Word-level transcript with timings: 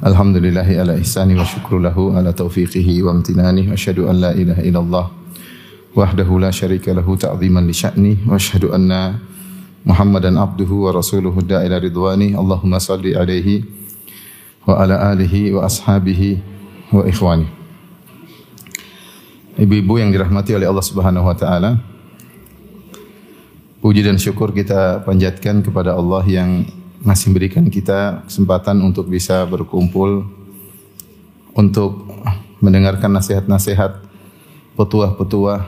Alhamdulillahi 0.00 0.80
ala 0.80 0.96
ihsani 0.96 1.36
wa 1.36 1.44
syukru 1.44 1.76
lahu 1.76 2.16
ala 2.16 2.32
taufiqihi 2.32 3.04
wa 3.04 3.12
amtinani. 3.12 3.68
Wa 3.68 3.76
asyhadu 3.76 4.08
an 4.08 4.16
la 4.16 4.32
ilaha 4.32 4.64
illallah 4.64 5.06
wahdahu 5.92 6.40
la 6.40 6.48
syarika 6.48 6.96
lahu 6.96 7.20
ta'ziman 7.20 7.68
li 7.68 7.76
sya'ni. 7.76 8.24
Wa 8.24 8.40
asyhadu 8.40 8.72
anna 8.72 9.20
Muhammadan 9.84 10.40
abduhu 10.40 10.88
wa 10.88 10.96
rasuluhu 10.96 11.44
da'ila 11.44 11.76
ridwani. 11.76 12.32
Allahumma 12.32 12.80
salli 12.80 13.12
alaihi 13.12 13.60
wa 14.64 14.80
ala 14.80 15.12
alihi 15.12 15.52
wa 15.52 15.68
ashabihi 15.68 16.40
wa 16.96 17.04
ikhwani. 17.04 17.44
Ibu-ibu 19.60 20.00
yang 20.00 20.16
dirahmati 20.16 20.56
oleh 20.56 20.64
Allah 20.64 20.86
Subhanahu 20.86 21.28
wa 21.28 21.36
taala 21.36 21.76
Puji 23.84 24.00
dan 24.00 24.16
syukur 24.16 24.56
kita 24.56 25.04
panjatkan 25.04 25.60
kepada 25.60 25.92
Allah 25.92 26.24
yang 26.24 26.64
masih 27.00 27.32
berikan 27.32 27.64
kita 27.72 28.28
kesempatan 28.28 28.76
untuk 28.84 29.08
bisa 29.08 29.40
berkumpul 29.48 30.28
untuk 31.56 32.04
mendengarkan 32.60 33.16
nasihat-nasihat 33.16 34.04
petuah-petuah 34.76 35.64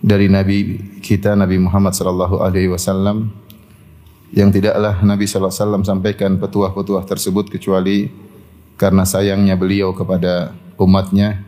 dari 0.00 0.32
Nabi 0.32 0.80
kita 1.04 1.36
Nabi 1.36 1.60
Muhammad 1.60 1.92
sallallahu 1.92 2.40
alaihi 2.40 2.72
wasallam 2.72 3.28
yang 4.32 4.48
tidaklah 4.48 5.04
Nabi 5.04 5.28
sallallahu 5.28 5.52
alaihi 5.52 5.62
wasallam 5.68 5.84
sampaikan 5.84 6.32
petuah-petuah 6.40 7.04
tersebut 7.04 7.52
kecuali 7.52 8.08
karena 8.80 9.04
sayangnya 9.04 9.60
beliau 9.60 9.92
kepada 9.92 10.56
umatnya 10.80 11.44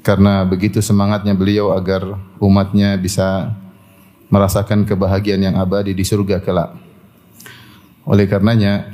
karena 0.00 0.48
begitu 0.48 0.80
semangatnya 0.80 1.36
beliau 1.36 1.76
agar 1.76 2.16
umatnya 2.40 2.96
bisa 2.96 3.52
merasakan 4.30 4.86
kebahagiaan 4.86 5.42
yang 5.42 5.56
abadi 5.58 5.92
di 5.92 6.06
surga 6.06 6.38
kelak. 6.40 6.72
Oleh 8.06 8.30
karenanya, 8.30 8.86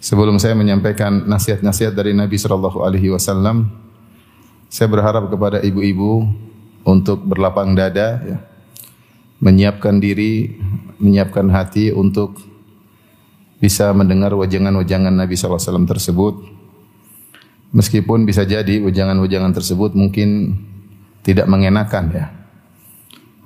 sebelum 0.00 0.40
saya 0.40 0.56
menyampaikan 0.56 1.28
nasihat-nasihat 1.28 1.92
dari 1.92 2.16
Nabi 2.16 2.40
sallallahu 2.40 2.82
alaihi 2.82 3.12
wasallam, 3.12 3.68
saya 4.72 4.88
berharap 4.90 5.28
kepada 5.30 5.62
ibu-ibu 5.62 6.26
untuk 6.82 7.22
berlapang 7.22 7.76
dada 7.76 8.18
ya, 8.24 8.38
menyiapkan 9.38 10.00
diri, 10.00 10.56
menyiapkan 10.96 11.46
hati 11.52 11.92
untuk 11.92 12.40
bisa 13.60 13.92
mendengar 13.92 14.32
wajangan-wajangan 14.36 15.12
Nabi 15.12 15.36
sallallahu 15.36 15.60
alaihi 15.60 15.68
wasallam 15.68 15.88
tersebut. 15.88 16.34
Meskipun 17.76 18.24
bisa 18.24 18.46
jadi 18.48 18.80
wejangan-wejangan 18.80 19.52
tersebut 19.52 19.92
mungkin 19.92 20.56
tidak 21.20 21.44
mengenakan 21.44 22.04
ya. 22.14 22.26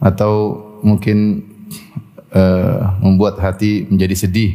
Atau 0.00 0.64
mungkin 0.80 1.44
uh, 2.32 2.96
membuat 3.04 3.38
hati 3.38 3.86
menjadi 3.86 4.16
sedih. 4.16 4.52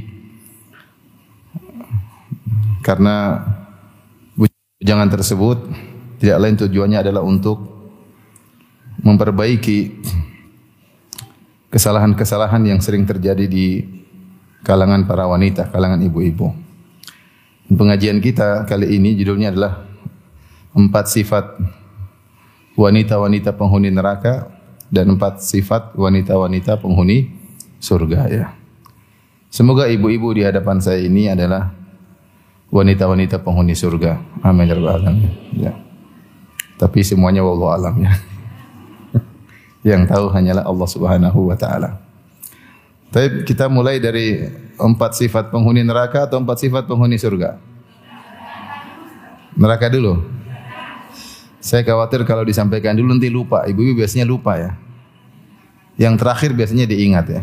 Karena 2.81 3.41
wejangan 4.37 5.09
tersebut 5.09 5.57
tidak 6.21 6.37
lain 6.41 6.57
tujuannya 6.57 7.01
adalah 7.01 7.25
untuk 7.25 7.61
memperbaiki 9.01 10.01
kesalahan-kesalahan 11.69 12.63
yang 12.65 12.79
sering 12.79 13.03
terjadi 13.03 13.45
di 13.45 13.83
kalangan 14.63 15.03
para 15.05 15.27
wanita, 15.27 15.69
kalangan 15.69 16.01
ibu-ibu. 16.01 16.55
Pengajian 17.65 18.21
kita 18.21 18.63
kali 18.69 18.95
ini 18.95 19.17
judulnya 19.17 19.51
adalah 19.51 19.83
empat 20.71 21.05
sifat 21.09 21.45
wanita-wanita 22.77 23.57
penghuni 23.57 23.91
neraka 23.91 24.54
dan 24.95 25.11
empat 25.11 25.43
sifat 25.43 25.91
wanita-wanita 25.99 26.79
penghuni 26.79 27.27
surga 27.83 28.31
ya. 28.31 28.55
Semoga 29.51 29.91
ibu-ibu 29.91 30.31
di 30.31 30.47
hadapan 30.47 30.79
saya 30.79 31.03
ini 31.03 31.27
adalah 31.27 31.75
wanita-wanita 32.71 33.43
penghuni 33.43 33.75
surga. 33.75 34.15
Amin 34.39 34.71
ya 34.71 34.79
rabbal 34.79 34.95
alamin. 35.03 35.31
Ya. 35.51 35.75
Tapi 36.79 37.03
semuanya 37.03 37.43
wallahu 37.43 37.75
alam 37.75 37.95
ya. 37.99 38.15
Yang 39.95 40.15
tahu 40.15 40.31
hanyalah 40.31 40.63
Allah 40.63 40.87
Subhanahu 40.87 41.39
wa 41.51 41.55
taala. 41.59 41.99
Tapi 43.11 43.43
kita 43.47 43.67
mulai 43.67 43.99
dari 43.99 44.43
empat 44.75 45.15
sifat 45.19 45.51
penghuni 45.51 45.83
neraka 45.83 46.27
atau 46.27 46.39
empat 46.39 46.63
sifat 46.63 46.87
penghuni 46.87 47.15
surga? 47.15 47.59
Neraka 49.55 49.87
dulu. 49.87 50.19
Saya 51.63 51.81
khawatir 51.87 52.27
kalau 52.27 52.43
disampaikan 52.43 52.91
dulu 52.91 53.15
nanti 53.15 53.31
lupa. 53.31 53.63
Ibu-ibu 53.63 54.03
biasanya 54.03 54.27
lupa 54.27 54.59
ya. 54.59 54.75
Yang 55.95 56.15
terakhir 56.19 56.51
biasanya 56.51 56.85
diingat 56.87 57.25
ya. 57.31 57.41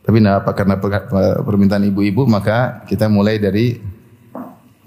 Tapi 0.00 0.18
nah 0.18 0.40
apa 0.40 0.56
karena 0.56 0.80
permintaan 1.44 1.84
ibu-ibu 1.86 2.24
maka 2.24 2.82
kita 2.88 3.06
mulai 3.06 3.36
dari 3.36 3.78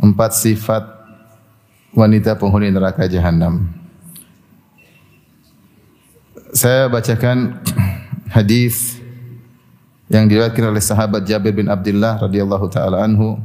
empat 0.01 0.35
sifat 0.35 0.83
wanita 1.93 2.35
penghuni 2.35 2.73
neraka 2.73 3.05
jahanam. 3.05 3.69
Saya 6.53 6.89
bacakan 6.89 7.61
hadis 8.35 9.01
yang 10.09 10.29
diriwayatkan 10.29 10.69
oleh 10.69 10.83
sahabat 10.83 11.25
Jabir 11.25 11.53
bin 11.53 11.69
Abdullah 11.69 12.21
radhiyallahu 12.21 12.65
taala 12.69 13.01
anhu 13.01 13.37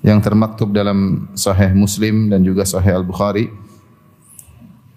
yang 0.00 0.20
termaktub 0.20 0.72
dalam 0.72 1.30
Sahih 1.36 1.72
Muslim 1.76 2.32
dan 2.32 2.40
juga 2.44 2.64
Sahih 2.64 2.96
Al 2.96 3.06
Bukhari. 3.06 3.52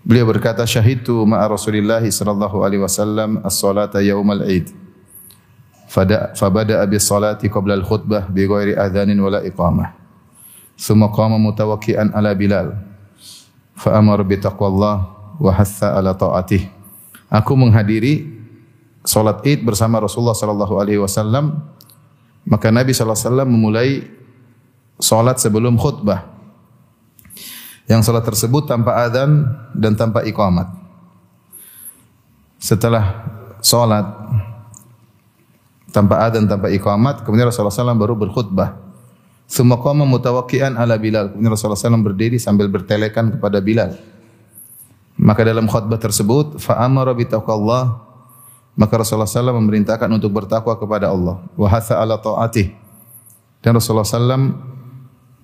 Beliau 0.04 0.28
berkata, 0.28 0.68
"Syahidtu 0.68 1.24
ma'a 1.24 1.48
Rasulillah 1.48 2.04
sallallahu 2.04 2.60
alaihi 2.60 2.84
wasallam 2.84 3.40
as-salata 3.40 4.04
yaumal 4.04 4.44
Id." 4.44 4.68
Fada 5.88 6.36
fabada 6.36 6.84
bis 6.90 7.08
salati 7.08 7.48
qabla 7.48 7.80
al-khutbah 7.80 8.28
bi 8.28 8.44
ghairi 8.44 8.76
adhanin 8.76 9.16
wala 9.22 9.40
iqamah. 9.48 9.96
Thumma 10.76 11.08
qama 11.14 11.40
mutawakkian 11.40 12.12
ala 12.12 12.36
Bilal. 12.36 12.76
Fa 13.80 13.96
amara 13.96 14.26
bi 14.26 14.36
taqwallah 14.42 14.96
wa 15.38 15.52
hatha 15.54 15.96
ala 15.96 16.12
ta'atih. 16.18 16.68
Aku 17.30 17.54
menghadiri 17.56 18.26
salat 19.06 19.40
Id 19.48 19.64
bersama 19.64 20.02
Rasulullah 20.02 20.36
sallallahu 20.36 20.82
alaihi 20.82 21.00
wasallam. 21.00 21.62
Maka 22.44 22.74
Nabi 22.74 22.92
sallallahu 22.92 23.16
alaihi 23.16 23.30
wasallam 23.30 23.50
memulai 23.54 23.90
salat 25.00 25.40
sebelum 25.40 25.80
khutbah. 25.80 26.33
Yang 27.88 28.08
salat 28.08 28.24
tersebut 28.24 28.64
tanpa 28.68 28.96
adzan 29.04 29.44
dan 29.76 29.94
tanpa 30.00 30.24
iqamat. 30.24 30.72
Setelah 32.60 33.28
salat 33.60 34.08
tanpa 35.92 36.24
adzan 36.24 36.48
tanpa 36.48 36.72
iqamat, 36.72 37.28
kemudian 37.28 37.52
Rasulullah 37.52 37.76
SAW 37.76 38.00
baru 38.00 38.16
berkhutbah. 38.16 38.80
Semua 39.46 39.78
qama 39.84 40.08
mutawakkian 40.08 40.80
ala 40.80 40.96
Bilal. 40.96 41.36
Kemudian 41.36 41.52
Rasulullah 41.52 41.78
SAW 41.78 42.00
berdiri 42.02 42.40
sambil 42.40 42.72
bertelekan 42.72 43.36
kepada 43.36 43.60
Bilal. 43.60 44.00
Maka 45.20 45.46
dalam 45.46 45.70
khutbah 45.70 46.00
tersebut, 46.00 46.58
fa 46.58 46.82
amara 46.82 47.14
bi 47.14 47.28
taqwallah 47.28 48.14
maka 48.74 48.94
Rasulullah 48.98 49.30
SAW 49.30 49.62
memerintahkan 49.62 50.10
untuk 50.10 50.34
bertakwa 50.34 50.74
kepada 50.74 51.14
Allah. 51.14 51.46
Wa 51.54 51.68
hatha 51.70 52.02
ala 52.02 52.18
ta'atih. 52.18 52.74
Dan 53.62 53.78
Rasulullah 53.78 54.06
SAW 54.06 54.73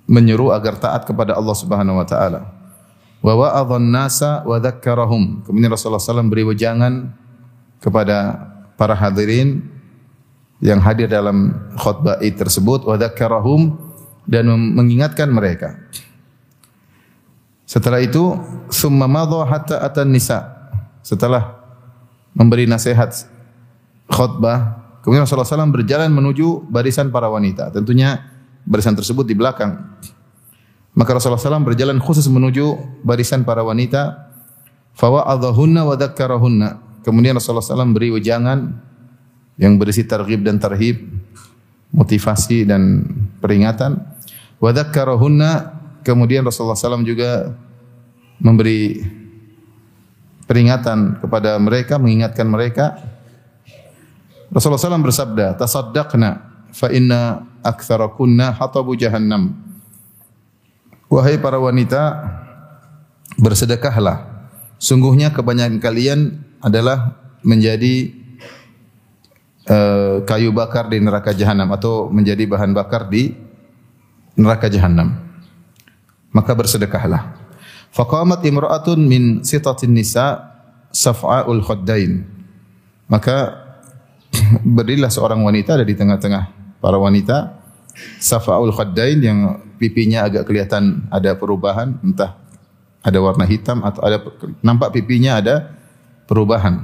menyeru 0.09 0.50
agar 0.50 0.81
taat 0.81 1.06
kepada 1.06 1.38
Allah 1.38 1.54
Subhanahu 1.54 2.01
wa 2.01 2.07
taala. 2.10 2.50
Wa 3.22 3.33
wa'adhan 3.38 3.86
nasa 3.94 4.42
wa 4.42 4.57
dzakkarahum. 4.57 5.45
Kemudian 5.45 5.69
Rasulullah 5.69 6.01
SAW 6.01 6.25
beri 6.25 6.50
wejangan 6.50 7.13
kepada 7.78 8.50
para 8.74 8.98
hadirin 8.98 9.62
yang 10.60 10.81
hadir 10.81 11.07
dalam 11.07 11.54
khutbah 11.78 12.18
Id 12.19 12.42
tersebut 12.42 12.89
wa 12.89 12.98
dzakkarahum 12.98 13.78
dan 14.25 14.50
mengingatkan 14.50 15.30
mereka. 15.30 15.78
Setelah 17.69 18.01
itu 18.01 18.33
summa 18.74 19.06
madha 19.06 19.45
hatta 19.45 19.78
atan 19.86 20.10
nisa. 20.10 20.57
Setelah 21.06 21.54
memberi 22.33 22.66
nasihat 22.66 23.13
khutbah, 24.10 24.80
kemudian 25.06 25.30
Rasulullah 25.30 25.45
SAW 25.45 25.69
berjalan 25.69 26.10
menuju 26.10 26.66
barisan 26.66 27.13
para 27.13 27.30
wanita. 27.30 27.69
Tentunya 27.69 28.38
barisan 28.69 28.94
tersebut 28.94 29.25
di 29.25 29.33
belakang. 29.33 29.81
Maka 30.94 31.18
Rasulullah 31.18 31.42
SAW 31.42 31.66
berjalan 31.66 31.98
khusus 31.98 32.30
menuju 32.30 33.01
barisan 33.01 33.42
para 33.42 33.66
wanita. 33.66 34.30
Fawa'adhahunna 34.94 35.89
wa 35.89 35.98
dzakkarahunna. 35.98 37.01
Kemudian 37.01 37.33
Rasulullah 37.33 37.66
SAW 37.66 37.89
beri 37.98 38.13
wejangan 38.13 38.77
yang 39.57 39.81
berisi 39.81 40.06
targhib 40.06 40.45
dan 40.45 40.62
tarhib, 40.62 41.01
motivasi 41.89 42.69
dan 42.69 43.01
peringatan. 43.42 43.98
Wa 44.62 44.75
kemudian 46.06 46.45
Rasulullah 46.45 46.77
SAW 46.77 47.01
juga 47.07 47.56
memberi 48.44 49.00
peringatan 50.45 51.24
kepada 51.24 51.56
mereka, 51.57 51.95
mengingatkan 51.95 52.48
mereka. 52.50 53.00
Rasulullah 54.51 54.81
SAW 54.81 55.06
bersabda, 55.06 55.56
"Tasaddaqna 55.56 56.49
fa 56.71 56.92
inna 56.94 57.45
aktsarakunna 57.66 58.56
hatabu 58.56 58.94
jahannam." 58.95 59.56
Wahai 61.10 61.42
para 61.42 61.57
wanita, 61.57 62.21
bersedekahlah. 63.42 64.30
Sungguhnya 64.77 65.33
kebanyakan 65.33 65.81
kalian 65.81 66.45
adalah 66.62 67.18
menjadi 67.42 68.13
uh, 69.66 70.21
kayu 70.21 70.54
bakar 70.54 70.86
di 70.86 71.01
neraka 71.01 71.33
jahanam 71.33 71.74
atau 71.74 72.13
menjadi 72.13 72.45
bahan 72.45 72.77
bakar 72.77 73.10
di 73.10 73.33
neraka 74.38 74.69
jahanam. 74.69 75.18
Maka 76.30 76.54
bersedekahlah. 76.54 77.33
Faqamat 77.89 78.45
imra'atun 78.45 79.01
min 79.01 79.42
sitatin 79.42 79.98
nisa 79.98 80.45
saf'aul 80.94 81.66
khaddain. 81.66 82.21
Maka 83.10 83.66
berdirilah 84.77 85.10
seorang 85.10 85.42
wanita 85.42 85.74
ada 85.74 85.86
di 85.86 85.98
tengah-tengah 85.98 86.58
para 86.80 86.98
wanita 87.00 87.60
saf'aul 88.20 88.72
khaddain 88.72 89.20
yang 89.20 89.40
pipinya 89.80 90.28
agak 90.28 90.48
kelihatan 90.48 91.08
ada 91.12 91.36
perubahan 91.36 92.00
entah 92.04 92.40
ada 93.00 93.20
warna 93.24 93.48
hitam 93.48 93.80
atau 93.84 94.02
ada 94.04 94.18
nampak 94.60 94.92
pipinya 94.92 95.40
ada 95.40 95.72
perubahan. 96.28 96.84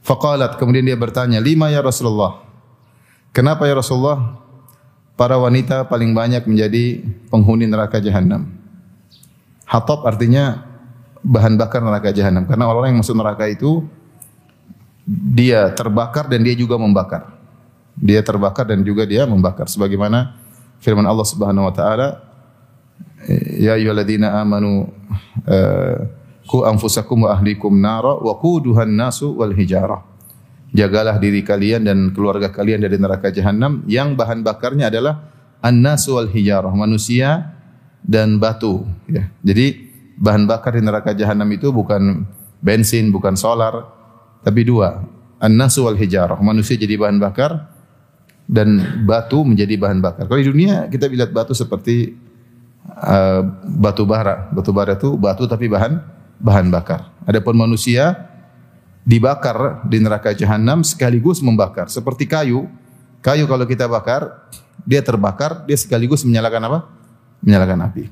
Faqalat 0.00 0.56
kemudian 0.56 0.86
dia 0.86 0.96
bertanya, 0.96 1.42
"Lima 1.42 1.68
ya 1.68 1.84
Rasulullah?" 1.84 2.40
Kenapa 3.36 3.68
ya 3.68 3.76
Rasulullah? 3.76 4.40
Para 5.12 5.36
wanita 5.36 5.84
paling 5.88 6.16
banyak 6.16 6.48
menjadi 6.48 7.04
penghuni 7.28 7.68
neraka 7.68 8.00
jahanam. 8.00 8.48
Hatab 9.68 10.08
artinya 10.08 10.64
bahan 11.20 11.60
bakar 11.60 11.84
neraka 11.84 12.12
jahanam 12.16 12.48
karena 12.48 12.64
orang-orang 12.68 12.96
yang 12.96 13.00
masuk 13.04 13.16
neraka 13.16 13.44
itu 13.48 13.84
dia 15.08 15.68
terbakar 15.72 16.32
dan 16.32 16.40
dia 16.44 16.56
juga 16.56 16.80
membakar. 16.80 17.35
Dia 17.96 18.20
terbakar 18.20 18.68
dan 18.68 18.84
juga 18.84 19.08
dia 19.08 19.24
membakar 19.24 19.66
sebagaimana 19.66 20.36
firman 20.84 21.08
Allah 21.08 21.24
Subhanahu 21.24 21.64
wa 21.64 21.74
taala 21.74 22.08
ya 23.56 23.74
ayyuhalladzina 23.74 24.36
amanu 24.38 24.92
uh, 25.48 26.06
ku 26.46 26.62
anfusakum 26.62 27.26
wa 27.26 27.34
ahlikum 27.34 27.74
nara 27.74 28.20
wa 28.20 28.36
quduhan 28.38 28.88
nasu 28.88 29.34
wal 29.34 29.50
hijarah. 29.50 30.04
Jagalah 30.76 31.16
diri 31.16 31.40
kalian 31.40 31.88
dan 31.88 32.12
keluarga 32.12 32.52
kalian 32.52 32.84
dari 32.84 33.00
neraka 33.00 33.32
jahanam 33.32 33.80
yang 33.88 34.12
bahan 34.12 34.44
bakarnya 34.44 34.92
adalah 34.92 35.32
an-nasu 35.64 36.20
wal 36.20 36.28
hijarah, 36.28 36.70
manusia 36.74 37.56
dan 38.04 38.36
batu 38.36 38.84
ya. 39.08 39.24
Jadi 39.40 39.88
bahan 40.20 40.44
bakar 40.44 40.76
di 40.76 40.82
neraka 40.84 41.16
jahanam 41.16 41.48
itu 41.50 41.72
bukan 41.72 42.28
bensin, 42.60 43.08
bukan 43.08 43.34
solar, 43.34 43.88
tapi 44.44 44.68
dua. 44.68 45.00
An-nasu 45.40 45.86
wal 45.86 45.96
hijarah, 45.96 46.38
manusia 46.44 46.76
jadi 46.76 46.94
bahan 47.00 47.18
bakar 47.18 47.75
dan 48.46 49.02
batu 49.02 49.42
menjadi 49.42 49.74
bahan 49.74 49.98
bakar. 49.98 50.30
Kalau 50.30 50.38
di 50.38 50.48
dunia 50.48 50.86
kita 50.86 51.10
lihat 51.10 51.34
batu 51.34 51.52
seperti 51.52 52.14
uh, 52.86 53.42
batu 53.66 54.06
bara. 54.06 54.48
Batu 54.54 54.70
bara 54.70 54.94
itu 54.94 55.18
batu 55.18 55.44
tapi 55.50 55.66
bahan 55.66 55.98
bahan 56.38 56.70
bakar. 56.70 57.10
Adapun 57.26 57.58
manusia 57.58 58.30
dibakar 59.06 59.82
di 59.86 59.98
neraka 60.02 60.34
jahanam 60.34 60.86
sekaligus 60.86 61.42
membakar 61.42 61.90
seperti 61.90 62.26
kayu. 62.26 62.70
Kayu 63.22 63.50
kalau 63.50 63.66
kita 63.66 63.90
bakar, 63.90 64.46
dia 64.86 65.02
terbakar, 65.02 65.66
dia 65.66 65.74
sekaligus 65.74 66.22
menyalakan 66.22 66.62
apa? 66.70 66.78
Menyalakan 67.42 67.90
api. 67.90 68.06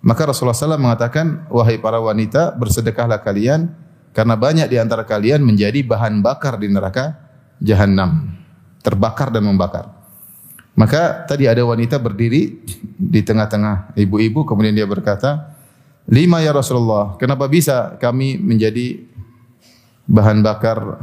Maka 0.00 0.32
Rasulullah 0.32 0.56
SAW 0.56 0.80
mengatakan, 0.80 1.44
wahai 1.52 1.76
para 1.76 2.00
wanita, 2.00 2.56
bersedekahlah 2.56 3.20
kalian 3.20 3.68
karena 4.16 4.32
banyak 4.32 4.64
di 4.72 4.80
antara 4.80 5.04
kalian 5.04 5.44
menjadi 5.44 5.84
bahan 5.84 6.24
bakar 6.24 6.56
di 6.56 6.72
neraka 6.72 7.20
jahanam, 7.60 8.32
terbakar 8.86 9.34
dan 9.34 9.42
membakar. 9.42 9.90
Maka 10.78 11.26
tadi 11.26 11.50
ada 11.50 11.58
wanita 11.66 11.98
berdiri 11.98 12.62
di 12.94 13.20
tengah-tengah 13.26 13.98
ibu-ibu 13.98 14.46
kemudian 14.46 14.76
dia 14.76 14.86
berkata, 14.86 15.50
"Lima 16.06 16.38
ya 16.38 16.54
Rasulullah, 16.54 17.18
kenapa 17.18 17.50
bisa 17.50 17.98
kami 17.98 18.38
menjadi 18.38 19.02
bahan 20.06 20.38
bakar 20.46 21.02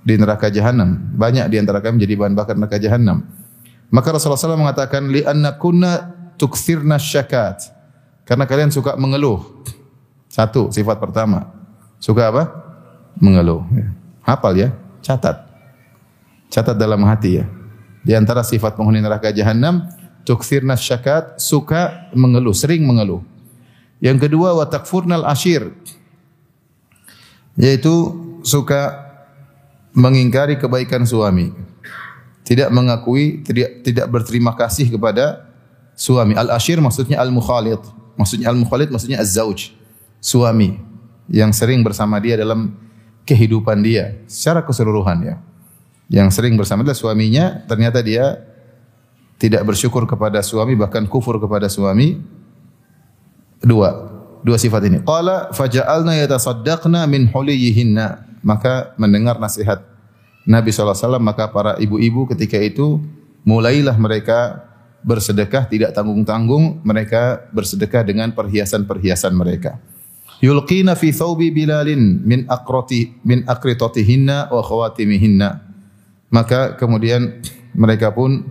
di 0.00 0.16
neraka 0.16 0.48
jahanam? 0.48 0.96
Banyak 1.12 1.52
di 1.52 1.60
antara 1.60 1.84
kami 1.84 2.00
menjadi 2.00 2.14
bahan 2.16 2.34
bakar 2.38 2.54
neraka 2.56 2.80
jahanam." 2.80 3.28
Maka 3.92 4.08
Rasulullah 4.14 4.40
SAW 4.40 4.64
mengatakan, 4.64 5.12
"Li 5.12 5.20
kunna 5.60 6.14
tukthirna 6.40 6.96
syakat." 6.96 7.74
Karena 8.22 8.44
kalian 8.44 8.70
suka 8.70 8.94
mengeluh. 8.94 9.40
Satu, 10.28 10.68
sifat 10.68 11.00
pertama. 11.00 11.48
Suka 11.96 12.28
apa? 12.28 12.44
Mengeluh. 13.18 13.64
Hafal 14.22 14.54
ya, 14.54 14.68
catat. 15.00 15.47
Catat 16.48 16.76
dalam 16.80 17.04
hati 17.04 17.40
ya. 17.40 17.46
Di 18.04 18.16
antara 18.16 18.40
sifat 18.40 18.72
penghuni 18.72 19.04
neraka 19.04 19.28
jahanam, 19.28 19.84
tukthirna 20.24 20.76
syakat, 20.80 21.36
suka 21.36 22.08
mengeluh, 22.16 22.56
sering 22.56 22.88
mengeluh. 22.88 23.20
Yang 24.00 24.28
kedua, 24.28 24.56
wa 24.56 24.64
takfurnal 24.64 25.28
ashir. 25.28 25.68
Yaitu 27.58 27.92
suka 28.46 29.08
mengingkari 29.92 30.56
kebaikan 30.56 31.04
suami. 31.04 31.52
Tidak 32.46 32.72
mengakui, 32.72 33.44
tidak, 33.44 33.84
tidak 33.84 34.06
berterima 34.08 34.56
kasih 34.56 34.88
kepada 34.88 35.52
suami. 35.92 36.32
Al-ashir 36.32 36.80
maksudnya 36.80 37.20
al-mukhalid. 37.20 37.82
Maksudnya 38.16 38.48
al-mukhalid 38.48 38.88
maksudnya 38.88 39.20
az-zauj. 39.20 39.74
Suami 40.22 40.80
yang 41.28 41.52
sering 41.52 41.84
bersama 41.84 42.16
dia 42.18 42.40
dalam 42.40 42.72
kehidupan 43.28 43.84
dia 43.84 44.16
secara 44.24 44.64
keseluruhan 44.64 45.18
ya 45.20 45.36
yang 46.08 46.32
sering 46.32 46.56
bersama 46.56 46.80
adalah 46.80 46.96
suaminya, 46.96 47.60
ternyata 47.68 48.00
dia 48.00 48.40
tidak 49.36 49.60
bersyukur 49.68 50.08
kepada 50.08 50.40
suami 50.40 50.72
bahkan 50.72 51.04
kufur 51.04 51.36
kepada 51.36 51.68
suami. 51.68 52.16
Dua, 53.60 54.08
dua 54.40 54.56
sifat 54.56 54.88
ini. 54.88 55.04
Qala 55.04 55.52
faja'alna 55.52 56.16
yatasaddaqna 56.24 57.04
min 57.04 57.28
huliyihinna. 57.28 58.24
Maka 58.40 58.96
mendengar 58.96 59.36
nasihat 59.36 59.84
Nabi 60.48 60.72
SAW, 60.72 61.20
maka 61.20 61.52
para 61.52 61.76
ibu-ibu 61.76 62.24
ketika 62.32 62.56
itu 62.56 63.04
mulailah 63.44 63.92
mereka 64.00 64.64
bersedekah 65.04 65.68
tidak 65.68 65.92
tanggung-tanggung, 65.92 66.80
mereka 66.80 67.44
bersedekah 67.52 68.00
dengan 68.06 68.32
perhiasan-perhiasan 68.32 69.36
mereka. 69.36 69.76
Yulqina 70.40 70.94
fi 70.94 71.10
thawbi 71.10 71.50
Bilalin 71.50 72.22
min 72.24 72.46
wa 72.48 72.64
khawatimihinna 74.62 75.67
maka 76.28 76.76
kemudian 76.76 77.40
mereka 77.72 78.12
pun 78.12 78.44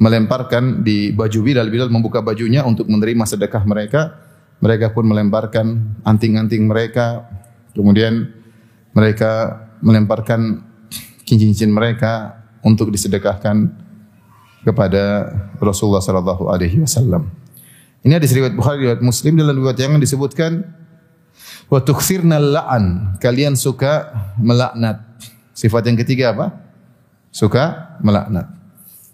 melemparkan 0.00 0.80
di 0.80 1.12
baju 1.12 1.40
Bilal. 1.44 1.68
Bilal 1.68 1.92
membuka 1.92 2.24
bajunya 2.24 2.64
untuk 2.64 2.88
menerima 2.88 3.24
sedekah 3.28 3.64
mereka. 3.68 4.16
Mereka 4.60 4.92
pun 4.92 5.08
melemparkan 5.08 5.96
anting-anting 6.04 6.68
mereka. 6.68 7.24
Kemudian 7.72 8.28
mereka 8.92 9.56
melemparkan 9.80 10.64
cincin-cincin 11.24 11.72
mereka 11.72 12.42
untuk 12.60 12.92
disedekahkan 12.92 13.72
kepada 14.64 15.32
Rasulullah 15.56 16.04
sallallahu 16.04 16.52
alaihi 16.52 16.84
wasallam. 16.84 17.32
Ini 18.04 18.16
hadis 18.16 18.32
riwayat 18.32 18.56
Bukhari 18.56 18.84
riwayat 18.88 19.00
Muslim 19.04 19.36
dalam 19.36 19.56
riwayat 19.56 19.80
yang 19.80 20.00
disebutkan 20.00 20.64
wa 21.72 21.80
tukthirna 21.80 22.36
la'an. 22.40 23.16
Kalian 23.20 23.56
suka 23.56 24.12
melaknat. 24.40 25.00
Sifat 25.56 25.88
yang 25.88 25.96
ketiga 26.00 26.32
apa? 26.32 26.69
Suka 27.30 27.96
melaknat. 28.02 28.50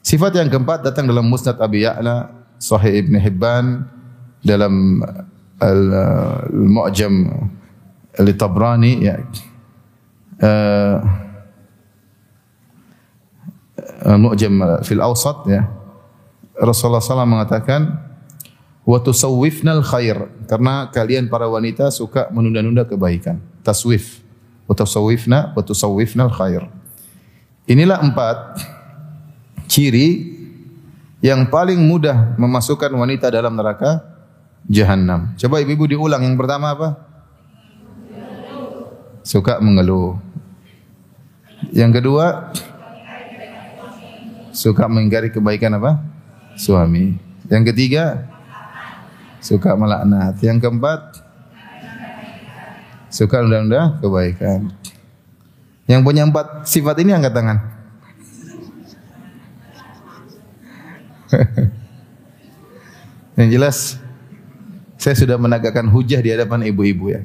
Sifat 0.00 0.37
yang 0.38 0.49
keempat 0.49 0.87
datang 0.87 1.08
dalam 1.11 1.26
Musnad 1.26 1.58
Abi 1.61 1.85
Ya'la, 1.85 2.30
Sahih 2.56 3.04
Ibn 3.04 3.14
Hibban, 3.20 3.66
dalam 4.44 5.02
Al-Mu'jam 5.58 7.14
Al-Tabrani 8.16 8.92
ya. 9.02 9.18
Uh, 10.37 10.96
Al-Mu'jam 14.06 14.80
fil 14.87 15.02
Awsat 15.02 15.38
ya. 15.50 15.66
Rasulullah 16.56 17.04
SAW 17.04 17.28
mengatakan 17.28 18.00
wa 18.87 19.02
tusawwifnal 19.02 19.82
khair 19.85 20.30
karena 20.49 20.88
kalian 20.88 21.28
para 21.28 21.50
wanita 21.50 21.90
suka 21.92 22.30
menunda-nunda 22.32 22.87
kebaikan. 22.87 23.42
Taswif. 23.61 24.23
Wa 24.64 24.78
tusawwifna 24.78 25.52
wa 25.52 25.61
tusawwifnal 25.61 26.32
khair. 26.32 26.64
Inilah 27.66 27.99
empat 27.99 28.62
ciri 29.66 30.38
yang 31.18 31.50
paling 31.50 31.82
mudah 31.82 32.38
memasukkan 32.38 32.94
wanita 32.94 33.26
dalam 33.26 33.58
neraka 33.58 34.06
jahanam. 34.70 35.35
Coba 35.35 35.58
ibu-ibu 35.58 35.90
diulang. 35.90 36.23
Yang 36.23 36.37
pertama 36.38 36.78
apa? 36.78 36.88
Suka 39.26 39.58
mengeluh. 39.58 40.14
Yang 41.75 41.99
kedua, 41.99 42.54
suka 44.54 44.87
mengingkari 44.87 45.35
kebaikan 45.35 45.75
apa? 45.82 45.99
Suami. 46.54 47.18
Yang 47.50 47.75
ketiga, 47.75 48.30
suka 49.42 49.75
melaknat. 49.75 50.38
Yang 50.38 50.70
keempat, 50.70 51.00
suka 53.11 53.42
unda-unda 53.42 53.99
kebaikan. 53.99 54.70
Yang 55.87 56.00
punya 56.02 56.23
empat 56.26 56.66
sifat 56.66 56.99
ini 57.02 57.14
angkat 57.14 57.33
tangan. 57.35 57.59
Yang 63.38 63.49
jelas 63.55 63.99
saya 64.97 65.14
sudah 65.14 65.38
menegakkan 65.38 65.87
hujah 65.87 66.19
di 66.19 66.35
hadapan 66.35 66.66
ibu-ibu 66.66 67.14
ya. 67.14 67.23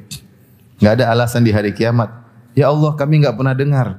Enggak 0.78 0.92
ada 1.02 1.10
alasan 1.10 1.42
di 1.42 1.50
hari 1.50 1.74
kiamat. 1.74 2.10
Ya 2.54 2.70
Allah, 2.70 2.94
kami 2.94 3.18
enggak 3.22 3.34
pernah 3.34 3.54
dengar. 3.56 3.98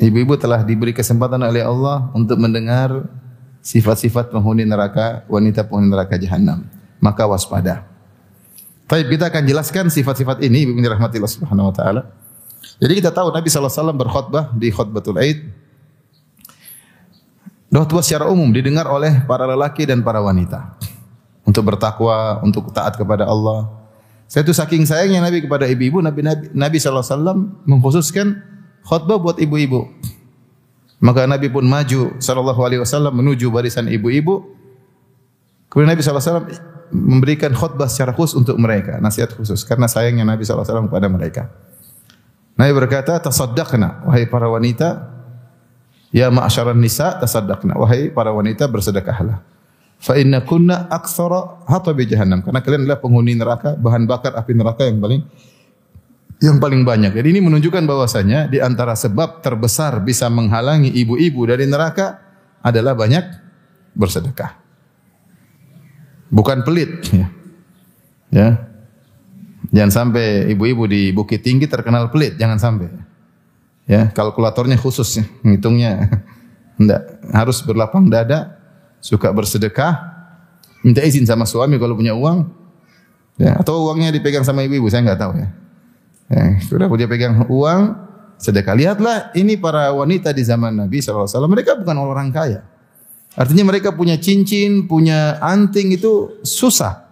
Ibu-ibu 0.00 0.34
telah 0.40 0.64
diberi 0.64 0.96
kesempatan 0.96 1.42
oleh 1.44 1.62
Allah 1.62 2.08
untuk 2.16 2.40
mendengar 2.40 3.04
sifat-sifat 3.60 4.32
penghuni 4.32 4.64
neraka, 4.64 5.22
wanita 5.28 5.68
penghuni 5.68 5.92
neraka 5.92 6.16
jahanam. 6.16 6.64
Maka 7.02 7.28
waspada. 7.28 7.84
Baik, 8.88 9.16
kita 9.16 9.28
akan 9.32 9.42
jelaskan 9.44 9.84
sifat-sifat 9.88 10.44
ini 10.44 10.68
ibu 10.68 10.76
Allah 10.76 11.28
Subhanahu 11.28 11.72
wa 11.72 11.74
taala. 11.74 12.02
Jadi 12.82 12.92
kita 12.98 13.10
tahu 13.14 13.30
Nabi 13.30 13.48
SAW 13.48 13.94
berkhutbah 13.94 14.52
di 14.54 14.68
khutbatul 14.68 15.18
Aid. 15.18 15.46
Khutbah 17.74 18.02
secara 18.06 18.30
umum 18.30 18.54
didengar 18.54 18.86
oleh 18.86 19.26
para 19.26 19.50
lelaki 19.50 19.82
dan 19.82 20.02
para 20.06 20.22
wanita 20.22 20.78
untuk 21.42 21.66
bertakwa, 21.68 22.40
untuk 22.40 22.70
taat 22.70 22.96
kepada 22.96 23.26
Allah. 23.26 23.68
Saya 24.24 24.42
itu 24.42 24.56
saking 24.56 24.88
sayangnya 24.88 25.20
Nabi 25.20 25.44
kepada 25.44 25.68
ibu-ibu, 25.68 26.00
Nabi 26.00 26.24
Nabi, 26.24 26.44
Nabi 26.54 26.76
SAW 26.80 27.62
mengkhususkan 27.68 28.40
khutbah 28.82 29.20
buat 29.20 29.36
ibu-ibu. 29.38 29.86
Maka 31.04 31.28
Nabi 31.28 31.52
pun 31.52 31.68
maju 31.68 32.16
wasallam 32.16 33.12
menuju 33.12 33.52
barisan 33.52 33.90
ibu-ibu. 33.92 34.56
Kemudian 35.68 35.92
Nabi 35.92 36.00
SAW 36.00 36.48
memberikan 36.94 37.52
khutbah 37.52 37.90
secara 37.90 38.14
khusus 38.14 38.38
untuk 38.38 38.56
mereka, 38.56 39.02
nasihat 39.02 39.34
khusus 39.34 39.66
karena 39.66 39.90
sayangnya 39.90 40.24
Nabi 40.24 40.46
SAW 40.46 40.88
kepada 40.88 41.10
mereka. 41.10 41.50
Nabi 42.54 42.70
berkata, 42.70 43.18
"Tasaddaqna 43.18 44.06
wahai 44.06 44.30
para 44.30 44.46
wanita, 44.46 45.10
ya 46.14 46.30
ma'syaran 46.30 46.78
nisa 46.78 47.18
tasaddaqna 47.18 47.74
wahai 47.74 48.14
para 48.14 48.30
wanita 48.30 48.70
bersedekahlah." 48.70 49.42
Fa 49.98 50.14
inna 50.20 50.44
kunna 50.44 50.86
aktsara 50.92 51.64
hatabi 51.64 52.04
jahannam. 52.04 52.44
Karena 52.44 52.60
kalian 52.60 52.84
adalah 52.84 53.00
penghuni 53.00 53.34
neraka, 53.34 53.72
bahan 53.74 54.04
bakar 54.04 54.36
api 54.36 54.52
neraka 54.52 54.84
yang 54.84 55.00
paling 55.00 55.22
yang 56.44 56.60
paling 56.60 56.84
banyak. 56.84 57.16
Jadi 57.16 57.28
ini 57.32 57.40
menunjukkan 57.40 57.88
bahwasanya 57.88 58.52
di 58.52 58.60
antara 58.60 58.92
sebab 58.98 59.40
terbesar 59.40 60.04
bisa 60.04 60.28
menghalangi 60.28 60.92
ibu-ibu 60.92 61.48
dari 61.48 61.64
neraka 61.64 62.20
adalah 62.60 62.92
banyak 62.92 63.24
bersedekah. 63.96 64.60
Bukan 66.28 66.66
pelit 66.66 66.90
ya. 67.14 67.26
Ya. 68.34 68.48
Jangan 69.74 69.90
sampai 69.90 70.54
ibu-ibu 70.54 70.86
di 70.86 71.10
Bukit 71.10 71.42
Tinggi 71.42 71.66
terkenal 71.66 72.06
pelit, 72.14 72.38
jangan 72.38 72.62
sampai. 72.62 72.86
Ya, 73.90 74.06
kalkulatornya 74.14 74.78
khusus 74.78 75.18
ya, 75.18 75.24
ngitungnya. 75.42 76.06
Enggak, 76.80 77.02
harus 77.34 77.58
berlapang 77.66 78.06
dada, 78.06 78.54
suka 79.02 79.34
bersedekah, 79.34 79.98
minta 80.86 81.02
izin 81.02 81.26
sama 81.26 81.42
suami 81.42 81.78
kalau 81.78 81.98
punya 81.98 82.14
uang, 82.14 82.46
ya, 83.38 83.58
atau 83.58 83.90
uangnya 83.90 84.14
dipegang 84.14 84.46
sama 84.46 84.62
ibu-ibu, 84.62 84.86
saya 84.86 85.06
nggak 85.06 85.20
tahu 85.20 85.32
ya. 85.42 85.48
ya. 86.30 86.42
Sudah 86.66 86.86
dia 86.94 87.06
pegang 87.10 87.46
uang, 87.46 87.82
sedekah. 88.38 88.74
Lihatlah 88.78 89.34
ini 89.38 89.58
para 89.58 89.90
wanita 89.90 90.30
di 90.30 90.42
zaman 90.42 90.74
Nabi 90.74 91.02
SAW, 91.02 91.26
mereka 91.50 91.78
bukan 91.78 91.98
orang 91.98 92.30
kaya. 92.30 92.62
Artinya 93.34 93.66
mereka 93.66 93.90
punya 93.90 94.14
cincin, 94.18 94.86
punya 94.86 95.42
anting 95.42 95.98
itu 95.98 96.38
susah. 96.46 97.03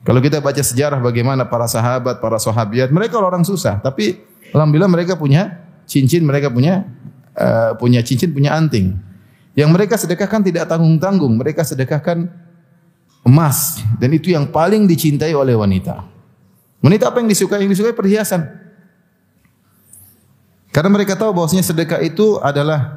Kalau 0.00 0.20
kita 0.24 0.40
baca 0.40 0.62
sejarah 0.64 0.96
bagaimana 0.96 1.44
para 1.44 1.68
sahabat, 1.68 2.24
para 2.24 2.40
sahabiat, 2.40 2.88
mereka 2.88 3.20
orang 3.20 3.44
susah, 3.44 3.84
tapi 3.84 4.16
alhamdulillah 4.56 4.88
mereka 4.88 5.12
punya 5.20 5.60
cincin, 5.84 6.24
mereka 6.24 6.48
punya 6.48 6.88
uh, 7.36 7.76
punya 7.76 8.00
cincin, 8.00 8.32
punya 8.32 8.56
anting. 8.56 8.96
Yang 9.52 9.70
mereka 9.76 9.94
sedekahkan 10.00 10.40
tidak 10.40 10.72
tanggung-tanggung, 10.72 11.36
mereka 11.36 11.68
sedekahkan 11.68 12.32
emas 13.28 13.84
dan 14.00 14.08
itu 14.16 14.32
yang 14.32 14.48
paling 14.48 14.88
dicintai 14.88 15.36
oleh 15.36 15.52
wanita. 15.52 16.08
Wanita 16.80 17.12
apa 17.12 17.20
yang 17.20 17.28
disukai? 17.28 17.60
Yang 17.60 17.76
disukai 17.76 17.92
perhiasan. 17.92 18.40
Karena 20.72 20.88
mereka 20.88 21.12
tahu 21.18 21.36
bahwasanya 21.36 21.66
sedekah 21.66 22.00
itu 22.00 22.40
adalah 22.40 22.88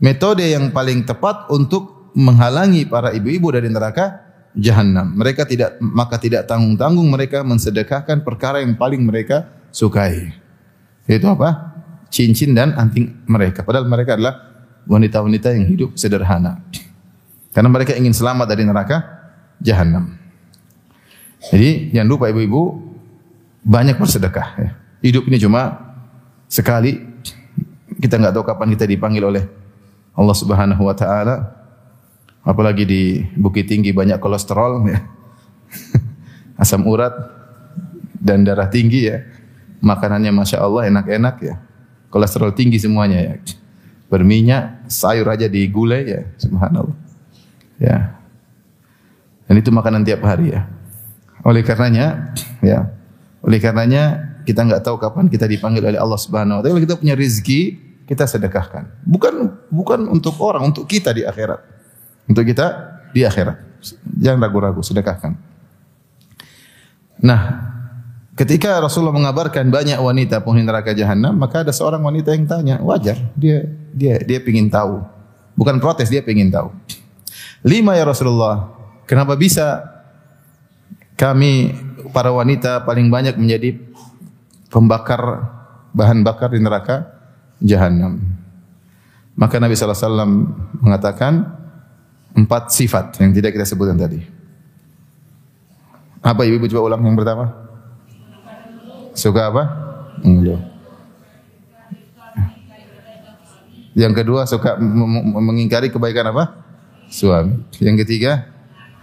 metode 0.00 0.48
yang 0.48 0.72
paling 0.72 1.04
tepat 1.04 1.50
untuk 1.52 2.08
menghalangi 2.16 2.88
para 2.88 3.12
ibu-ibu 3.12 3.52
dari 3.52 3.68
neraka 3.68 4.31
jahanam. 4.56 5.16
Mereka 5.16 5.48
tidak 5.48 5.80
maka 5.80 6.16
tidak 6.20 6.44
tanggung-tanggung 6.48 7.08
mereka 7.08 7.40
mensedekahkan 7.44 8.20
perkara 8.24 8.60
yang 8.60 8.76
paling 8.76 9.00
mereka 9.02 9.48
sukai. 9.72 10.32
Yaitu 11.08 11.26
apa? 11.28 11.72
Cincin 12.12 12.52
dan 12.52 12.76
anting 12.76 13.24
mereka. 13.24 13.64
Padahal 13.64 13.88
mereka 13.88 14.14
adalah 14.14 14.52
wanita-wanita 14.84 15.56
yang 15.56 15.64
hidup 15.68 15.90
sederhana. 15.96 16.60
Karena 17.52 17.68
mereka 17.68 17.96
ingin 17.96 18.12
selamat 18.12 18.46
dari 18.48 18.64
neraka 18.64 19.04
jahanam. 19.60 20.16
Jadi 21.50 21.90
jangan 21.92 22.08
lupa 22.08 22.30
ibu-ibu 22.30 22.80
banyak 23.64 23.96
bersedekah. 23.98 24.48
Ya. 24.58 24.70
Hidup 25.02 25.26
ini 25.26 25.40
cuma 25.40 25.80
sekali. 26.46 27.10
Kita 28.02 28.18
nggak 28.18 28.34
tahu 28.34 28.44
kapan 28.44 28.68
kita 28.74 28.84
dipanggil 28.88 29.22
oleh 29.22 29.44
Allah 30.16 30.36
Subhanahu 30.36 30.82
Wa 30.90 30.96
Taala. 30.96 31.61
Apalagi 32.42 32.84
di 32.84 33.02
Bukit 33.38 33.70
Tinggi 33.70 33.94
banyak 33.94 34.18
kolesterol, 34.18 34.86
ya. 34.86 34.98
asam 36.62 36.84
urat 36.86 37.14
dan 38.18 38.42
darah 38.42 38.66
tinggi 38.70 39.08
ya. 39.08 39.22
Makanannya 39.82 40.30
masya 40.30 40.62
Allah 40.62 40.90
enak-enak 40.90 41.36
ya. 41.42 41.54
Kolesterol 42.10 42.54
tinggi 42.54 42.78
semuanya 42.78 43.18
ya 43.18 43.34
berminyak, 44.12 44.92
sayur 44.92 45.24
aja 45.32 45.48
digulai 45.48 46.04
ya, 46.04 46.20
subhanallah. 46.36 46.92
Ya. 47.80 48.20
Dan 49.48 49.56
itu 49.56 49.72
makanan 49.72 50.04
tiap 50.04 50.20
hari 50.20 50.52
ya. 50.52 50.68
Oleh 51.48 51.64
karenanya, 51.64 52.36
ya. 52.60 52.92
Oleh 53.40 53.56
karenanya 53.56 54.36
kita 54.44 54.68
nggak 54.68 54.84
tahu 54.84 55.00
kapan 55.00 55.32
kita 55.32 55.48
dipanggil 55.48 55.80
oleh 55.80 55.96
Allah 55.96 56.20
Subhanahu 56.20 56.60
wa 56.60 56.62
taala. 56.62 56.84
Kita 56.84 57.00
punya 57.00 57.16
rezeki, 57.16 57.60
kita 58.04 58.28
sedekahkan. 58.28 59.00
Bukan 59.08 59.48
bukan 59.72 60.04
untuk 60.12 60.36
orang, 60.44 60.68
untuk 60.68 60.84
kita 60.84 61.16
di 61.16 61.24
akhirat. 61.24 61.71
Untuk 62.32 62.48
kita 62.48 62.96
di 63.12 63.28
akhirat. 63.28 63.84
Jangan 64.16 64.40
ragu-ragu, 64.40 64.80
sedekahkan. 64.80 65.36
Nah, 67.22 67.72
Ketika 68.32 68.80
Rasulullah 68.80 69.12
mengabarkan 69.12 69.68
banyak 69.68 70.00
wanita 70.00 70.40
penghuni 70.40 70.64
neraka 70.64 70.96
jahanam, 70.96 71.36
maka 71.36 71.60
ada 71.60 71.68
seorang 71.68 72.00
wanita 72.00 72.32
yang 72.32 72.48
tanya, 72.48 72.76
wajar, 72.80 73.20
dia 73.36 73.68
dia 73.92 74.24
dia 74.24 74.40
ingin 74.40 74.72
tahu. 74.72 75.04
Bukan 75.52 75.76
protes, 75.84 76.08
dia 76.08 76.24
ingin 76.24 76.48
tahu. 76.48 76.72
Lima 77.60 77.92
ya 77.92 78.08
Rasulullah, 78.08 78.72
kenapa 79.04 79.36
bisa 79.36 79.84
kami 81.12 81.76
para 82.08 82.32
wanita 82.32 82.88
paling 82.88 83.12
banyak 83.12 83.36
menjadi 83.36 83.76
pembakar 84.72 85.20
bahan 85.92 86.24
bakar 86.24 86.56
di 86.56 86.60
neraka 86.64 87.12
jahanam? 87.60 88.16
Maka 89.36 89.60
Nabi 89.60 89.76
SAW 89.76 90.24
mengatakan 90.80 91.61
empat 92.32 92.72
sifat 92.72 93.20
yang 93.20 93.32
tidak 93.32 93.56
kita 93.56 93.64
sebutkan 93.68 93.96
tadi. 93.96 94.20
Apa 96.22 96.46
ibu-ibu 96.46 96.70
coba 96.70 96.92
ulang 96.92 97.02
yang 97.02 97.18
pertama? 97.18 97.50
Suka 99.12 99.50
apa? 99.52 99.62
Mengeluh. 100.22 100.60
Yang 103.92 104.24
kedua 104.24 104.48
suka 104.48 104.80
mengingkari 105.36 105.92
kebaikan 105.92 106.32
apa? 106.32 106.64
Suami. 107.12 107.60
Yang 107.76 108.06
ketiga 108.06 108.48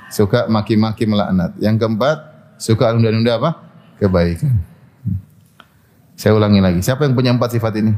suka 0.09 0.49
maki-maki 0.49 1.05
melaknat. 1.05 1.53
Yang 1.61 1.85
keempat 1.85 2.17
suka 2.57 2.89
nunda-nunda 2.97 3.37
apa? 3.37 3.49
Kebaikan. 4.01 4.57
Saya 6.17 6.33
ulangi 6.35 6.59
lagi. 6.59 6.79
Siapa 6.81 7.05
yang 7.05 7.13
punya 7.13 7.31
empat 7.31 7.53
sifat 7.53 7.73
ini? 7.79 7.93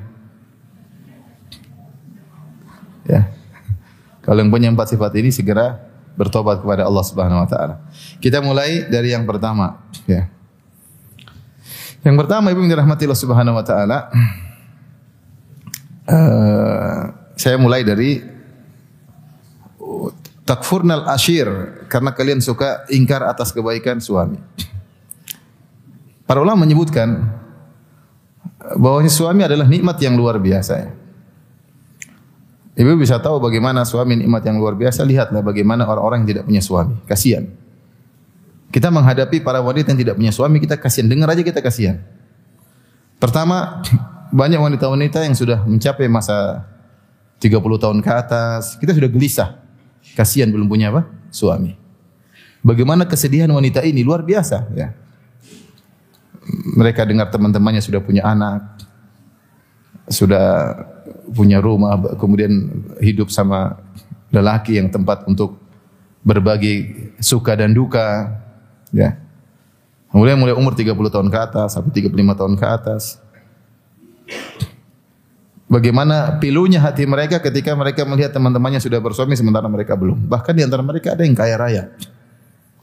Ya. 3.07 3.33
Kalau 4.21 4.37
yang 4.37 4.53
punya 4.53 4.69
empat 4.69 4.93
sifat 4.93 5.11
ini 5.17 5.33
segera 5.33 5.81
bertobat 6.13 6.61
kepada 6.61 6.85
Allah 6.85 7.03
Subhanahu 7.05 7.41
wa 7.41 7.49
taala. 7.49 7.75
Kita 8.21 8.43
mulai 8.43 8.85
dari 8.85 9.13
yang 9.13 9.25
pertama, 9.25 9.81
ya. 10.05 10.29
Yang 12.01 12.15
pertama 12.25 12.49
Ibu 12.49 12.65
yang 12.65 12.71
dirahmati 12.77 13.05
Allah 13.05 13.21
Subhanahu 13.21 13.55
wa 13.57 13.65
taala 13.65 13.97
uh, 16.09 17.01
saya 17.41 17.57
mulai 17.61 17.85
dari 17.85 18.21
takfurnal 20.45 21.05
ashir 21.09 21.47
karena 21.87 22.11
kalian 22.11 22.41
suka 22.41 22.85
ingkar 22.89 23.21
atas 23.25 23.53
kebaikan 23.53 24.01
suami. 24.01 24.41
Para 26.25 26.41
ulama 26.41 26.63
menyebutkan 26.63 27.27
bahwa 28.77 29.03
suami 29.09 29.43
adalah 29.45 29.67
nikmat 29.67 29.97
yang 29.99 30.15
luar 30.15 30.37
biasa. 30.37 31.00
Ibu 32.71 32.95
bisa 32.95 33.19
tahu 33.19 33.43
bagaimana 33.43 33.83
suami 33.83 34.15
nikmat 34.15 34.47
yang 34.47 34.55
luar 34.55 34.79
biasa, 34.79 35.03
lihatlah 35.03 35.43
bagaimana 35.43 35.83
orang-orang 35.83 36.23
yang 36.23 36.29
tidak 36.37 36.43
punya 36.47 36.63
suami. 36.63 36.95
Kasihan. 37.03 37.51
Kita 38.71 38.87
menghadapi 38.87 39.43
para 39.43 39.59
wanita 39.59 39.91
yang 39.91 39.99
tidak 39.99 40.15
punya 40.15 40.31
suami, 40.31 40.63
kita 40.63 40.79
kasihan. 40.79 41.11
Dengar 41.11 41.27
aja 41.35 41.43
kita 41.43 41.59
kasihan. 41.59 41.99
Pertama, 43.19 43.83
banyak 44.39 44.55
wanita-wanita 44.55 45.27
yang 45.27 45.35
sudah 45.35 45.67
mencapai 45.67 46.07
masa 46.07 46.63
30 47.43 47.59
tahun 47.59 47.99
ke 47.99 48.11
atas, 48.15 48.79
kita 48.79 48.95
sudah 48.95 49.09
gelisah. 49.11 49.49
Kasihan 50.15 50.47
belum 50.47 50.71
punya 50.71 50.95
apa? 50.95 51.11
Suami. 51.27 51.75
Bagaimana 52.63 53.03
kesedihan 53.09 53.51
wanita 53.51 53.83
ini 53.83 54.05
luar 54.05 54.21
biasa 54.23 54.69
ya. 54.77 54.93
Mereka 56.77 57.05
dengar 57.05 57.33
teman-temannya 57.33 57.81
sudah 57.81 58.01
punya 58.01 58.25
anak, 58.25 58.81
sudah 60.09 60.77
punya 61.31 61.61
rumah, 61.61 61.97
kemudian 62.17 62.51
hidup 62.99 63.29
sama 63.29 63.77
lelaki 64.31 64.79
yang 64.79 64.89
tempat 64.89 65.27
untuk 65.27 65.59
berbagi 66.21 67.09
suka 67.19 67.57
dan 67.57 67.73
duka, 67.73 68.37
ya. 68.93 69.17
Kemudian 70.11 70.35
mulai 70.35 70.51
umur 70.51 70.75
30 70.75 70.91
tahun 70.91 71.27
ke 71.31 71.39
atas 71.39 71.79
sampai 71.79 71.91
35 71.95 72.39
tahun 72.39 72.53
ke 72.59 72.65
atas. 72.67 73.03
Bagaimana 75.71 76.35
pilunya 76.43 76.83
hati 76.83 77.07
mereka 77.07 77.39
ketika 77.39 77.71
mereka 77.79 78.03
melihat 78.03 78.35
teman-temannya 78.35 78.83
sudah 78.83 78.99
bersuami 78.99 79.39
sementara 79.39 79.71
mereka 79.71 79.95
belum. 79.95 80.27
Bahkan 80.27 80.51
di 80.51 80.67
antara 80.67 80.83
mereka 80.83 81.15
ada 81.15 81.23
yang 81.23 81.31
kaya 81.31 81.55
raya. 81.55 81.83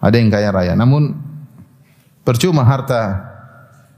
Ada 0.00 0.16
yang 0.16 0.32
kaya 0.32 0.48
raya. 0.48 0.72
Namun 0.72 1.20
percuma 2.24 2.64
harta 2.64 3.28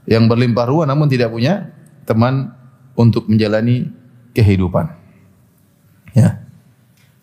yang 0.03 0.27
berlimpah 0.27 0.67
ruah 0.67 0.83
namun 0.83 1.07
tidak 1.07 1.31
punya 1.31 1.71
teman 2.03 2.51
untuk 2.95 3.27
menjalani 3.27 3.89
kehidupan. 4.35 4.91
Ya. 6.15 6.43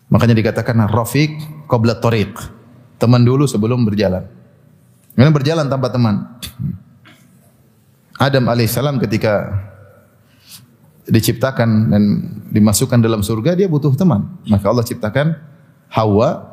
Makanya 0.09 0.33
dikatakan 0.37 0.89
rafiq 0.89 1.37
qabla 1.69 2.01
tariq. 2.01 2.33
Teman 2.99 3.23
dulu 3.23 3.47
sebelum 3.47 3.87
berjalan. 3.87 4.27
Karena 5.15 5.31
berjalan 5.31 5.65
tanpa 5.71 5.87
teman. 5.93 6.15
Adam 8.19 8.51
alaihissalam 8.51 8.99
ketika 8.99 9.63
diciptakan 11.07 11.69
dan 11.89 12.03
dimasukkan 12.51 12.99
dalam 12.99 13.23
surga 13.23 13.55
dia 13.55 13.71
butuh 13.71 13.95
teman. 13.95 14.27
Maka 14.45 14.65
Allah 14.67 14.83
ciptakan 14.83 15.39
Hawa 15.89 16.45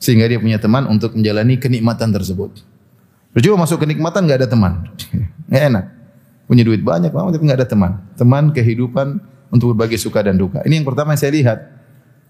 sehingga 0.00 0.28
dia 0.28 0.40
punya 0.40 0.56
teman 0.56 0.88
untuk 0.88 1.12
menjalani 1.16 1.60
kenikmatan 1.60 2.12
tersebut. 2.12 2.62
Percuma 3.36 3.68
masuk 3.68 3.84
kenikmatan 3.84 4.24
nggak 4.24 4.38
ada 4.44 4.48
teman, 4.48 4.72
nggak 5.52 5.64
enak. 5.68 5.84
Punya 6.46 6.62
duit 6.62 6.82
banyak 6.82 7.10
banget 7.10 7.38
tapi 7.38 7.44
nggak 7.46 7.58
ada 7.62 7.68
teman. 7.68 7.92
Teman 8.14 8.54
kehidupan 8.54 9.18
untuk 9.50 9.74
berbagi 9.74 9.98
suka 9.98 10.22
dan 10.22 10.38
duka. 10.38 10.62
Ini 10.62 10.82
yang 10.82 10.86
pertama 10.86 11.14
yang 11.14 11.20
saya 11.20 11.34
lihat. 11.34 11.58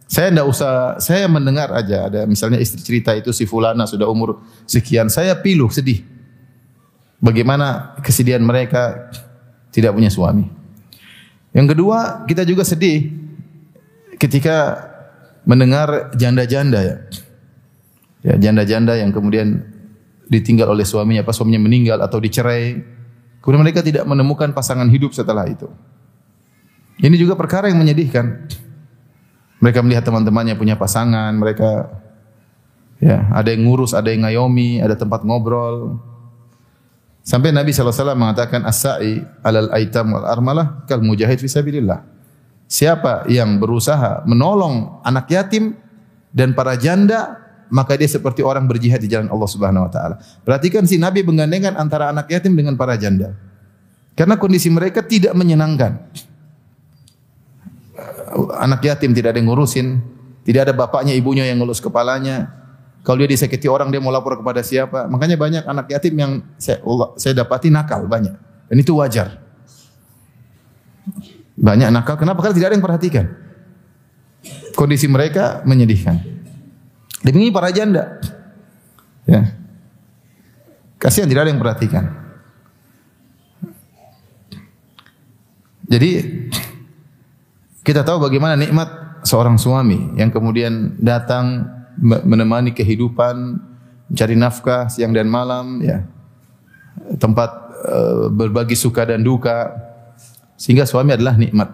Saya 0.06 0.30
tidak 0.30 0.46
usah, 0.46 1.02
saya 1.02 1.26
mendengar 1.26 1.74
aja 1.74 2.06
ada 2.06 2.30
misalnya 2.30 2.62
istri 2.62 2.78
cerita 2.78 3.10
itu 3.10 3.34
si 3.34 3.42
fulana 3.42 3.90
sudah 3.90 4.06
umur 4.06 4.38
sekian, 4.62 5.10
saya 5.10 5.34
pilu 5.34 5.66
sedih. 5.66 6.06
Bagaimana 7.18 7.98
kesedihan 8.06 8.38
mereka 8.38 9.10
tidak 9.74 9.98
punya 9.98 10.06
suami. 10.06 10.46
Yang 11.50 11.74
kedua, 11.74 12.22
kita 12.28 12.46
juga 12.46 12.62
sedih 12.62 13.10
ketika 14.14 14.78
mendengar 15.42 16.12
janda-janda 16.14 16.80
ya. 16.86 16.96
Ya, 18.26 18.34
janda-janda 18.38 18.98
yang 18.98 19.14
kemudian 19.14 19.62
ditinggal 20.26 20.70
oleh 20.70 20.82
suaminya, 20.82 21.22
apa 21.22 21.30
suaminya 21.30 21.62
meninggal 21.62 22.02
atau 22.02 22.18
dicerai. 22.18 22.95
Kemudian 23.46 23.62
mereka 23.62 23.78
tidak 23.78 24.02
menemukan 24.02 24.50
pasangan 24.50 24.90
hidup 24.90 25.14
setelah 25.14 25.46
itu. 25.46 25.70
Ini 26.98 27.14
juga 27.14 27.38
perkara 27.38 27.70
yang 27.70 27.78
menyedihkan. 27.78 28.50
Mereka 29.62 29.86
melihat 29.86 30.02
teman-temannya 30.02 30.58
punya 30.58 30.74
pasangan, 30.74 31.30
mereka 31.38 31.86
ya, 32.98 33.30
ada 33.30 33.54
yang 33.54 33.70
ngurus, 33.70 33.94
ada 33.94 34.10
yang 34.10 34.26
ngayomi, 34.26 34.82
ada 34.82 34.98
tempat 34.98 35.22
ngobrol. 35.22 35.94
Sampai 37.22 37.54
Nabi 37.54 37.70
SAW 37.70 38.18
mengatakan 38.18 38.66
as-sa'i 38.66 39.22
alal 39.46 39.70
aitam 39.70 40.10
wal 40.10 40.26
armalah 40.26 40.82
kal 40.90 40.98
mujahid 40.98 41.38
fi 41.38 41.46
sabilillah. 41.46 42.02
Siapa 42.66 43.30
yang 43.30 43.62
berusaha 43.62 44.26
menolong 44.26 45.06
anak 45.06 45.30
yatim 45.30 45.78
dan 46.34 46.50
para 46.50 46.74
janda, 46.74 47.46
maka 47.70 47.94
dia 47.94 48.10
seperti 48.10 48.42
orang 48.42 48.66
berjihad 48.66 48.98
di 49.02 49.10
jalan 49.10 49.30
Allah 49.30 49.50
Subhanahu 49.50 49.86
wa 49.86 49.90
taala. 49.90 50.18
Perhatikan 50.42 50.86
si 50.86 50.98
Nabi 50.98 51.22
menggandengkan 51.22 51.78
antara 51.78 52.10
anak 52.10 52.30
yatim 52.30 52.54
dengan 52.58 52.74
para 52.74 52.94
janda. 52.98 53.45
Karena 54.16 54.40
kondisi 54.40 54.72
mereka 54.72 55.04
tidak 55.04 55.36
menyenangkan 55.36 56.08
anak 58.36 58.84
yatim 58.84 59.16
tidak 59.16 59.34
ada 59.34 59.38
yang 59.40 59.48
ngurusin, 59.48 59.86
tidak 60.44 60.70
ada 60.70 60.72
bapaknya 60.76 61.16
ibunya 61.16 61.48
yang 61.48 61.62
ngurus 61.62 61.80
kepalanya. 61.80 62.52
Kalau 63.06 63.22
dia 63.22 63.30
disakiti 63.30 63.70
orang 63.70 63.94
dia 63.94 64.02
mau 64.02 64.10
lapor 64.10 64.34
kepada 64.34 64.66
siapa? 64.66 65.06
Makanya 65.06 65.38
banyak 65.38 65.62
anak 65.62 65.86
yatim 65.94 66.14
yang 66.18 66.32
saya, 66.58 66.82
saya 67.14 67.32
dapati 67.38 67.70
nakal 67.70 68.02
banyak. 68.10 68.34
Dan 68.66 68.76
itu 68.82 68.98
wajar. 68.98 69.38
Banyak 71.54 71.88
nakal. 71.94 72.18
Kenapa? 72.18 72.42
Karena 72.42 72.56
tidak 72.58 72.68
ada 72.74 72.76
yang 72.76 72.86
perhatikan. 72.86 73.24
Kondisi 74.74 75.06
mereka 75.06 75.62
menyedihkan. 75.62 76.18
Demi 77.22 77.54
para 77.54 77.70
janda. 77.70 78.18
Ya. 79.22 79.54
Kasihan 80.98 81.30
tidak 81.30 81.46
ada 81.46 81.50
yang 81.54 81.62
perhatikan. 81.62 82.25
Jadi 85.86 86.10
kita 87.86 88.02
tahu 88.02 88.26
bagaimana 88.26 88.58
nikmat 88.58 89.22
seorang 89.22 89.54
suami 89.58 90.18
yang 90.18 90.34
kemudian 90.34 90.98
datang 90.98 91.70
menemani 92.02 92.74
kehidupan, 92.74 93.62
mencari 94.10 94.34
nafkah 94.34 94.90
siang 94.90 95.14
dan 95.14 95.30
malam, 95.30 95.80
ya. 95.80 96.02
Tempat 97.20 97.50
uh, 97.86 98.26
berbagi 98.32 98.74
suka 98.74 99.06
dan 99.06 99.22
duka 99.22 99.70
sehingga 100.58 100.88
suami 100.88 101.14
adalah 101.14 101.38
nikmat. 101.38 101.70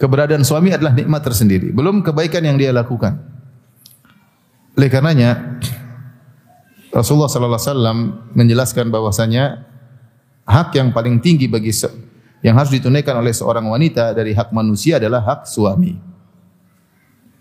Keberadaan 0.00 0.42
suami 0.42 0.74
adalah 0.74 0.90
nikmat 0.90 1.22
tersendiri, 1.22 1.70
belum 1.70 2.02
kebaikan 2.02 2.42
yang 2.42 2.58
dia 2.58 2.74
lakukan. 2.74 3.22
Oleh 4.74 4.88
karenanya 4.90 5.60
Rasulullah 6.90 7.30
sallallahu 7.30 7.60
alaihi 7.60 7.70
wasallam 7.70 7.98
menjelaskan 8.34 8.86
bahwasanya 8.90 9.62
hak 10.48 10.74
yang 10.74 10.90
paling 10.90 11.22
tinggi 11.22 11.46
bagi 11.46 11.70
yang 12.42 12.58
harus 12.58 12.74
ditunaikan 12.74 13.14
oleh 13.22 13.30
seorang 13.30 13.62
wanita 13.70 14.10
dari 14.12 14.34
hak 14.34 14.50
manusia 14.50 14.98
adalah 14.98 15.22
hak 15.22 15.46
suami. 15.46 15.94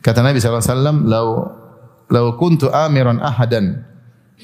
Kata 0.01 0.21
Nabi 0.21 0.37
SAW, 0.37 1.05
"Lau 1.09 1.27
lau 2.09 2.25
kuntu 2.37 2.69
amiran 2.69 3.17
ahadan 3.17 3.81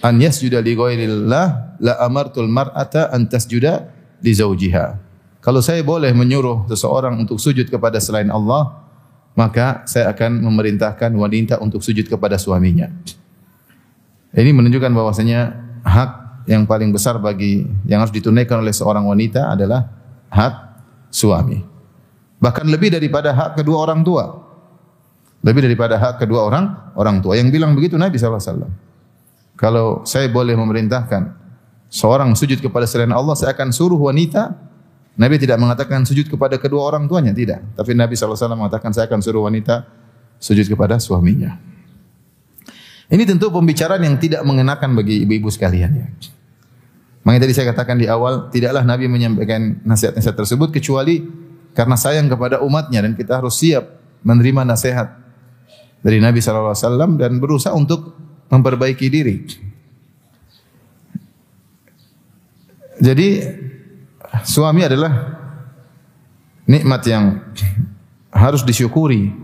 an 0.02 0.17
yasjuda 0.17 0.62
li 0.62 0.74
ghairillah 0.74 1.78
la 1.78 1.93
amartul 2.02 2.50
mar'ata 2.50 3.13
an 3.13 3.30
tasjuda 3.30 3.86
li 4.26 4.34
zawjiha." 4.34 4.98
Kalau 5.41 5.62
saya 5.62 5.86
boleh 5.86 6.12
menyuruh 6.12 6.65
seseorang 6.67 7.22
untuk 7.22 7.38
sujud 7.38 7.70
kepada 7.70 8.02
selain 8.02 8.28
Allah, 8.34 8.84
maka 9.38 9.86
saya 9.86 10.10
akan 10.10 10.41
memerintahkan 10.41 11.13
wanita 11.13 11.62
untuk 11.62 11.86
sujud 11.86 12.10
kepada 12.10 12.41
suaminya. 12.41 12.89
Ini 14.34 14.50
menunjukkan 14.54 14.89
bahwasanya 14.89 15.54
hak 15.86 16.12
yang 16.50 16.65
paling 16.65 16.89
besar 16.89 17.22
bagi 17.22 17.65
yang 17.86 18.02
harus 18.02 18.13
ditunaikan 18.13 18.62
oleh 18.62 18.74
seorang 18.74 19.06
wanita 19.06 19.54
adalah 19.54 19.97
hak 20.32 20.54
suami. 21.12 21.63
Bahkan 22.38 22.66
lebih 22.70 22.94
daripada 22.94 23.34
hak 23.34 23.58
kedua 23.58 23.90
orang 23.90 24.06
tua. 24.06 24.46
Lebih 25.42 25.66
daripada 25.70 25.98
hak 25.98 26.22
kedua 26.22 26.46
orang 26.46 26.94
orang 26.94 27.18
tua. 27.22 27.38
Yang 27.38 27.58
bilang 27.58 27.74
begitu 27.74 27.98
Nabi 27.98 28.18
SAW. 28.18 28.70
Kalau 29.58 30.06
saya 30.06 30.30
boleh 30.30 30.54
memerintahkan 30.54 31.34
seorang 31.90 32.38
sujud 32.38 32.62
kepada 32.62 32.86
selain 32.86 33.10
Allah, 33.10 33.34
saya 33.34 33.58
akan 33.58 33.74
suruh 33.74 33.98
wanita. 33.98 34.54
Nabi 35.18 35.42
tidak 35.42 35.58
mengatakan 35.58 36.06
sujud 36.06 36.30
kepada 36.30 36.62
kedua 36.62 36.94
orang 36.94 37.10
tuanya, 37.10 37.34
tidak. 37.34 37.66
Tapi 37.74 37.98
Nabi 37.98 38.13
SAW 38.13 38.38
mengatakan 38.54 38.94
saya 38.94 39.10
akan 39.10 39.18
suruh 39.18 39.50
wanita 39.50 39.82
sujud 40.38 40.70
kepada 40.70 41.02
suaminya. 41.02 41.58
Ini 43.08 43.24
tentu 43.24 43.50
pembicaraan 43.50 44.04
yang 44.04 44.20
tidak 44.22 44.46
mengenakan 44.46 44.94
bagi 44.94 45.26
ibu-ibu 45.26 45.48
sekalian 45.50 45.92
ya. 45.96 46.08
Makanya 47.28 47.44
tadi 47.44 47.54
saya 47.60 47.76
katakan 47.76 48.00
di 48.00 48.08
awal, 48.08 48.48
tidaklah 48.48 48.88
Nabi 48.88 49.12
menyampaikan 49.12 49.84
nasihat-nasihat 49.84 50.32
tersebut 50.32 50.72
kecuali 50.72 51.28
karena 51.76 52.00
sayang 52.00 52.32
kepada 52.32 52.63
umatnya 52.63 53.04
dan 53.04 53.20
kita 53.20 53.44
harus 53.44 53.60
siap 53.60 53.84
menerima 54.24 54.63
nasihat 54.63 55.12
dari 56.00 56.24
Nabi 56.24 56.40
SAW 56.40 56.72
dan 57.20 57.36
berusaha 57.44 57.76
untuk 57.76 58.16
memperbaiki 58.48 59.12
diri. 59.12 59.44
Jadi 63.04 63.44
suami 64.48 64.88
adalah 64.88 65.12
nikmat 66.63 67.02
yang 67.12 67.44
harus 68.32 68.63
disyukuri 68.63 69.36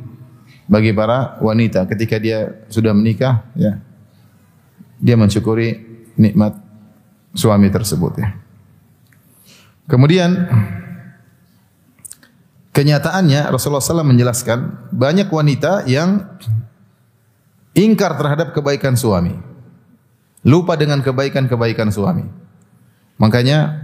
bagi 0.71 0.95
para 0.95 1.35
wanita 1.43 1.83
ketika 1.91 2.15
dia 2.15 2.63
sudah 2.71 2.95
menikah 2.95 3.43
ya. 3.59 3.75
Dia 5.03 5.19
mensyukuri 5.19 5.83
nikmat 6.15 6.62
suami 7.33 7.67
tersebut 7.73 8.13
ya. 8.21 8.29
Kemudian 9.89 10.47
kenyataannya 12.71 13.51
Rasulullah 13.51 13.83
SAW 13.83 14.07
menjelaskan 14.07 14.89
banyak 14.95 15.27
wanita 15.27 15.83
yang 15.89 16.23
ingkar 17.75 18.15
terhadap 18.15 18.55
kebaikan 18.55 18.95
suami. 18.95 19.35
Lupa 20.43 20.75
dengan 20.75 20.99
kebaikan-kebaikan 21.03 21.91
suami. 21.91 22.27
Makanya 23.19 23.79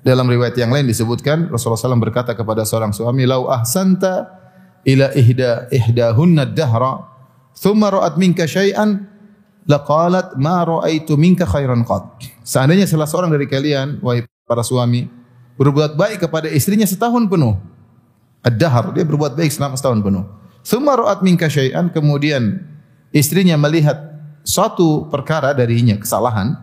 dalam 0.00 0.24
riwayat 0.24 0.56
yang 0.56 0.72
lain 0.72 0.88
disebutkan 0.88 1.52
Rasulullah 1.52 1.80
SAW 1.80 2.00
berkata 2.00 2.32
kepada 2.32 2.64
seorang 2.64 2.96
suami, 2.96 3.28
"Lau 3.28 3.52
ahsanta 3.52 4.40
ila 4.88 5.12
ihda 5.12 5.68
ihdahunna 5.68 6.48
dahra, 6.48 7.04
thumma 7.52 7.92
ra'at 7.92 8.16
minka 8.16 8.48
syai'an, 8.48 9.04
laqalat 9.68 10.40
ma 10.40 10.64
ra'aitu 10.64 11.20
minka 11.20 11.44
khairan 11.44 11.84
qad." 11.84 12.37
Seandainya 12.48 12.88
salah 12.88 13.04
seorang 13.04 13.28
dari 13.28 13.44
kalian, 13.44 14.00
wahai 14.00 14.24
para 14.48 14.64
suami, 14.64 15.04
berbuat 15.60 16.00
baik 16.00 16.24
kepada 16.24 16.48
istrinya 16.48 16.88
setahun 16.88 17.28
penuh. 17.28 17.60
Ad-dahr, 18.40 18.96
dia 18.96 19.04
berbuat 19.04 19.36
baik 19.36 19.52
selama 19.52 19.76
setahun 19.76 20.00
penuh. 20.00 20.24
Thumma 20.64 20.96
ra'at 20.96 21.20
minka 21.20 21.44
syai'an, 21.44 21.92
kemudian 21.92 22.64
istrinya 23.12 23.60
melihat 23.60 24.00
suatu 24.48 25.12
perkara 25.12 25.52
darinya, 25.52 26.00
kesalahan, 26.00 26.56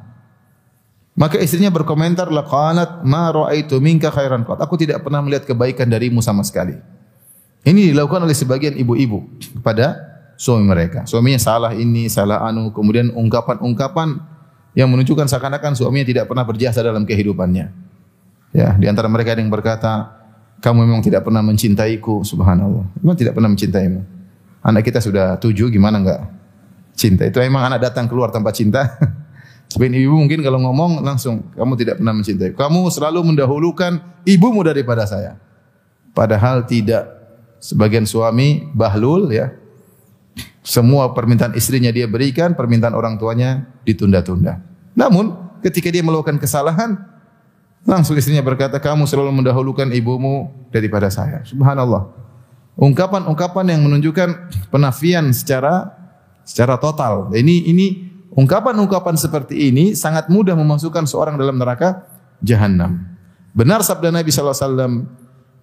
maka 1.14 1.38
istrinya 1.38 1.70
berkomentar 1.70 2.34
laqalat 2.34 3.06
ma 3.06 3.30
raaitu 3.30 3.78
minka 3.78 4.10
khairan 4.10 4.42
qat. 4.42 4.66
Aku 4.66 4.82
tidak 4.82 5.06
pernah 5.06 5.22
melihat 5.22 5.46
kebaikan 5.46 5.86
darimu 5.86 6.18
sama 6.26 6.42
sekali. 6.42 6.74
Ini 7.62 7.94
dilakukan 7.94 8.26
oleh 8.26 8.34
sebagian 8.34 8.74
ibu-ibu 8.74 9.22
kepada 9.62 10.02
suami 10.34 10.66
mereka. 10.66 11.06
Suaminya 11.06 11.38
salah 11.38 11.78
ini, 11.78 12.10
salah 12.10 12.42
anu, 12.42 12.74
kemudian 12.74 13.14
ungkapan-ungkapan 13.14 14.34
yang 14.76 14.92
menunjukkan 14.92 15.26
seakan-akan 15.32 15.74
suaminya 15.74 16.06
tidak 16.06 16.26
pernah 16.28 16.44
berjasa 16.44 16.84
dalam 16.84 17.08
kehidupannya. 17.08 17.72
Ya, 18.52 18.76
di 18.76 18.86
antara 18.88 19.08
mereka 19.08 19.36
ada 19.36 19.42
yang 19.44 19.52
berkata, 19.52 20.12
kamu 20.60 20.88
memang 20.88 21.02
tidak 21.04 21.24
pernah 21.24 21.44
mencintaiku, 21.44 22.24
subhanallah. 22.24 22.88
Memang 23.00 23.16
tidak 23.16 23.36
pernah 23.36 23.52
mencintaimu. 23.52 24.04
Anak 24.64 24.84
kita 24.84 25.00
sudah 25.00 25.40
tujuh, 25.40 25.72
gimana 25.72 26.00
enggak 26.00 26.22
cinta? 26.96 27.28
Itu 27.28 27.44
memang 27.44 27.68
anak 27.68 27.92
datang 27.92 28.08
keluar 28.08 28.32
tanpa 28.32 28.56
cinta. 28.56 28.88
Sebagian 29.72 29.98
ibu 30.00 30.16
mungkin 30.16 30.40
kalau 30.40 30.62
ngomong 30.64 31.04
langsung 31.04 31.52
kamu 31.54 31.74
tidak 31.76 31.96
pernah 32.00 32.16
mencintai. 32.16 32.56
Kamu 32.56 32.88
selalu 32.88 33.20
mendahulukan 33.28 34.00
ibumu 34.24 34.64
daripada 34.64 35.04
saya. 35.04 35.36
Padahal 36.16 36.64
tidak. 36.64 37.12
Sebagian 37.60 38.06
suami 38.06 38.72
bahlul 38.72 39.34
ya. 39.34 39.52
Semua 40.66 41.14
permintaan 41.14 41.54
istrinya 41.54 41.94
dia 41.94 42.10
berikan, 42.10 42.58
permintaan 42.58 42.98
orang 42.98 43.22
tuanya 43.22 43.70
ditunda-tunda. 43.86 44.66
Namun 44.98 45.38
ketika 45.62 45.94
dia 45.94 46.02
melakukan 46.02 46.42
kesalahan, 46.42 46.98
langsung 47.86 48.18
istrinya 48.18 48.42
berkata, 48.42 48.82
kamu 48.82 49.06
selalu 49.06 49.30
mendahulukan 49.30 49.94
ibumu 49.94 50.50
daripada 50.74 51.14
saya. 51.14 51.46
Subhanallah. 51.46 52.10
Ungkapan-ungkapan 52.82 53.78
yang 53.78 53.86
menunjukkan 53.86 54.52
penafian 54.74 55.30
secara 55.32 55.94
secara 56.42 56.82
total. 56.82 57.30
Ini 57.30 57.70
ini 57.70 57.88
Ungkapan-ungkapan 58.36 59.16
seperti 59.16 59.72
ini 59.72 59.96
sangat 59.96 60.28
mudah 60.28 60.60
memasukkan 60.60 61.08
seorang 61.08 61.40
dalam 61.40 61.56
neraka 61.56 62.04
jahanam. 62.44 63.08
Benar 63.56 63.80
sabda 63.80 64.12
Nabi 64.12 64.28
sallallahu 64.28 64.52
alaihi 64.52 64.68
wasallam, 64.68 64.94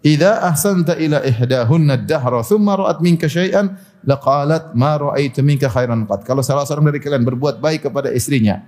"Idza 0.03 0.43
ahsanta 0.43 0.99
ila 0.99 1.23
ihdahunna 1.23 2.03
ad-dahra 2.03 2.43
thumma 2.43 2.75
ra'at 2.75 2.99
minka 2.99 3.31
syai'an 3.31 3.79
laqalat 4.03 4.75
ma 4.75 4.99
ra'aitu 4.99 5.47
minka 5.47 5.71
khairan 5.71 6.05
qad." 6.11 6.27
Kalau 6.27 6.43
salah 6.43 6.67
seorang 6.67 6.91
dari 6.91 6.99
kalian 6.99 7.23
berbuat 7.23 7.63
baik 7.63 7.87
kepada 7.87 8.11
istrinya, 8.11 8.67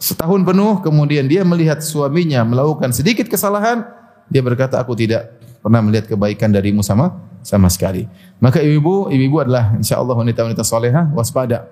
setahun 0.00 0.40
penuh 0.40 0.80
kemudian 0.80 1.28
dia 1.28 1.44
melihat 1.44 1.84
suaminya 1.84 2.42
melakukan 2.48 2.96
sedikit 2.96 3.28
kesalahan, 3.28 3.84
dia 4.32 4.40
berkata, 4.40 4.80
"Aku 4.80 4.96
tidak 4.96 5.36
pernah 5.60 5.84
melihat 5.84 6.08
kebaikan 6.08 6.48
darimu 6.48 6.80
sama 6.80 7.12
sama 7.44 7.68
sekali." 7.68 8.08
Maka 8.40 8.64
ibu-ibu, 8.64 9.12
ibu-ibu 9.12 9.44
adalah 9.44 9.76
insyaallah 9.76 10.16
wanita-wanita 10.16 10.64
salehah, 10.64 11.12
waspada 11.12 11.68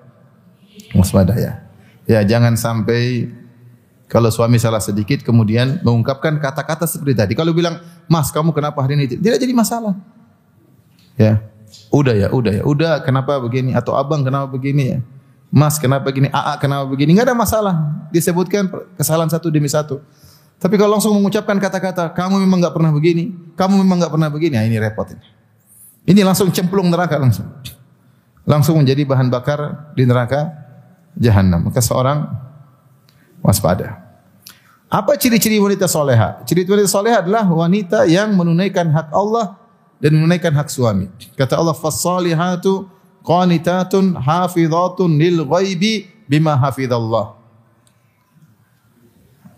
waspada 0.95 1.33
ya. 1.35 1.53
Ya 2.09 2.19
jangan 2.25 2.57
sampai 2.57 3.29
kalau 4.11 4.27
suami 4.27 4.59
salah 4.59 4.83
sedikit 4.83 5.23
kemudian 5.23 5.79
mengungkapkan 5.87 6.35
kata-kata 6.35 6.83
seperti 6.83 7.15
tadi. 7.15 7.31
Kalau 7.31 7.55
bilang, 7.55 7.79
"Mas, 8.11 8.27
kamu 8.27 8.51
kenapa 8.51 8.83
hari 8.83 8.99
ini?" 8.99 9.07
Tidak 9.07 9.39
jadi 9.39 9.53
masalah. 9.55 9.95
Ya. 11.15 11.39
Udah 11.87 12.11
ya, 12.11 12.27
udah 12.27 12.59
ya. 12.59 12.63
Udah 12.67 12.99
kenapa 13.07 13.39
begini 13.39 13.71
atau 13.71 13.95
Abang 13.95 14.27
kenapa 14.27 14.51
begini 14.51 14.83
ya? 14.83 14.99
Mas 15.47 15.79
kenapa 15.79 16.11
begini? 16.11 16.27
AA 16.27 16.59
kenapa 16.59 16.91
begini? 16.91 17.15
Enggak 17.15 17.31
ada 17.31 17.37
masalah. 17.39 17.75
Disebutkan 18.11 18.67
kesalahan 18.99 19.31
satu 19.31 19.47
demi 19.47 19.71
satu. 19.71 20.03
Tapi 20.59 20.75
kalau 20.75 20.99
langsung 20.99 21.15
mengucapkan 21.15 21.55
kata-kata, 21.55 22.11
kamu 22.11 22.43
memang 22.43 22.59
enggak 22.59 22.75
pernah 22.75 22.91
begini, 22.91 23.31
kamu 23.55 23.79
memang 23.79 23.95
enggak 24.03 24.11
pernah 24.11 24.27
begini, 24.27 24.59
nah 24.59 24.67
ini 24.67 24.75
repot 24.75 25.07
ini. 25.07 25.23
Ini 26.11 26.21
langsung 26.27 26.51
cemplung 26.51 26.91
neraka 26.91 27.15
langsung. 27.15 27.47
Langsung 28.43 28.75
menjadi 28.75 29.07
bahan 29.07 29.31
bakar 29.31 29.91
di 29.95 30.03
neraka 30.03 30.51
jahanam. 31.15 31.71
Maka 31.71 31.79
seorang 31.79 32.27
waspada. 33.39 34.00
Apa 34.91 35.15
ciri-ciri 35.15 35.55
wanita 35.55 35.87
soleha? 35.87 36.43
Ciri 36.43 36.67
wanita 36.67 36.91
soleha 36.91 37.23
adalah 37.23 37.47
wanita 37.47 38.03
yang 38.11 38.35
menunaikan 38.35 38.91
hak 38.91 39.07
Allah 39.15 39.55
dan 40.03 40.19
menunaikan 40.19 40.51
hak 40.51 40.67
suami. 40.67 41.07
Kata 41.39 41.55
Allah, 41.55 41.71
"Fassalihatu 41.71 42.91
qanitatun 43.23 44.19
hafizatun 44.19 45.15
lil 45.15 45.47
ghaibi 45.47 46.11
bima 46.27 46.59
hafizallah." 46.59 47.39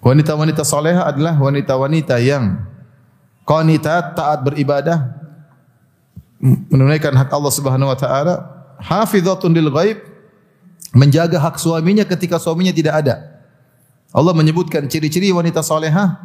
Wanita-wanita 0.05 0.61
soleha 0.61 1.09
adalah 1.09 1.33
wanita-wanita 1.41 2.21
yang 2.21 2.69
qanitat 3.41 4.13
taat 4.13 4.45
beribadah 4.45 5.17
menunaikan 6.69 7.09
hak 7.17 7.33
Allah 7.33 7.53
Subhanahu 7.57 7.89
wa 7.89 7.97
taala, 7.97 8.35
hafizatun 8.77 9.49
lil 9.49 9.73
ghaib 9.73 9.97
menjaga 10.93 11.41
hak 11.41 11.57
suaminya 11.57 12.05
ketika 12.05 12.37
suaminya 12.37 12.69
tidak 12.69 13.01
ada. 13.01 13.32
Allah 14.13 14.33
menyebutkan 14.37 14.85
ciri-ciri 14.85 15.33
wanita 15.33 15.65
salehah 15.65 16.21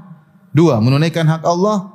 dua, 0.53 0.77
menunaikan 0.77 1.25
hak 1.25 1.43
Allah, 1.49 1.89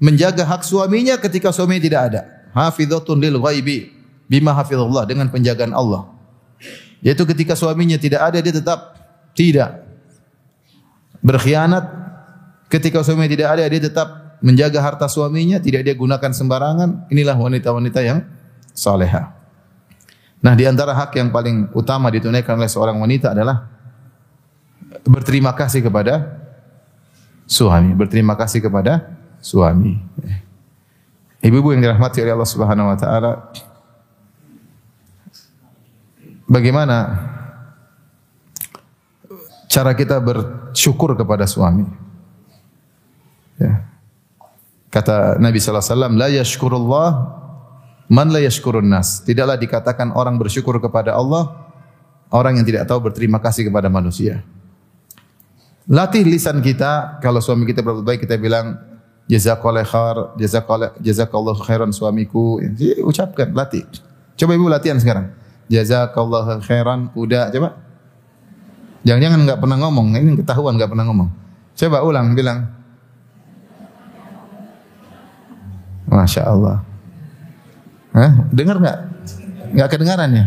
menjaga 0.00 0.48
hak 0.48 0.64
suaminya 0.64 1.20
ketika 1.20 1.52
suaminya 1.52 1.84
tidak 1.84 2.00
ada. 2.08 2.20
Hafizatun 2.56 3.20
lil 3.20 3.36
ghaibi 3.36 3.92
bima 4.26 4.56
hafizallah 4.56 5.04
dengan 5.04 5.28
penjagaan 5.28 5.76
Allah. 5.76 6.08
Yaitu 7.04 7.28
ketika 7.28 7.52
suaminya 7.52 8.00
tidak 8.00 8.32
ada 8.32 8.40
dia 8.40 8.54
tetap 8.56 8.96
tidak 9.36 9.84
berkhianat. 11.20 12.00
Ketika 12.72 13.04
suaminya 13.04 13.28
tidak 13.28 13.48
ada 13.54 13.62
dia 13.68 13.82
tetap 13.82 14.40
menjaga 14.40 14.80
harta 14.80 15.06
suaminya, 15.10 15.60
tidak 15.60 15.84
dia 15.84 15.94
gunakan 15.94 16.32
sembarangan. 16.32 17.12
Inilah 17.12 17.36
wanita-wanita 17.36 18.00
yang 18.00 18.24
salehah. 18.72 19.36
Nah, 20.40 20.56
di 20.56 20.64
antara 20.64 20.96
hak 20.96 21.12
yang 21.20 21.28
paling 21.28 21.68
utama 21.76 22.08
ditunaikan 22.08 22.56
oleh 22.56 22.70
seorang 22.70 22.96
wanita 22.96 23.36
adalah 23.36 23.68
berterima 25.06 25.54
kasih 25.54 25.84
kepada 25.84 26.40
suami, 27.46 27.94
berterima 27.94 28.34
kasih 28.34 28.62
kepada 28.62 29.10
suami. 29.42 29.98
Ibu-ibu 31.40 31.72
yang 31.72 31.82
dirahmati 31.82 32.20
oleh 32.20 32.34
Allah 32.36 32.50
Subhanahu 32.50 32.90
wa 32.92 32.98
taala, 33.00 33.32
bagaimana 36.44 36.96
cara 39.70 39.96
kita 39.96 40.20
bersyukur 40.20 41.16
kepada 41.16 41.48
suami? 41.48 41.88
Ya. 43.56 43.88
Kata 44.90 45.38
Nabi 45.38 45.62
sallallahu 45.62 45.80
alaihi 45.80 45.94
wasallam, 45.94 46.14
"La 46.18 46.28
yashkurullah 46.28 47.08
Man 48.10 48.34
la 48.34 48.42
yashkurun 48.42 48.90
nas. 48.90 49.22
Tidaklah 49.22 49.54
dikatakan 49.54 50.10
orang 50.18 50.34
bersyukur 50.34 50.82
kepada 50.82 51.14
Allah 51.14 51.70
orang 52.34 52.58
yang 52.58 52.66
tidak 52.66 52.90
tahu 52.90 53.06
berterima 53.06 53.38
kasih 53.38 53.70
kepada 53.70 53.86
manusia. 53.86 54.42
Latih 55.88 56.26
lisan 56.28 56.60
kita 56.60 57.22
kalau 57.24 57.40
suami 57.40 57.64
kita 57.64 57.80
berbuat 57.80 58.04
baik 58.04 58.20
kita 58.28 58.36
bilang 58.36 58.76
jazakallahu 59.30 59.86
khair, 59.86 60.16
jazakallahu 60.36 60.98
jazakallahu 61.00 61.60
khairan 61.62 61.90
suamiku. 61.94 62.58
Jadi, 62.60 63.00
ucapkan, 63.00 63.54
latih. 63.54 63.86
Coba 64.34 64.52
Ibu 64.58 64.66
latihan 64.68 64.98
sekarang. 64.98 65.30
Jazakallahu 65.70 66.60
khairan, 66.66 67.08
udah 67.14 67.48
coba. 67.54 67.78
Jangan-jangan 69.06 69.40
enggak 69.46 69.58
pernah 69.62 69.76
ngomong, 69.80 70.06
ini 70.18 70.36
ketahuan 70.36 70.76
enggak 70.76 70.90
pernah 70.92 71.06
ngomong. 71.08 71.28
Coba 71.78 72.04
ulang 72.04 72.36
bilang. 72.36 72.68
Masya 76.10 76.42
Allah. 76.42 76.82
Hah? 78.10 78.32
Dengar 78.50 78.82
nggak? 78.82 78.98
Nggak 79.78 79.88
kedengaran 79.94 80.28
ya? 80.34 80.44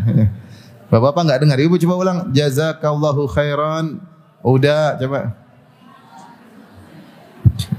Bapak-bapak 0.92 1.22
nggak 1.24 1.40
dengar. 1.40 1.58
Ibu 1.58 1.76
coba 1.80 1.96
ulang. 1.96 2.18
Jazakallahu 2.36 3.26
khairan. 3.32 4.04
Udah 4.44 5.00
coba. 5.00 5.32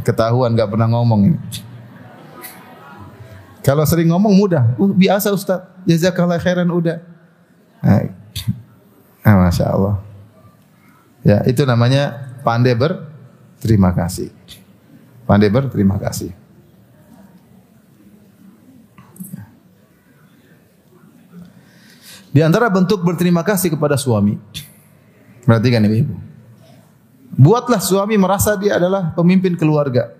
Ketahuan 0.01 0.57
nggak 0.57 0.73
pernah 0.73 0.89
ngomong 0.89 1.21
ini. 1.29 1.41
Kalau 3.65 3.85
sering 3.89 4.13
ngomong 4.13 4.33
mudah. 4.33 4.77
Uh, 4.81 4.93
biasa 4.93 5.33
Ustaz. 5.33 5.65
Jazakallah 5.85 6.41
khairan 6.41 6.69
udah. 6.73 7.01
Ah, 9.25 9.37
Masya 9.41 9.69
Allah. 9.69 10.01
Ya, 11.25 11.41
itu 11.49 11.65
namanya 11.65 12.33
pandai 12.45 12.77
berterima 12.77 13.93
kasih. 13.93 14.29
Pandai 15.25 15.49
berterima 15.49 15.97
kasih. 15.97 16.33
Di 22.35 22.43
antara 22.43 22.69
bentuk 22.69 23.01
berterima 23.01 23.41
kasih 23.41 23.73
kepada 23.73 23.97
suami. 23.97 24.37
Perhatikan 25.47 25.87
ibu-ibu. 25.89 26.34
Buatlah 27.35 27.83
suami 27.83 28.15
merasa 28.15 28.55
dia 28.55 28.79
adalah 28.79 29.11
pemimpin 29.11 29.59
keluarga. 29.59 30.15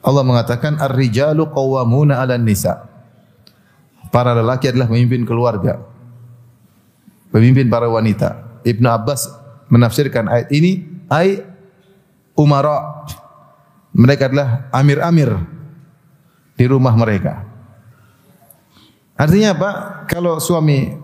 Allah 0.00 0.24
mengatakan 0.24 0.78
ar-rijalu 0.78 1.44
qawwamuna 1.50 2.22
'alan 2.22 2.40
nisa. 2.40 2.86
Para 4.10 4.34
lelaki 4.34 4.70
adalah 4.70 4.90
pemimpin 4.90 5.26
keluarga. 5.26 5.78
Pemimpin 7.30 7.70
para 7.70 7.86
wanita. 7.86 8.62
Ibnu 8.66 8.86
Abbas 8.90 9.30
menafsirkan 9.70 10.26
ayat 10.26 10.50
ini 10.50 10.82
ay 11.06 11.46
umara. 12.34 13.06
Mereka 13.90 14.30
adalah 14.30 14.70
amir-amir 14.70 15.34
di 16.54 16.64
rumah 16.66 16.94
mereka. 16.94 17.42
Artinya 19.18 19.52
apa? 19.52 19.70
Kalau 20.06 20.38
suami 20.38 20.94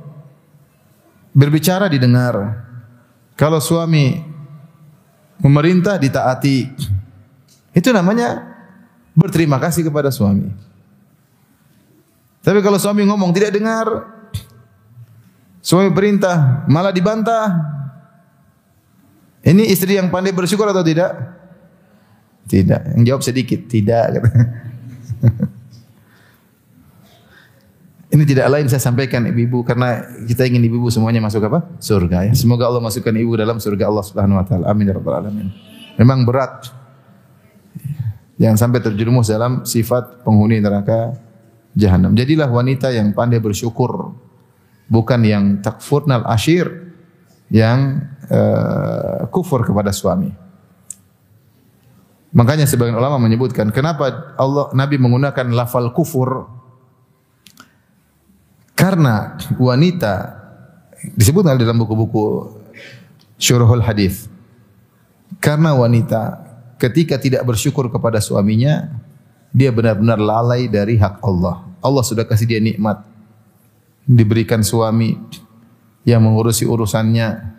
berbicara 1.34 1.90
didengar. 1.90 2.65
Kalau 3.36 3.60
suami 3.60 4.36
memerintah 5.40 6.00
ditaati. 6.00 6.72
Itu 7.76 7.92
namanya 7.92 8.40
berterima 9.12 9.60
kasih 9.60 9.84
kepada 9.84 10.08
suami. 10.08 10.48
Tapi 12.40 12.62
kalau 12.62 12.78
suami 12.80 13.04
ngomong 13.04 13.34
tidak 13.36 13.52
dengar, 13.52 14.06
suami 15.60 15.92
perintah 15.92 16.64
malah 16.70 16.94
dibantah. 16.94 17.74
Ini 19.46 19.68
istri 19.70 19.94
yang 19.94 20.10
pandai 20.10 20.32
bersyukur 20.32 20.66
atau 20.66 20.82
tidak? 20.82 21.12
Tidak. 22.46 22.96
Yang 22.98 23.04
jawab 23.06 23.22
sedikit, 23.22 23.60
tidak. 23.68 24.18
Ini 28.16 28.24
tidak 28.24 28.48
lain 28.48 28.64
saya 28.64 28.80
sampaikan 28.80 29.28
ibu-ibu 29.28 29.60
karena 29.60 30.00
kita 30.24 30.48
ingin 30.48 30.64
ibu-ibu 30.64 30.88
semuanya 30.88 31.20
masuk 31.20 31.52
apa? 31.52 31.68
Surga 31.76 32.24
ya. 32.24 32.32
Semoga 32.32 32.64
Allah 32.64 32.80
masukkan 32.80 33.12
ibu 33.12 33.36
dalam 33.36 33.60
surga 33.60 33.92
Allah 33.92 34.00
Subhanahu 34.08 34.40
wa 34.40 34.44
taala. 34.48 34.72
Amin 34.72 34.88
ya 34.88 34.96
rabbal 34.96 35.20
alamin. 35.20 35.52
Memang 36.00 36.24
berat. 36.24 36.72
Jangan 38.40 38.56
sampai 38.56 38.80
terjerumus 38.80 39.28
dalam 39.28 39.68
sifat 39.68 40.24
penghuni 40.24 40.64
neraka 40.64 41.12
jahanam. 41.76 42.16
Jadilah 42.16 42.48
wanita 42.48 42.88
yang 42.88 43.12
pandai 43.12 43.36
bersyukur, 43.36 44.16
bukan 44.88 45.20
yang 45.20 45.44
takfurnal 45.60 46.24
ashir 46.24 46.72
yang 47.52 48.00
uh, 48.32 49.28
kufur 49.28 49.60
kepada 49.60 49.92
suami. 49.92 50.32
Makanya 52.32 52.64
sebagian 52.64 52.96
ulama 52.96 53.20
menyebutkan 53.20 53.68
kenapa 53.76 54.32
Allah 54.40 54.72
Nabi 54.72 54.96
menggunakan 54.96 55.52
lafal 55.52 55.92
kufur 55.92 56.55
karena 58.76 59.40
wanita 59.56 60.36
disebut 61.16 61.42
dalam 61.42 61.80
buku-buku 61.80 62.52
syuruhul 63.40 63.82
hadis. 63.82 64.28
Karena 65.40 65.74
wanita 65.74 66.44
ketika 66.76 67.16
tidak 67.16 67.42
bersyukur 67.42 67.88
kepada 67.88 68.20
suaminya, 68.20 68.92
dia 69.50 69.72
benar-benar 69.72 70.20
lalai 70.20 70.68
dari 70.68 71.00
hak 71.00 71.24
Allah. 71.24 71.64
Allah 71.80 72.04
sudah 72.04 72.28
kasih 72.28 72.46
dia 72.46 72.60
nikmat. 72.60 73.00
Diberikan 74.06 74.62
suami, 74.62 75.18
yang 76.06 76.22
mengurusi 76.22 76.62
urusannya, 76.62 77.58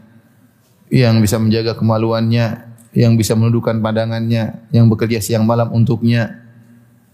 yang 0.87 1.19
bisa 1.19 1.35
menjaga 1.35 1.75
kemaluannya, 1.75 2.63
yang 2.95 3.19
bisa 3.19 3.35
menundukkan 3.35 3.83
pandangannya, 3.83 4.71
yang 4.71 4.87
bekerja 4.87 5.19
siang 5.19 5.43
malam 5.43 5.67
untuknya, 5.75 6.47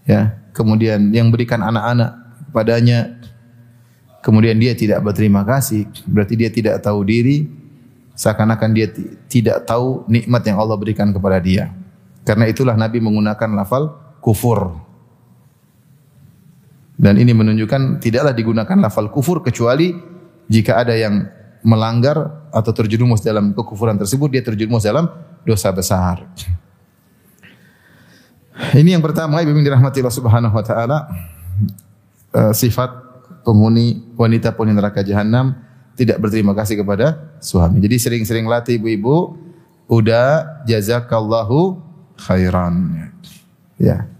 ya. 0.06 0.38
Kemudian 0.54 1.10
yang 1.10 1.34
berikan 1.34 1.58
anak-anak 1.66 2.14
padanya, 2.54 3.18
kemudian 4.24 4.56
dia 4.56 4.72
tidak 4.72 5.04
berterima 5.04 5.44
kasih, 5.44 5.84
berarti 6.08 6.34
dia 6.40 6.48
tidak 6.48 6.80
tahu 6.80 7.04
diri, 7.04 7.44
seakan-akan 8.16 8.70
dia 8.72 8.88
tidak 9.28 9.68
tahu 9.68 10.08
nikmat 10.08 10.40
yang 10.48 10.56
Allah 10.56 10.80
berikan 10.80 11.12
kepada 11.12 11.36
dia. 11.44 11.68
Karena 12.24 12.48
itulah 12.48 12.72
Nabi 12.72 13.04
menggunakan 13.04 13.52
lafal 13.52 13.92
kufur. 14.24 14.80
Dan 16.96 17.20
ini 17.20 17.36
menunjukkan 17.36 18.00
tidaklah 18.00 18.32
digunakan 18.32 18.78
lafal 18.80 19.12
kufur 19.12 19.44
kecuali 19.44 19.92
jika 20.48 20.80
ada 20.80 20.96
yang 20.96 21.28
melanggar 21.60 22.48
atau 22.48 22.72
terjerumus 22.72 23.20
dalam 23.20 23.52
kekufuran 23.52 24.00
tersebut, 24.00 24.32
dia 24.32 24.40
terjerumus 24.40 24.88
dalam 24.88 25.04
dosa 25.44 25.68
besar. 25.68 26.24
Ini 28.72 28.96
yang 28.96 29.02
pertama, 29.04 29.42
Ibu 29.42 29.52
dirahmati 29.52 30.00
Allah 30.00 30.16
Subhanahu 30.16 30.54
wa 30.54 30.64
taala. 30.64 30.98
Uh, 32.34 32.50
sifat 32.50 33.03
penghuni 33.44 34.02
wanita 34.16 34.56
penghuni 34.56 34.74
neraka 34.74 35.04
jahanam 35.04 35.54
tidak 35.94 36.18
berterima 36.18 36.52
kasih 36.56 36.82
kepada 36.82 37.38
suami. 37.38 37.78
Jadi 37.78 37.96
sering-sering 38.02 38.50
latih 38.50 38.82
ibu-ibu, 38.82 39.38
udah 39.86 40.60
jazakallahu 40.66 41.78
khairan. 42.18 43.10
Ya. 43.78 44.10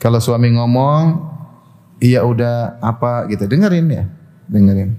Kalau 0.00 0.18
suami 0.18 0.48
ngomong, 0.56 1.28
iya 2.00 2.24
udah 2.24 2.80
apa 2.80 3.28
gitu, 3.28 3.44
dengerin 3.44 3.86
ya, 3.92 4.04
dengerin. 4.48 4.96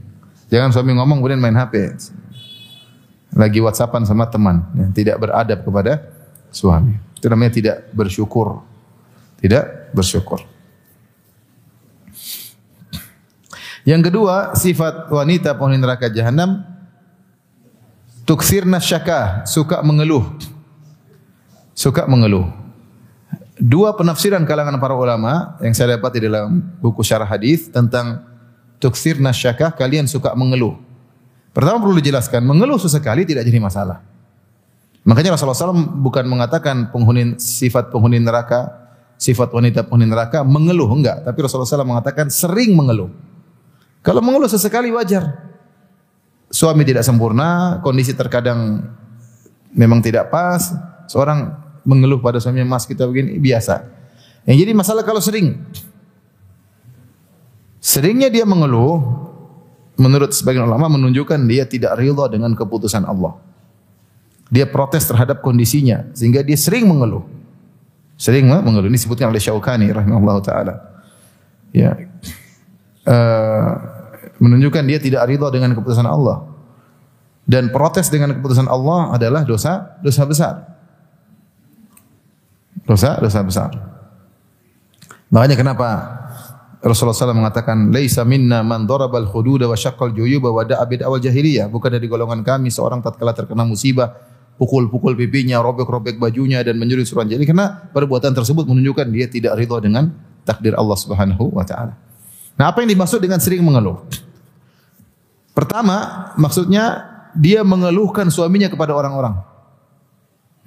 Jangan 0.53 0.69
suami 0.69 0.93
ngomong 0.93 1.19
kemudian 1.19 1.41
main 1.41 1.57
HP. 1.57 1.97
Lagi 3.33 3.57
WhatsAppan 3.57 4.05
sama 4.05 4.29
teman, 4.29 4.62
ya, 4.77 4.88
tidak 4.93 5.17
beradab 5.17 5.65
kepada 5.65 6.05
suami. 6.53 7.01
Itu 7.17 7.33
namanya 7.33 7.57
tidak 7.57 7.77
bersyukur. 7.97 8.62
Tidak 9.41 9.89
bersyukur. 9.97 10.52
Yang 13.83 14.11
kedua, 14.11 14.55
sifat 14.55 15.11
wanita 15.11 15.59
penghuni 15.59 15.79
neraka 15.79 16.07
jahanam 16.07 16.63
tuksirna 18.23 18.79
syaka, 18.79 19.43
suka 19.43 19.83
mengeluh. 19.83 20.23
Suka 21.75 22.07
mengeluh. 22.07 22.47
Dua 23.59 23.93
penafsiran 23.93 24.43
kalangan 24.47 24.79
para 24.79 24.95
ulama 24.95 25.59
yang 25.61 25.75
saya 25.75 25.99
dapat 25.99 26.19
di 26.19 26.19
dalam 26.25 26.63
buku 26.79 27.05
syarah 27.05 27.27
hadis 27.27 27.69
tentang 27.69 28.23
tuksir 28.81 29.19
nasyakah 29.19 29.75
kalian 29.75 30.07
suka 30.09 30.33
mengeluh. 30.33 30.79
Pertama 31.53 31.77
perlu 31.77 32.01
dijelaskan, 32.01 32.41
mengeluh 32.41 32.81
sesekali 32.81 33.29
tidak 33.29 33.45
jadi 33.45 33.61
masalah. 33.61 34.01
Makanya 35.05 35.35
Rasulullah 35.35 35.75
SAW 35.75 35.99
bukan 36.01 36.25
mengatakan 36.25 36.89
penghuni 36.89 37.35
sifat 37.37 37.91
penghuni 37.91 38.23
neraka, 38.23 38.71
sifat 39.19 39.51
wanita 39.51 39.85
penghuni 39.85 40.09
neraka 40.09 40.41
mengeluh 40.41 40.89
enggak, 40.89 41.27
tapi 41.27 41.37
Rasulullah 41.43 41.67
SAW 41.69 41.85
mengatakan 41.85 42.31
sering 42.31 42.73
mengeluh. 42.73 43.11
Kalau 44.03 44.19
mengeluh 44.19 44.51
sesekali 44.51 44.91
wajar. 44.91 45.41
Suami 46.53 46.85
tidak 46.85 47.01
sempurna, 47.01 47.81
kondisi 47.81 48.13
terkadang 48.13 48.85
memang 49.73 50.05
tidak 50.05 50.29
pas, 50.29 50.69
seorang 51.09 51.49
mengeluh 51.81 52.21
pada 52.21 52.37
suaminya, 52.37 52.77
"Mas, 52.77 52.85
kita 52.85 53.09
begini," 53.09 53.41
biasa. 53.41 53.89
Yang 54.45 54.57
jadi 54.67 54.71
masalah 54.77 55.01
kalau 55.01 55.17
sering. 55.17 55.57
Seringnya 57.81 58.29
dia 58.29 58.45
mengeluh, 58.45 59.01
menurut 59.97 60.29
sebagian 60.29 60.69
ulama 60.69 60.93
menunjukkan 60.93 61.39
dia 61.49 61.65
tidak 61.65 61.97
ridha 61.97 62.25
dengan 62.29 62.53
keputusan 62.53 63.03
Allah. 63.07 63.33
Dia 64.53 64.69
protes 64.69 65.09
terhadap 65.09 65.41
kondisinya 65.41 66.05
sehingga 66.13 66.45
dia 66.45 66.59
sering 66.59 66.85
mengeluh. 66.85 67.25
Sering 68.13 68.45
mengeluh. 68.45 68.85
Ini 68.85 69.01
disebutkan 69.01 69.33
oleh 69.33 69.41
Syaukani 69.41 69.89
rahimahullah 69.89 70.37
taala. 70.45 70.75
Ya. 71.73 72.12
Uh, 73.03 73.71
menunjukkan 74.39 74.83
dia 74.87 74.99
tidak 74.99 75.27
ridha 75.27 75.47
dengan 75.51 75.75
keputusan 75.75 76.07
Allah. 76.07 76.47
Dan 77.43 77.75
protes 77.75 78.07
dengan 78.07 78.31
keputusan 78.39 78.71
Allah 78.71 79.11
adalah 79.15 79.43
dosa 79.43 79.99
dosa 79.99 80.23
besar. 80.23 80.53
Dosa 82.87 83.19
dosa 83.19 83.39
besar. 83.43 83.71
Makanya 85.27 85.59
kenapa 85.59 85.89
Rasulullah 86.83 87.15
SAW 87.15 87.35
mengatakan, 87.35 87.95
"Laisa 87.95 88.27
minna 88.27 88.59
man 88.59 88.83
darabal 88.83 89.23
hududa 89.27 89.71
wa 89.71 89.75
syaqqal 89.75 90.11
juyuba 90.11 90.51
wa 90.51 90.63
awal 90.67 91.19
jahiliyah." 91.19 91.71
Bukan 91.71 91.89
dari 91.95 92.11
golongan 92.11 92.43
kami 92.43 92.67
seorang 92.67 92.99
tatkala 92.99 93.31
terkena 93.31 93.63
musibah, 93.63 94.11
pukul-pukul 94.59 95.15
pipinya, 95.15 95.63
robek-robek 95.63 96.19
bajunya 96.19 96.59
dan 96.59 96.75
menyuruh 96.75 97.07
suruhan 97.07 97.31
jadi 97.31 97.43
karena 97.47 97.87
perbuatan 97.91 98.35
tersebut 98.35 98.67
menunjukkan 98.67 99.07
dia 99.15 99.27
tidak 99.31 99.55
ridha 99.57 99.79
dengan 99.79 100.11
takdir 100.43 100.75
Allah 100.75 100.97
Subhanahu 100.99 101.55
wa 101.55 101.63
taala. 101.63 101.95
Nah, 102.53 102.69
apa 102.69 102.85
yang 102.85 102.89
dimaksud 102.93 103.17
dengan 103.17 103.41
sering 103.41 103.65
mengeluh? 103.65 104.05
Pertama, 105.53 106.29
maksudnya 106.37 107.09
dia 107.33 107.65
mengeluhkan 107.65 108.29
suaminya 108.29 108.69
kepada 108.69 108.93
orang-orang. 108.93 109.37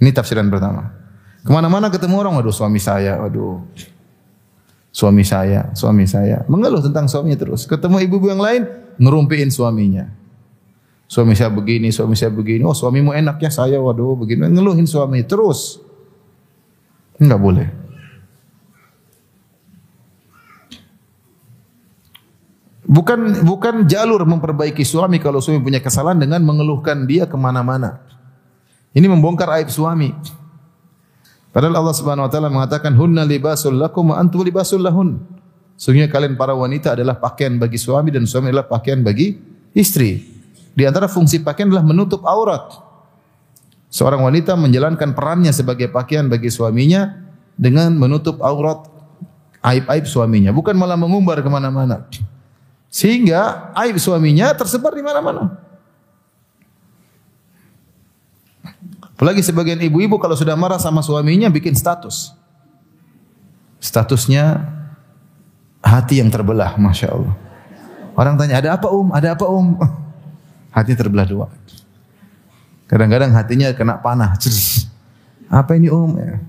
Ini 0.02 0.10
tafsiran 0.14 0.50
pertama. 0.50 0.92
Ke 1.46 1.50
mana-mana 1.54 1.90
ketemu 1.90 2.14
orang, 2.18 2.34
waduh 2.38 2.54
suami 2.54 2.82
saya, 2.82 3.22
waduh 3.22 3.62
suami 4.90 5.22
saya, 5.22 5.70
suami 5.78 6.04
saya. 6.10 6.42
Mengeluh 6.50 6.82
tentang 6.82 7.06
suaminya 7.06 7.38
terus. 7.38 7.70
Ketemu 7.70 8.02
ibu-ibu 8.10 8.26
yang 8.34 8.42
lain, 8.42 8.62
ngerumpiin 8.98 9.50
suaminya. 9.54 10.10
Suami 11.06 11.38
saya 11.38 11.54
begini, 11.54 11.94
suami 11.94 12.18
saya 12.18 12.34
begini. 12.34 12.66
Oh 12.66 12.74
suamimu 12.74 13.14
enak 13.14 13.38
ya 13.38 13.50
saya, 13.50 13.78
waduh 13.78 14.18
begini. 14.18 14.50
Ngeluhin 14.50 14.90
suami 14.90 15.22
terus. 15.22 15.78
Enggak 17.22 17.38
boleh. 17.38 17.85
Bukan 22.96 23.44
bukan 23.44 23.84
jalur 23.84 24.24
memperbaiki 24.24 24.80
suami 24.80 25.20
kalau 25.20 25.36
suami 25.44 25.60
punya 25.60 25.84
kesalahan 25.84 26.16
dengan 26.16 26.40
mengeluhkan 26.40 27.04
dia 27.04 27.28
ke 27.28 27.36
mana-mana. 27.36 28.00
Ini 28.96 29.04
membongkar 29.04 29.52
aib 29.60 29.68
suami. 29.68 30.16
Padahal 31.52 31.76
Allah 31.76 31.92
Subhanahu 31.92 32.24
Wa 32.24 32.32
Taala 32.32 32.48
mengatakan 32.48 32.96
hunna 32.96 33.28
libasul 33.28 33.76
lakum 33.76 34.12
wa 34.12 34.16
antum 34.16 34.40
libasul 34.40 34.80
lahun. 34.80 35.20
Sungguhnya 35.76 36.08
kalian 36.08 36.40
para 36.40 36.56
wanita 36.56 36.96
adalah 36.96 37.20
pakaian 37.20 37.60
bagi 37.60 37.76
suami 37.76 38.08
dan 38.08 38.24
suami 38.24 38.48
adalah 38.48 38.64
pakaian 38.64 39.04
bagi 39.04 39.36
istri. 39.76 40.24
Di 40.72 40.88
antara 40.88 41.04
fungsi 41.04 41.44
pakaian 41.44 41.68
adalah 41.68 41.84
menutup 41.84 42.24
aurat. 42.24 42.80
Seorang 43.92 44.24
wanita 44.24 44.56
menjalankan 44.56 45.12
perannya 45.12 45.52
sebagai 45.52 45.92
pakaian 45.92 46.32
bagi 46.32 46.48
suaminya 46.48 47.12
dengan 47.60 47.92
menutup 47.92 48.40
aurat 48.40 48.88
aib-aib 49.60 50.08
suaminya, 50.08 50.48
bukan 50.52 50.72
malah 50.72 50.96
mengumbar 50.96 51.44
ke 51.44 51.48
mana-mana. 51.52 52.08
Sehingga 52.96 53.76
aib 53.76 54.00
suaminya 54.00 54.56
tersebar 54.56 54.96
di 54.96 55.04
mana-mana. 55.04 55.52
Apalagi 59.12 59.44
sebagian 59.44 59.76
ibu-ibu 59.84 60.16
kalau 60.16 60.32
sudah 60.32 60.56
marah 60.56 60.80
sama 60.80 61.04
suaminya 61.04 61.52
bikin 61.52 61.76
status. 61.76 62.32
Statusnya 63.84 64.64
hati 65.84 66.24
yang 66.24 66.32
terbelah, 66.32 66.80
masya 66.80 67.12
Allah. 67.12 67.36
Orang 68.16 68.40
tanya, 68.40 68.64
ada 68.64 68.80
apa 68.80 68.88
um? 68.88 69.12
Ada 69.12 69.36
apa 69.36 69.44
um? 69.44 69.76
Hati 70.76 70.96
terbelah 70.96 71.28
dua. 71.28 71.52
Kadang-kadang 72.88 73.32
hatinya 73.36 73.72
kena 73.76 74.00
panah. 74.00 74.40
Apa 75.52 75.76
ini 75.76 75.92
um? 75.92 76.16
Ya. 76.16 76.40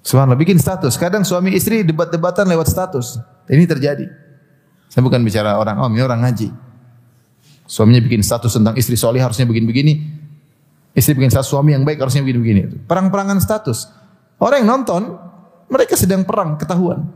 Subhanallah, 0.00 0.40
bikin 0.40 0.56
status. 0.56 0.96
Kadang 0.96 1.28
suami 1.28 1.52
istri 1.52 1.84
debat-debatan 1.84 2.48
lewat 2.48 2.72
status. 2.72 3.20
Ini 3.52 3.68
terjadi. 3.68 4.25
Saya 4.96 5.04
bukan 5.04 5.20
bicara 5.20 5.60
orang 5.60 5.76
om, 5.76 5.92
ini 5.92 6.00
orang 6.00 6.24
ngaji. 6.24 6.48
Suaminya 7.68 8.00
bikin 8.00 8.24
status 8.24 8.56
tentang 8.56 8.72
istri 8.80 8.96
soleh 8.96 9.20
harusnya 9.20 9.44
begini-begini. 9.44 10.00
Istri 10.96 11.20
bikin 11.20 11.28
status 11.28 11.52
suami 11.52 11.76
yang 11.76 11.84
baik 11.84 12.00
harusnya 12.00 12.24
begini-begini. 12.24 12.88
Perang-perangan 12.88 13.36
status. 13.36 13.92
Orang 14.40 14.64
yang 14.64 14.72
nonton, 14.72 15.20
mereka 15.68 16.00
sedang 16.00 16.24
perang, 16.24 16.56
ketahuan. 16.56 17.12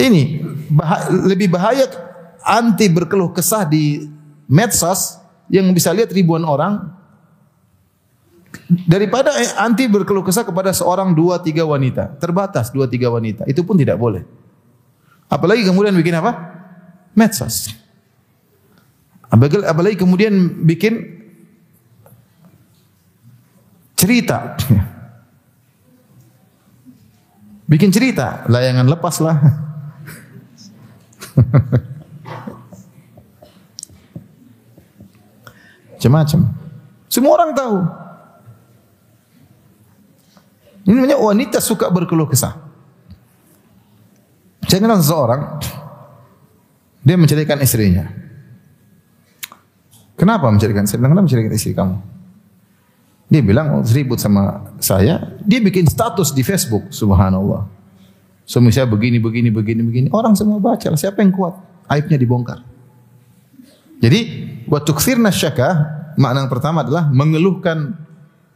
Ini 0.00 0.40
bah 0.72 1.12
lebih 1.12 1.52
bahaya 1.52 1.92
anti 2.40 2.88
berkeluh 2.88 3.36
kesah 3.36 3.68
di 3.68 4.08
medsos 4.48 5.20
yang 5.52 5.68
bisa 5.76 5.92
lihat 5.92 6.08
ribuan 6.08 6.40
orang 6.48 6.88
daripada 8.88 9.28
anti 9.60 9.84
berkeluh 9.92 10.24
kesah 10.24 10.48
kepada 10.48 10.72
seorang 10.72 11.12
dua 11.12 11.36
tiga 11.36 11.68
wanita 11.68 12.16
terbatas 12.16 12.72
dua 12.72 12.88
tiga 12.88 13.12
wanita 13.12 13.44
itu 13.44 13.60
pun 13.60 13.76
tidak 13.76 14.00
boleh 14.00 14.24
Apalagi 15.28 15.64
kemudian 15.66 15.94
bikin 15.96 16.14
apa? 16.16 16.32
Medsos. 17.16 17.72
Apalagi 19.30 19.98
kemudian 19.98 20.62
bikin 20.62 21.22
cerita. 23.98 24.54
Bikin 27.64 27.88
cerita, 27.88 28.44
layangan 28.46 28.86
lepas 28.86 29.18
lah. 29.24 29.40
Macam-macam. 35.96 36.40
Semua 37.08 37.32
orang 37.40 37.56
tahu. 37.56 37.80
Ini 40.84 40.92
namanya 41.00 41.16
wanita 41.16 41.64
suka 41.64 41.88
berkeluh 41.88 42.28
kesah. 42.28 42.63
Saya 44.74 44.90
kenal 44.90 44.98
seseorang, 44.98 45.62
dia 47.06 47.14
menceritakan 47.14 47.62
istrinya. 47.62 48.10
Kenapa 50.18 50.50
menceritakan? 50.50 50.90
Saya 50.90 50.98
bilang, 50.98 51.14
kenapa 51.14 51.26
menceritakan 51.30 51.54
istri 51.54 51.78
kamu? 51.78 51.94
Dia 53.30 53.42
bilang, 53.46 53.66
oh, 53.78 53.86
ribut 53.86 54.18
sama 54.18 54.74
saya. 54.82 55.38
Dia 55.46 55.62
bikin 55.62 55.86
status 55.86 56.34
di 56.34 56.42
Facebook, 56.42 56.90
subhanallah. 56.90 57.70
Suami 58.42 58.74
saya 58.74 58.90
begini, 58.90 59.22
begini, 59.22 59.54
begini, 59.54 59.86
begini. 59.86 60.06
Orang 60.10 60.34
semua 60.34 60.58
baca, 60.58 60.90
siapa 60.98 61.22
yang 61.22 61.30
kuat? 61.30 61.54
Aibnya 61.86 62.18
dibongkar. 62.18 62.66
Jadi, 64.02 64.20
buat 64.66 64.82
tukfirna 64.82 65.30
syaka, 65.30 65.70
makna 66.18 66.42
yang 66.42 66.50
pertama 66.50 66.82
adalah 66.82 67.06
mengeluhkan 67.14 67.94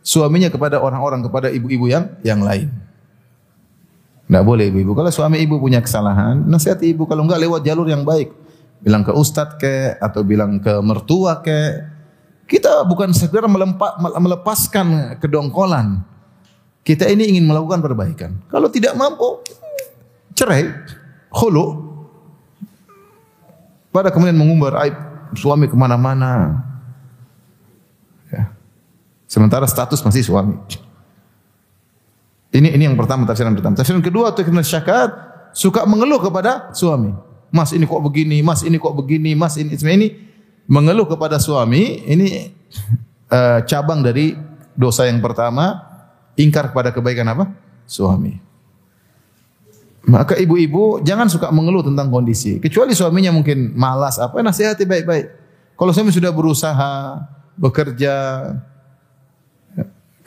suaminya 0.03 0.51
kepada 0.51 0.83
orang-orang, 0.83 1.23
kepada 1.23 1.47
ibu-ibu 1.47 1.87
yang 1.87 2.11
yang 2.27 2.43
lain. 2.43 2.88
Tidak 4.29 4.45
boleh 4.45 4.69
ibu-ibu. 4.69 4.93
Kalau 4.93 5.09
suami 5.09 5.41
ibu 5.41 5.57
punya 5.57 5.81
kesalahan, 5.81 6.45
nasihati 6.45 6.93
ibu. 6.93 7.09
Kalau 7.09 7.25
enggak 7.25 7.41
lewat 7.41 7.65
jalur 7.65 7.89
yang 7.89 8.05
baik. 8.05 8.29
Bilang 8.85 9.01
ke 9.01 9.17
ustadz 9.17 9.57
ke, 9.57 9.97
atau 9.97 10.21
bilang 10.21 10.61
ke 10.61 10.69
mertua 10.85 11.41
ke. 11.41 11.89
Kita 12.45 12.85
bukan 12.85 13.17
sekedar 13.17 13.49
melepaskan 14.21 15.17
kedongkolan. 15.17 16.05
Kita 16.85 17.09
ini 17.09 17.25
ingin 17.25 17.49
melakukan 17.49 17.81
perbaikan. 17.81 18.37
Kalau 18.53 18.69
tidak 18.69 18.97
mampu, 19.01 19.41
cerai, 20.37 20.77
khulu. 21.33 21.89
Pada 23.89 24.13
kemudian 24.13 24.37
mengumbar 24.37 24.77
aib 24.85 24.97
suami 25.37 25.69
ke 25.69 25.77
mana-mana. 25.77 26.65
Ya. 28.29 28.53
Sementara 29.25 29.65
status 29.65 30.05
masih 30.05 30.25
suami. 30.25 30.57
Ini 32.49 32.69
ini 32.75 32.83
yang 32.89 32.97
pertama 32.97 33.29
tafsiran 33.29 33.53
pertama. 33.53 33.77
Tafsiran 33.77 34.01
kedua 34.01 34.33
atau 34.33 34.41
syakat 34.65 35.11
suka 35.53 35.85
mengeluh 35.85 36.21
kepada 36.21 36.73
suami. 36.73 37.13
Mas 37.49 37.73
ini 37.73 37.89
kok 37.89 38.01
begini, 38.05 38.45
mas 38.45 38.61
ini 38.65 38.77
kok 38.77 38.93
begini, 38.93 39.33
mas 39.33 39.57
ini 39.57 39.73
ini 39.73 40.09
mengeluh 40.69 41.09
kepada 41.09 41.41
suami 41.41 42.05
ini 42.05 42.53
uh, 43.33 43.61
cabang 43.69 44.05
dari 44.05 44.37
dosa 44.77 45.09
yang 45.09 45.21
pertama 45.21 45.81
ingkar 46.37 46.73
kepada 46.73 46.93
kebaikan 46.93 47.29
apa? 47.29 47.53
Suami. 47.89 48.37
Maka 50.09 50.41
ibu-ibu 50.41 51.05
jangan 51.05 51.29
suka 51.29 51.53
mengeluh 51.53 51.85
tentang 51.85 52.09
kondisi. 52.09 52.57
Kecuali 52.65 52.97
suaminya 52.97 53.29
mungkin 53.29 53.77
malas 53.77 54.17
apa 54.17 54.41
nasihati 54.41 54.89
baik-baik. 54.89 55.27
Kalau 55.77 55.93
suami 55.93 56.09
sudah 56.17 56.33
berusaha 56.33 57.21
bekerja 57.61 58.15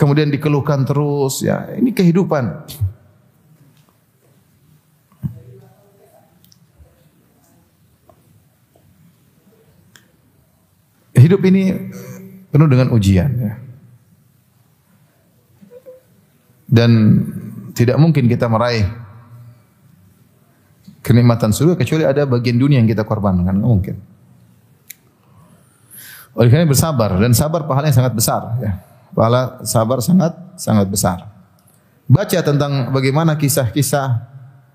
kemudian 0.01 0.33
dikeluhkan 0.33 0.81
terus 0.81 1.45
ya. 1.45 1.69
Ini 1.77 1.93
kehidupan. 1.93 2.65
Hidup 11.13 11.45
ini 11.45 11.69
penuh 12.49 12.65
dengan 12.65 12.89
ujian 12.89 13.29
ya. 13.29 13.53
Dan 16.65 16.91
tidak 17.77 18.01
mungkin 18.01 18.25
kita 18.25 18.49
meraih 18.49 18.89
kenikmatan 21.05 21.53
surga 21.53 21.77
kecuali 21.77 22.09
ada 22.09 22.25
bagian 22.25 22.57
dunia 22.57 22.81
yang 22.81 22.89
kita 22.89 23.05
korbankan. 23.05 23.53
Mungkin. 23.53 24.01
Oleh 26.33 26.49
karena 26.49 26.65
bersabar. 26.65 27.21
Dan 27.21 27.37
sabar 27.37 27.69
pahalanya 27.69 27.93
sangat 27.93 28.17
besar 28.17 28.57
ya 28.57 28.90
pahala 29.13 29.63
sabar 29.63 29.99
sangat 30.03 30.33
sangat 30.55 30.87
besar. 30.87 31.27
Baca 32.11 32.39
tentang 32.43 32.91
bagaimana 32.91 33.39
kisah-kisah 33.39 34.27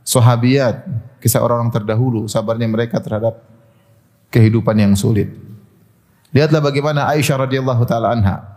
sahabiat, 0.07 0.89
kisah 1.21 1.45
orang-orang 1.45 1.75
terdahulu, 1.75 2.25
sabarnya 2.31 2.65
mereka 2.65 2.97
terhadap 3.03 3.43
kehidupan 4.33 4.77
yang 4.79 4.93
sulit. 4.97 5.29
Lihatlah 6.33 6.65
bagaimana 6.65 7.09
Aisyah 7.13 7.49
radhiyallahu 7.49 7.83
taala 7.85 8.13
anha. 8.13 8.57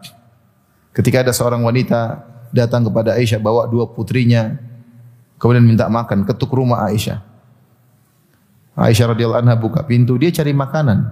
Ketika 0.95 1.23
ada 1.23 1.31
seorang 1.35 1.63
wanita 1.63 2.23
datang 2.55 2.87
kepada 2.87 3.15
Aisyah 3.19 3.39
bawa 3.39 3.69
dua 3.69 3.87
putrinya 3.87 4.57
kemudian 5.39 5.63
minta 5.63 5.87
makan, 5.87 6.27
ketuk 6.27 6.51
rumah 6.51 6.83
Aisyah. 6.91 7.23
Aisyah 8.79 9.15
radhiyallahu 9.15 9.41
anha 9.43 9.55
buka 9.55 9.83
pintu, 9.87 10.19
dia 10.19 10.31
cari 10.31 10.51
makanan. 10.51 11.07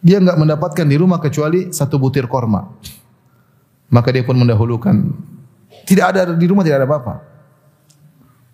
Dia 0.00 0.16
enggak 0.16 0.38
mendapatkan 0.40 0.86
di 0.86 0.96
rumah 0.96 1.20
kecuali 1.20 1.74
satu 1.74 2.00
butir 2.00 2.24
korma. 2.24 2.64
Maka 3.90 4.14
dia 4.14 4.22
pun 4.22 4.38
mendahulukan. 4.38 4.94
Tidak 5.84 6.06
ada 6.06 6.30
di 6.32 6.46
rumah 6.46 6.62
tidak 6.62 6.82
ada 6.82 6.88
apa-apa. 6.88 7.14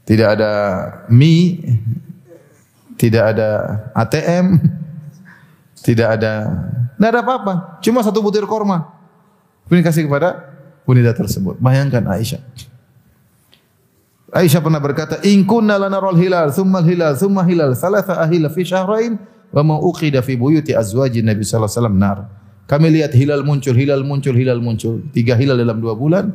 Tidak 0.07 0.29
ada 0.39 0.53
mie, 1.13 1.61
tidak 2.97 3.37
ada 3.37 3.49
ATM, 3.93 4.57
tidak 5.85 6.09
ada 6.17 6.33
tidak 6.97 7.09
ada 7.13 7.21
apa-apa. 7.21 7.53
Cuma 7.85 8.01
satu 8.01 8.25
butir 8.25 8.49
korma. 8.49 8.89
Kemudian 9.69 9.85
kasih 9.85 10.09
kepada 10.09 10.57
wanita 10.89 11.13
tersebut. 11.13 11.61
Bayangkan 11.61 12.01
Aisyah. 12.09 12.41
Aisyah 14.33 14.61
pernah 14.65 14.81
berkata, 14.81 15.21
"In 15.27 15.45
kunna 15.45 15.77
lanaral 15.77 16.17
hilal, 16.17 16.51
thumma 16.55 16.81
hilal, 16.81 17.15
thumma 17.19 17.45
hilal, 17.45 17.77
thalatha 17.77 18.17
ahila 18.23 18.49
fi 18.49 18.63
syahrain 18.65 19.21
wa 19.53 19.63
ma 19.63 19.77
uqida 19.79 20.25
fi 20.25 20.35
buyuti 20.39 20.73
azwajin 20.73 21.27
Nabi 21.27 21.45
sallallahu 21.45 21.69
alaihi 21.69 21.79
wasallam 21.79 21.99
nar." 21.99 22.19
Kami 22.67 22.87
lihat 22.91 23.15
hilal 23.15 23.47
muncul, 23.47 23.75
hilal 23.79 24.03
muncul, 24.03 24.35
hilal 24.35 24.59
muncul. 24.59 24.99
Tiga 25.15 25.39
hilal 25.39 25.59
dalam 25.59 25.79
dua 25.79 25.95
bulan. 25.95 26.35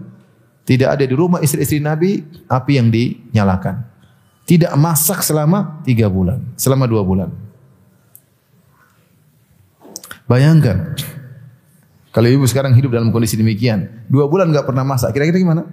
Tidak 0.63 0.88
ada 0.88 1.03
di 1.03 1.11
rumah 1.11 1.43
istri-istri 1.43 1.84
Nabi 1.84 2.23
api 2.47 2.71
yang 2.79 2.88
dinyalakan. 2.88 3.91
tidak 4.51 4.73
masak 4.75 5.23
selama 5.23 5.79
tiga 5.88 6.11
bulan, 6.11 6.43
selama 6.59 6.84
dua 6.84 7.07
bulan. 7.07 7.32
Bayangkan, 10.27 10.91
kalau 12.11 12.27
ibu 12.27 12.43
sekarang 12.43 12.75
hidup 12.75 12.91
dalam 12.91 13.15
kondisi 13.15 13.39
demikian, 13.39 13.88
dua 14.11 14.27
bulan 14.27 14.51
nggak 14.51 14.67
pernah 14.67 14.84
masak, 14.84 15.15
kira-kira 15.15 15.39
gimana? 15.39 15.63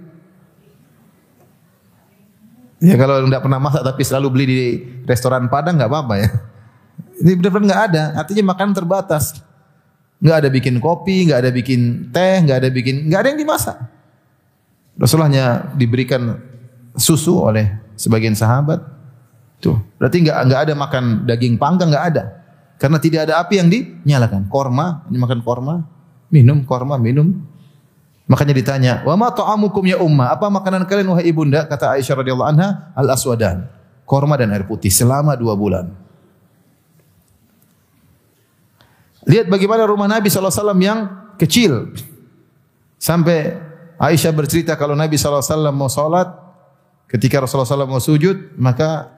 Ya 2.79 2.95
kalau 2.95 3.27
nggak 3.27 3.43
pernah 3.43 3.59
masak 3.59 3.83
tapi 3.83 4.01
selalu 4.07 4.27
beli 4.31 4.45
di 4.47 4.59
restoran 5.03 5.51
Padang 5.51 5.75
nggak 5.75 5.91
apa-apa 5.91 6.15
ya. 6.15 6.29
Ini 7.19 7.35
benar-benar 7.35 7.65
nggak 7.67 7.83
ada, 7.91 8.03
artinya 8.15 8.55
makanan 8.55 8.71
terbatas. 8.71 9.43
Nggak 10.19 10.37
ada 10.45 10.49
bikin 10.51 10.75
kopi, 10.83 11.31
nggak 11.31 11.39
ada 11.47 11.51
bikin 11.51 12.11
teh, 12.11 12.43
nggak 12.43 12.57
ada 12.59 12.69
bikin, 12.69 13.07
nggak 13.07 13.19
ada 13.23 13.29
yang 13.31 13.39
dimasak. 13.39 13.77
Rasulullah 14.99 15.63
diberikan 15.79 16.35
susu 16.99 17.39
oleh 17.39 17.71
sebagian 17.95 18.35
sahabat. 18.35 18.83
Tuh, 19.63 19.79
berarti 19.95 20.27
nggak 20.27 20.37
nggak 20.47 20.61
ada 20.67 20.73
makan 20.75 21.03
daging 21.23 21.55
panggang 21.55 21.87
nggak 21.87 22.05
ada. 22.15 22.23
Karena 22.79 22.99
tidak 22.99 23.27
ada 23.27 23.43
api 23.43 23.59
yang 23.59 23.67
dinyalakan. 23.67 24.47
Korma, 24.47 25.07
ini 25.11 25.19
makan 25.19 25.39
korma, 25.43 25.83
minum 26.31 26.63
korma, 26.63 26.95
minum. 26.95 27.43
Makanya 28.29 28.53
ditanya, 28.55 28.93
"Wa 29.03 29.19
ma 29.19 29.31
ta'amukum 29.35 29.83
ya 29.83 29.99
umma?" 29.99 30.31
Apa 30.31 30.47
makanan 30.47 30.87
kalian 30.87 31.11
wahai 31.11 31.27
ibunda? 31.27 31.67
Kata 31.67 31.99
Aisyah 31.99 32.23
radhiyallahu 32.23 32.49
anha, 32.55 32.93
"Al-aswadan." 32.95 33.67
Korma 34.07 34.39
dan 34.39 34.55
air 34.55 34.63
putih 34.63 34.89
selama 34.89 35.35
dua 35.35 35.59
bulan. 35.59 35.91
Lihat 39.29 39.45
bagaimana 39.45 39.85
rumah 39.85 40.09
Nabi 40.09 40.25
SAW 40.33 40.73
yang 40.81 41.05
kecil. 41.37 41.93
Sampai 42.97 43.53
Aisyah 44.01 44.33
bercerita 44.33 44.73
kalau 44.73 44.97
Nabi 44.97 45.21
SAW 45.21 45.69
mau 45.69 45.85
sholat, 45.85 46.25
ketika 47.05 47.45
Rasulullah 47.45 47.69
SAW 47.69 47.85
mau 47.85 48.01
sujud, 48.01 48.57
maka 48.57 49.13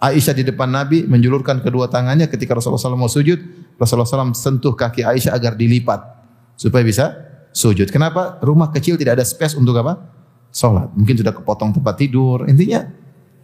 Aisyah 0.00 0.32
di 0.32 0.48
depan 0.48 0.72
Nabi 0.72 1.04
menjulurkan 1.04 1.60
kedua 1.60 1.92
tangannya 1.92 2.24
ketika 2.32 2.56
Rasulullah 2.56 2.80
SAW 2.80 2.96
mau 2.96 3.12
sujud, 3.12 3.36
Rasulullah 3.76 4.08
SAW 4.08 4.32
sentuh 4.32 4.72
kaki 4.72 5.04
Aisyah 5.04 5.36
agar 5.36 5.52
dilipat 5.60 6.00
supaya 6.56 6.80
bisa 6.80 7.12
sujud. 7.52 7.92
Kenapa? 7.92 8.40
Rumah 8.40 8.72
kecil 8.72 8.96
tidak 8.96 9.20
ada 9.20 9.26
space 9.28 9.60
untuk 9.60 9.76
apa? 9.76 10.00
Sholat. 10.48 10.88
Mungkin 10.96 11.20
sudah 11.20 11.36
kepotong 11.36 11.76
tempat 11.76 12.00
tidur. 12.00 12.48
Intinya 12.48 12.88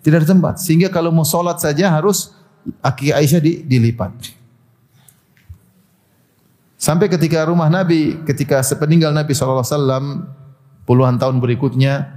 tidak 0.01 0.25
ada 0.25 0.29
tempat. 0.33 0.65
Sehingga 0.65 0.89
kalau 0.89 1.13
mau 1.13 1.29
sholat 1.29 1.61
saja 1.61 1.93
harus 1.93 2.33
kaki 2.81 3.13
Aisyah 3.13 3.41
di, 3.45 3.61
dilipat. 3.69 4.46
Sampai 6.77 7.09
ketika 7.09 7.41
rumah 7.49 7.73
Nabi, 7.73 8.21
ketika 8.29 8.61
sepeninggal 8.61 9.09
Nabi 9.09 9.33
SAW, 9.33 9.65
puluhan 10.85 11.17
tahun 11.17 11.41
berikutnya, 11.41 12.17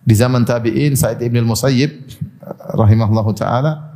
di 0.00 0.16
zaman 0.16 0.48
tabi'in, 0.48 0.96
Sa'id 0.96 1.20
ibn 1.20 1.44
al-Musayyib, 1.44 2.08
rahimahullahu 2.72 3.36
taala 3.36 3.88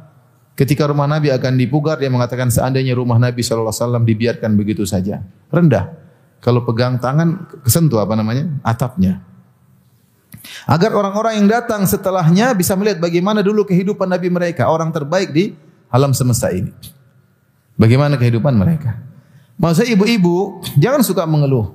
ketika 0.53 0.85
rumah 0.85 1.09
Nabi 1.09 1.33
akan 1.33 1.57
dipugar 1.57 1.97
dia 1.97 2.13
mengatakan 2.13 2.53
seandainya 2.53 2.93
rumah 2.93 3.17
Nabi 3.17 3.41
wasallam 3.41 4.05
dibiarkan 4.05 4.53
begitu 4.53 4.85
saja. 4.85 5.25
Rendah. 5.49 6.01
Kalau 6.43 6.67
pegang 6.67 6.99
tangan 6.99 7.47
kesentuh 7.63 8.03
apa 8.03 8.19
namanya? 8.19 8.51
Atapnya. 8.67 9.23
Agar 10.67 10.91
orang-orang 10.91 11.39
yang 11.39 11.47
datang 11.47 11.87
setelahnya 11.87 12.51
bisa 12.59 12.75
melihat 12.75 12.99
bagaimana 12.99 13.47
dulu 13.47 13.63
kehidupan 13.63 14.11
Nabi 14.11 14.27
mereka 14.27 14.67
orang 14.67 14.91
terbaik 14.91 15.31
di 15.31 15.55
alam 15.87 16.11
semesta 16.11 16.51
ini. 16.51 16.75
Bagaimana 17.79 18.19
kehidupan 18.19 18.59
mereka 18.59 19.12
maksudnya 19.61 19.97
ibu-ibu 19.97 20.63
jangan 20.77 21.01
suka 21.05 21.25
mengeluh 21.25 21.75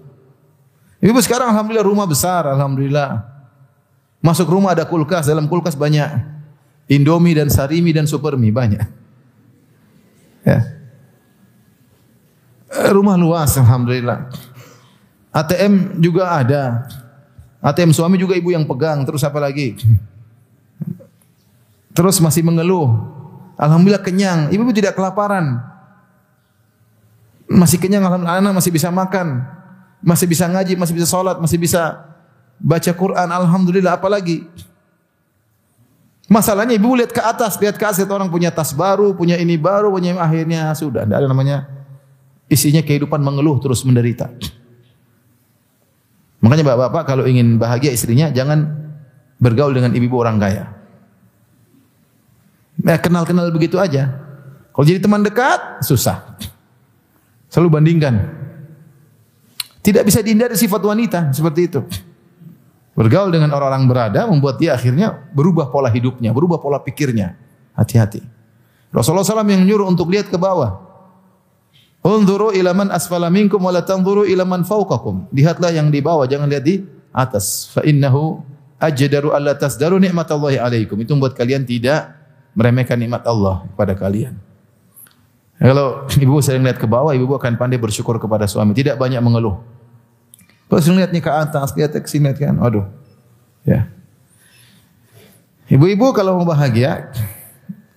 ibu 1.02 1.20
sekarang 1.22 1.52
alhamdulillah 1.54 1.86
rumah 1.86 2.08
besar 2.10 2.48
alhamdulillah 2.50 3.26
masuk 4.24 4.50
rumah 4.50 4.74
ada 4.74 4.86
kulkas 4.86 5.30
dalam 5.30 5.46
kulkas 5.46 5.78
banyak 5.78 6.38
Indomie 6.88 7.36
dan 7.36 7.52
Sarimi 7.52 7.92
dan 7.92 8.08
Supermi 8.08 8.48
banyak. 8.48 8.80
Ya. 10.48 10.60
Eh, 12.72 12.92
rumah 12.96 13.20
luas 13.20 13.52
alhamdulillah. 13.60 14.32
ATM 15.36 16.00
juga 16.00 16.32
ada. 16.32 16.88
ATM 17.60 17.92
suami 17.92 18.16
juga 18.16 18.40
ibu 18.40 18.56
yang 18.56 18.64
pegang, 18.64 19.04
terus 19.04 19.28
apa 19.28 19.44
lagi? 19.44 19.76
Terus 21.92 22.24
masih 22.24 22.48
mengeluh. 22.48 22.88
Alhamdulillah 23.60 24.04
kenyang, 24.06 24.48
ibu 24.56 24.72
tidak 24.72 24.96
kelaparan. 24.96 25.60
Masih 27.48 27.80
kenyang, 27.80 28.04
alhamdulillah 28.04 28.56
masih 28.56 28.72
bisa 28.76 28.92
makan. 28.92 29.44
Masih 30.04 30.28
bisa 30.28 30.46
ngaji, 30.46 30.76
masih 30.76 30.94
bisa 30.94 31.08
sholat, 31.08 31.40
masih 31.40 31.58
bisa 31.58 32.04
baca 32.60 32.92
Quran, 32.92 33.28
alhamdulillah 33.32 33.98
apalagi? 33.98 34.46
Masalahnya 36.28 36.76
ibu 36.76 36.92
lihat 36.92 37.16
ke 37.16 37.24
atas, 37.24 37.56
lihat 37.56 37.80
ke 37.80 37.86
atas, 37.88 38.04
lihat 38.04 38.12
orang 38.12 38.28
punya 38.28 38.52
tas 38.52 38.76
baru, 38.76 39.16
punya 39.16 39.40
ini 39.40 39.56
baru, 39.56 39.88
punya 39.88 40.12
ini, 40.12 40.20
akhirnya 40.20 40.76
sudah, 40.76 41.08
tidak 41.08 41.24
ada 41.24 41.28
namanya 41.32 41.58
isinya 42.52 42.84
kehidupan 42.84 43.24
mengeluh 43.24 43.60
terus 43.64 43.84
menderita. 43.88 44.28
Makanya 46.44 46.64
bapak-bapak 46.68 47.04
kalau 47.08 47.24
ingin 47.26 47.56
bahagia 47.56 47.96
istrinya 47.96 48.28
jangan 48.30 48.76
bergaul 49.40 49.72
dengan 49.72 49.96
ibu-ibu 49.96 50.20
orang 50.20 50.38
kaya. 50.38 50.70
Nah, 52.78 52.98
kenal-kenal 53.02 53.50
begitu 53.50 53.82
aja. 53.82 54.14
Kalau 54.70 54.86
jadi 54.86 55.02
teman 55.02 55.26
dekat, 55.26 55.82
susah. 55.82 56.38
Selalu 57.48 57.70
bandingkan. 57.80 58.16
Tidak 59.84 60.04
bisa 60.04 60.20
dihindari 60.20 60.60
sifat 60.60 60.84
wanita 60.84 61.32
seperti 61.32 61.62
itu. 61.72 61.82
Bergaul 62.98 63.30
dengan 63.30 63.54
orang-orang 63.54 63.86
berada 63.88 64.26
membuat 64.28 64.58
dia 64.58 64.74
akhirnya 64.74 65.16
berubah 65.32 65.70
pola 65.70 65.88
hidupnya, 65.88 66.34
berubah 66.34 66.58
pola 66.60 66.82
pikirnya. 66.82 67.38
Hati-hati. 67.78 68.26
Rasulullah 68.90 69.22
SAW 69.22 69.46
yang 69.46 69.62
menyuruh 69.62 69.86
untuk 69.86 70.10
lihat 70.10 70.34
ke 70.34 70.36
bawah. 70.36 70.82
Unzuru 72.02 72.56
ila 72.58 72.74
man 72.74 72.90
asfala 72.90 73.30
minkum 73.30 73.62
wa 73.62 73.70
la 73.70 73.86
tanzuru 73.86 74.26
ila 74.26 74.48
man 74.50 74.66
fawqakum. 74.66 75.30
Lihatlah 75.30 75.70
yang 75.76 75.94
di 75.94 76.02
bawah, 76.02 76.26
jangan 76.26 76.50
lihat 76.50 76.66
di 76.66 76.82
atas. 77.14 77.70
Fa 77.70 77.86
innahu 77.86 78.42
ajdaru 78.82 79.38
alla 79.38 79.54
tasdaru 79.54 80.02
nikmatallahi 80.02 80.58
alaikum. 80.58 80.98
Itu 80.98 81.14
membuat 81.14 81.38
kalian 81.38 81.70
tidak 81.70 82.18
meremehkan 82.58 82.98
nikmat 82.98 83.22
Allah 83.30 83.62
kepada 83.70 83.94
kalian. 83.94 84.47
Kalau 85.58 86.06
ibu 86.14 86.38
sering 86.40 86.62
lihat 86.62 86.78
ke 86.78 86.86
bawah, 86.86 87.18
ibu 87.18 87.34
akan 87.34 87.58
pandai 87.58 87.82
bersyukur 87.82 88.22
kepada 88.22 88.46
suami, 88.46 88.78
tidak 88.78 89.02
banyak 89.02 89.18
mengeluh. 89.22 89.58
Terus 90.70 90.86
lihatnya 90.92 91.22
ke 91.24 91.32
atas, 91.32 91.74
lihat 91.74 91.96
ke 91.98 92.06
sini 92.06 92.30
kan. 92.36 92.60
Aduh. 92.62 92.86
Ya. 93.66 93.90
Ibu-ibu 95.68 96.16
kalau 96.16 96.40
mau 96.40 96.48
bahagia 96.48 97.12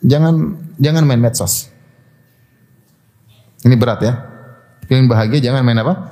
jangan 0.02 0.58
jangan 0.80 1.06
main 1.06 1.20
medsos. 1.20 1.70
Ini 3.62 3.76
berat 3.76 4.00
ya. 4.02 4.14
Ingin 4.90 5.06
bahagia 5.06 5.38
jangan 5.38 5.62
main 5.62 5.78
apa? 5.78 6.10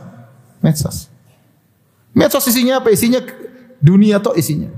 Medsos. 0.63 1.11
Medsos 2.15 2.47
isinya 2.47 2.79
apa? 2.79 2.95
Isinya 2.95 3.19
dunia 3.83 4.23
atau 4.23 4.35
isinya. 4.39 4.71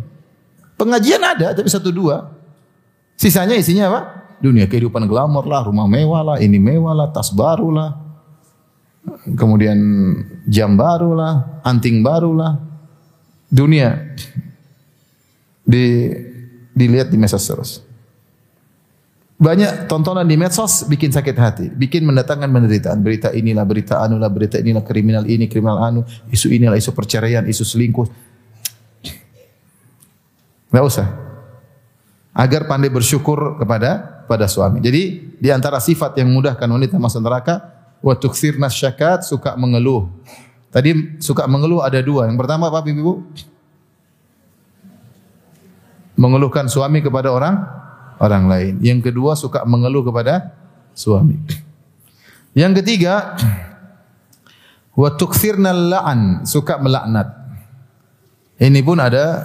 Pengajian 0.81 1.21
ada 1.21 1.53
tapi 1.53 1.69
satu 1.69 1.93
dua. 1.93 2.33
Sisanya 3.21 3.57
isinya 3.57 3.93
apa? 3.93 4.01
Dunia 4.41 4.65
kehidupan 4.65 5.05
glamor 5.05 5.45
lah, 5.45 5.69
rumah 5.69 5.85
mewah 5.85 6.25
lah, 6.25 6.37
ini 6.41 6.57
mewah 6.57 6.97
lah, 6.97 7.13
tas 7.13 7.29
baru 7.29 7.69
lah, 7.69 7.93
kemudian 9.37 9.77
jam 10.49 10.81
baru 10.81 11.13
lah, 11.13 11.61
anting 11.61 12.01
baru 12.01 12.33
lah, 12.33 12.57
dunia 13.53 14.17
di 15.61 16.09
dilihat 16.73 17.13
di 17.13 17.21
medsos 17.21 17.45
terus. 17.45 17.85
Banyak 19.41 19.89
tontonan 19.89 20.29
di 20.29 20.37
medsos 20.37 20.85
bikin 20.85 21.13
sakit 21.13 21.37
hati, 21.37 21.67
bikin 21.73 22.05
mendatangkan 22.05 22.49
penderitaan. 22.49 23.01
Berita 23.01 23.33
inilah, 23.33 23.65
berita 23.65 24.01
anu 24.05 24.21
lah, 24.21 24.29
berita 24.29 24.61
inilah 24.61 24.85
kriminal 24.85 25.25
ini, 25.25 25.49
kriminal 25.49 25.81
anu, 25.81 26.01
isu 26.29 26.53
inilah, 26.53 26.77
isu 26.77 26.93
perceraian, 26.93 27.45
isu 27.49 27.65
selingkuh. 27.65 28.05
Enggak 30.69 30.85
usah. 30.85 31.09
Agar 32.37 32.69
pandai 32.69 32.93
bersyukur 32.93 33.57
kepada 33.57 34.20
pada 34.31 34.47
suami. 34.47 34.79
Jadi 34.79 35.35
di 35.43 35.51
antara 35.51 35.83
sifat 35.83 36.15
yang 36.15 36.31
mudahkan 36.31 36.71
wanita 36.71 37.03
masuk 37.03 37.27
neraka 37.27 37.67
wa 37.99 38.15
tukthirna 38.15 38.71
syakat 38.71 39.27
suka 39.27 39.59
mengeluh. 39.59 40.07
Tadi 40.71 41.19
suka 41.19 41.51
mengeluh 41.51 41.83
ada 41.83 41.99
dua. 41.99 42.31
Yang 42.31 42.39
pertama 42.47 42.71
apa 42.71 42.87
Ibu? 42.87 43.27
Mengeluhkan 46.15 46.71
suami 46.71 47.03
kepada 47.03 47.35
orang 47.35 47.59
orang 48.23 48.47
lain. 48.47 48.75
Yang 48.79 49.11
kedua 49.11 49.35
suka 49.35 49.67
mengeluh 49.67 50.07
kepada 50.07 50.55
suami. 50.95 51.35
Yang 52.55 52.87
ketiga 52.87 53.35
wa 54.95 55.11
tukthirna 55.11 55.75
la'an, 55.75 56.47
suka 56.47 56.79
melaknat. 56.79 57.35
Ini 58.63 58.79
pun 58.85 59.01
ada 59.01 59.43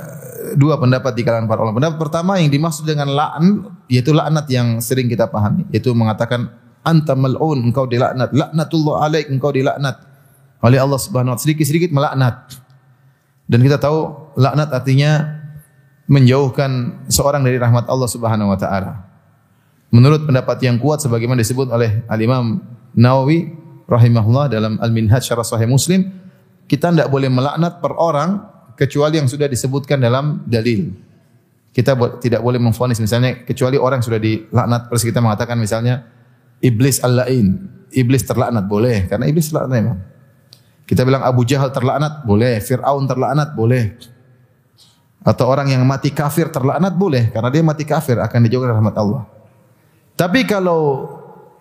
dua 0.54 0.78
pendapat 0.78 1.18
di 1.18 1.26
kalangan 1.26 1.50
para 1.50 1.66
ulama. 1.66 1.82
Pendapat 1.82 1.98
pertama 1.98 2.32
yang 2.38 2.54
dimaksud 2.54 2.86
dengan 2.86 3.10
la'an 3.10 3.66
yaitu 3.90 4.14
laknat 4.14 4.46
yang 4.54 4.78
sering 4.78 5.10
kita 5.10 5.26
pahami, 5.26 5.66
yaitu 5.74 5.90
mengatakan 5.98 6.54
anta 6.86 7.18
mal'un 7.18 7.66
engkau 7.66 7.90
dilaknat 7.90 8.30
laknatullah 8.30 9.10
alaik 9.10 9.26
engkau 9.34 9.50
dilaknat 9.50 9.98
oleh 10.62 10.78
Allah 10.78 11.02
Subhanahu 11.02 11.34
wa 11.34 11.40
sedikit-sedikit 11.42 11.90
melaknat 11.90 12.54
dan 13.46 13.60
kita 13.62 13.78
tahu 13.78 14.30
laknat 14.38 14.70
artinya 14.74 15.42
menjauhkan 16.06 17.02
seorang 17.10 17.42
dari 17.42 17.58
rahmat 17.58 17.90
Allah 17.90 18.10
Subhanahu 18.10 18.54
wa 18.54 18.58
taala. 18.58 19.06
Menurut 19.90 20.26
pendapat 20.26 20.62
yang 20.62 20.78
kuat 20.78 21.02
sebagaimana 21.02 21.42
disebut 21.42 21.70
oleh 21.70 22.06
Al-Imam 22.10 22.62
Nawawi 22.94 23.54
rahimahullah 23.86 24.50
dalam 24.50 24.78
Al-Minhaj 24.82 25.26
Syarah 25.26 25.46
Sahih 25.46 25.70
Muslim, 25.70 26.10
kita 26.66 26.90
tidak 26.90 27.10
boleh 27.10 27.30
melaknat 27.30 27.82
per 27.82 27.94
orang 27.98 28.42
kecuali 28.76 29.20
yang 29.20 29.28
sudah 29.28 29.48
disebutkan 29.48 30.00
dalam 30.00 30.44
dalil. 30.46 30.92
Kita 31.76 31.96
tidak 32.24 32.40
boleh 32.40 32.60
memfonis 32.60 33.04
misalnya 33.04 33.44
kecuali 33.44 33.76
orang 33.76 34.00
sudah 34.00 34.16
dilaknat 34.16 34.88
terus 34.88 35.04
kita 35.04 35.20
mengatakan 35.20 35.60
misalnya 35.60 36.08
iblis 36.64 37.04
al-lain, 37.04 37.68
iblis 37.92 38.24
terlaknat 38.24 38.64
boleh 38.64 39.12
karena 39.12 39.28
iblis 39.28 39.52
terlaknat 39.52 39.72
memang. 39.76 40.00
Kita 40.86 41.02
bilang 41.02 41.26
Abu 41.26 41.44
Jahal 41.44 41.74
terlaknat 41.74 42.24
boleh, 42.24 42.62
Fir'aun 42.62 43.10
terlaknat 43.10 43.58
boleh. 43.58 43.98
Atau 45.26 45.50
orang 45.50 45.74
yang 45.74 45.82
mati 45.82 46.14
kafir 46.14 46.54
terlaknat 46.54 46.94
boleh 46.94 47.34
karena 47.34 47.50
dia 47.50 47.66
mati 47.66 47.82
kafir 47.82 48.22
akan 48.22 48.40
dijauhkan 48.46 48.78
rahmat 48.78 48.96
Allah. 48.96 49.26
Tapi 50.14 50.46
kalau 50.46 51.10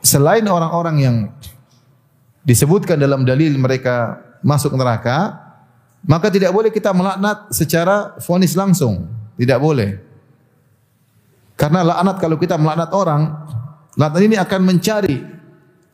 selain 0.05 0.45
orang-orang 0.45 0.97
yang 1.01 1.17
disebutkan 2.45 3.01
dalam 3.01 3.25
dalil 3.25 3.57
mereka 3.57 4.21
masuk 4.45 4.77
neraka, 4.77 5.44
maka 6.05 6.29
tidak 6.29 6.53
boleh 6.53 6.69
kita 6.69 6.93
melaknat 6.93 7.49
secara 7.49 8.17
fonis 8.21 8.53
langsung. 8.53 9.09
Tidak 9.35 9.59
boleh. 9.59 9.99
Karena 11.57 11.81
laknat 11.81 12.21
kalau 12.21 12.37
kita 12.37 12.61
melaknat 12.61 12.91
orang, 12.93 13.23
laknat 13.97 14.23
ini 14.23 14.37
akan 14.37 14.61
mencari 14.63 15.17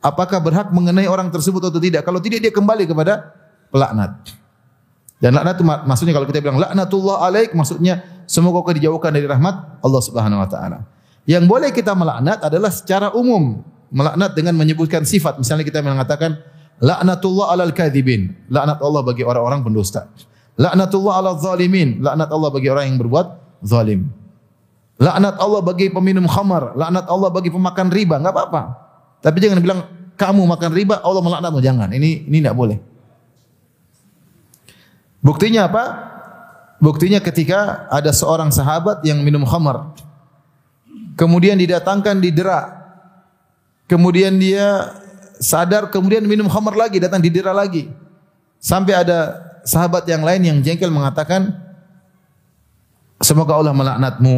apakah 0.03 0.41
berhak 0.43 0.67
mengenai 0.73 1.07
orang 1.07 1.31
tersebut 1.31 1.71
atau 1.71 1.79
tidak. 1.79 2.03
Kalau 2.03 2.19
tidak 2.19 2.43
dia 2.43 2.51
kembali 2.51 2.89
kepada 2.89 3.31
pelaknat. 3.71 4.19
Dan 5.21 5.37
laknat 5.37 5.61
itu 5.61 5.65
maksudnya 5.65 6.13
kalau 6.17 6.27
kita 6.27 6.41
bilang 6.41 6.57
laknatullah 6.57 7.29
alaik 7.29 7.53
maksudnya 7.53 8.25
semoga 8.25 8.65
kau 8.65 8.73
dijauhkan 8.73 9.13
dari 9.13 9.29
rahmat 9.29 9.79
Allah 9.79 10.01
Subhanahu 10.01 10.41
wa 10.41 10.49
taala. 10.49 10.83
Yang 11.29 11.45
boleh 11.45 11.69
kita 11.69 11.93
melaknat 11.93 12.41
adalah 12.41 12.73
secara 12.73 13.13
umum. 13.13 13.61
Melaknat 13.91 14.33
dengan 14.33 14.57
menyebutkan 14.57 15.05
sifat. 15.05 15.37
Misalnya 15.37 15.67
kita 15.67 15.83
mengatakan 15.85 16.41
laknatullah 16.81 17.53
alal 17.53 17.71
kadhibin. 17.71 18.33
Laknat 18.49 18.81
Allah 18.81 19.01
bagi 19.05 19.23
orang-orang 19.23 19.61
pendusta. 19.61 20.09
Laknatullah 20.57 21.21
alal 21.21 21.37
zalimin. 21.39 22.01
Laknat 22.01 22.33
Allah 22.33 22.49
bagi 22.49 22.67
orang 22.67 22.91
yang 22.91 22.97
berbuat 22.99 23.27
zalim. 23.61 24.09
Laknat 25.01 25.41
Allah 25.41 25.65
bagi 25.65 25.89
peminum 25.89 26.29
khamar, 26.29 26.77
laknat 26.77 27.09
Allah 27.09 27.33
bagi 27.33 27.49
pemakan 27.49 27.89
riba, 27.89 28.21
enggak 28.21 28.37
apa-apa. 28.37 28.61
Tapi 29.25 29.37
jangan 29.41 29.57
bilang 29.57 29.81
kamu 30.13 30.45
makan 30.45 30.71
riba, 30.77 31.01
Allah 31.01 31.25
melaknatmu, 31.25 31.57
jangan. 31.57 31.89
Ini 31.89 32.29
ini 32.29 32.37
enggak 32.37 32.53
boleh. 32.53 32.77
Buktinya 35.25 35.65
apa? 35.65 35.83
Buktinya 36.77 37.17
ketika 37.17 37.89
ada 37.89 38.13
seorang 38.13 38.53
sahabat 38.53 39.01
yang 39.01 39.25
minum 39.25 39.41
khamar. 39.41 39.89
Kemudian 41.17 41.57
didatangkan 41.57 42.21
didera. 42.21 42.85
Kemudian 43.89 44.37
dia 44.37 45.00
sadar 45.41 45.89
kemudian 45.89 46.21
minum 46.23 46.45
khamar 46.45 46.77
lagi, 46.77 47.01
datang 47.01 47.19
didera 47.19 47.51
lagi. 47.51 47.89
Sampai 48.61 48.93
ada 48.93 49.41
sahabat 49.65 50.05
yang 50.05 50.21
lain 50.21 50.41
yang 50.45 50.57
jengkel 50.61 50.93
mengatakan 50.93 51.49
semoga 53.17 53.57
Allah 53.57 53.73
melaknatmu. 53.73 54.35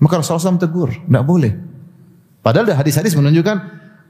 Maka 0.00 0.14
Rasulullah 0.22 0.56
SAW 0.56 0.62
tegur, 0.62 0.90
tidak 0.96 1.24
boleh. 1.26 1.52
Padahal 2.40 2.70
hadis-hadis 2.72 3.12
menunjukkan 3.18 3.56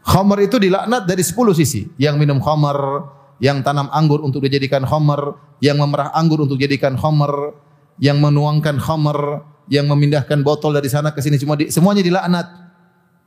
khamar 0.05 0.39
itu 0.45 0.61
dilaknat 0.61 1.09
dari 1.09 1.25
10 1.25 1.35
sisi. 1.57 1.89
Yang 1.99 2.21
minum 2.21 2.39
khamar, 2.39 3.09
yang 3.43 3.65
tanam 3.65 3.89
anggur 3.91 4.21
untuk 4.23 4.45
dijadikan 4.45 4.85
khamar, 4.85 5.35
yang 5.59 5.81
memerah 5.81 6.13
anggur 6.15 6.45
untuk 6.45 6.61
dijadikan 6.61 6.95
khamar, 6.95 7.57
yang 7.99 8.21
menuangkan 8.23 8.79
khamar, 8.79 9.43
yang 9.73 9.89
memindahkan 9.89 10.45
botol 10.45 10.77
dari 10.77 10.87
sana 10.93 11.11
ke 11.11 11.25
sini 11.25 11.41
semua 11.41 11.57
di, 11.57 11.73
semuanya 11.73 12.05
dilaknat. 12.05 12.47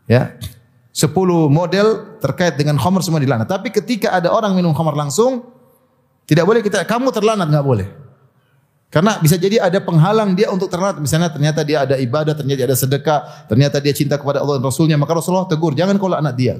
Ya. 0.05 0.37
10 0.91 1.07
model 1.47 2.19
terkait 2.19 2.59
dengan 2.59 2.75
khamar 2.75 2.99
semua 2.99 3.23
dilaknat. 3.23 3.47
Tapi 3.47 3.71
ketika 3.71 4.11
ada 4.11 4.27
orang 4.27 4.51
minum 4.51 4.75
khamar 4.75 4.91
langsung, 4.95 5.47
tidak 6.27 6.43
boleh 6.43 6.59
kita 6.59 6.83
kamu 6.83 7.15
terlanat 7.15 7.47
nggak 7.47 7.65
boleh. 7.65 7.87
Karena 8.91 9.15
bisa 9.23 9.39
jadi 9.39 9.63
ada 9.63 9.79
penghalang 9.79 10.35
dia 10.35 10.51
untuk 10.51 10.67
terlanat. 10.67 10.99
Misalnya 10.99 11.31
ternyata 11.31 11.63
dia 11.63 11.87
ada 11.87 11.95
ibadah, 11.95 12.35
ternyata 12.35 12.59
dia 12.59 12.67
ada 12.67 12.75
sedekah, 12.75 13.47
ternyata 13.47 13.79
dia 13.79 13.95
cinta 13.95 14.19
kepada 14.19 14.43
Allah 14.43 14.59
dan 14.59 14.67
Rasulnya. 14.67 14.99
Maka 14.99 15.15
Rasulullah 15.15 15.47
tegur, 15.47 15.71
jangan 15.71 15.95
kau 15.95 16.11
laknat 16.11 16.35
dia. 16.35 16.59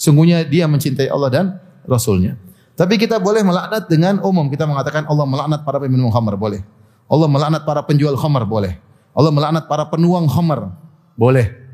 Sungguhnya 0.00 0.40
dia 0.48 0.64
mencintai 0.64 1.12
Allah 1.12 1.28
dan 1.28 1.44
Rasulnya. 1.84 2.40
Tapi 2.80 2.96
kita 2.96 3.20
boleh 3.20 3.44
melaknat 3.44 3.92
dengan 3.92 4.24
umum. 4.24 4.48
Kita 4.48 4.64
mengatakan 4.64 5.04
Allah 5.04 5.28
melaknat 5.28 5.68
para 5.68 5.76
peminum 5.76 6.08
khamar, 6.08 6.40
boleh. 6.40 6.64
Allah 7.12 7.28
melaknat 7.28 7.62
para 7.68 7.84
penjual 7.84 8.16
khamar, 8.16 8.48
boleh. 8.48 8.80
Allah 9.12 9.32
melaknat 9.32 9.68
para 9.68 9.84
penuang 9.84 10.28
khamar, 10.32 10.72
boleh. 11.12 11.65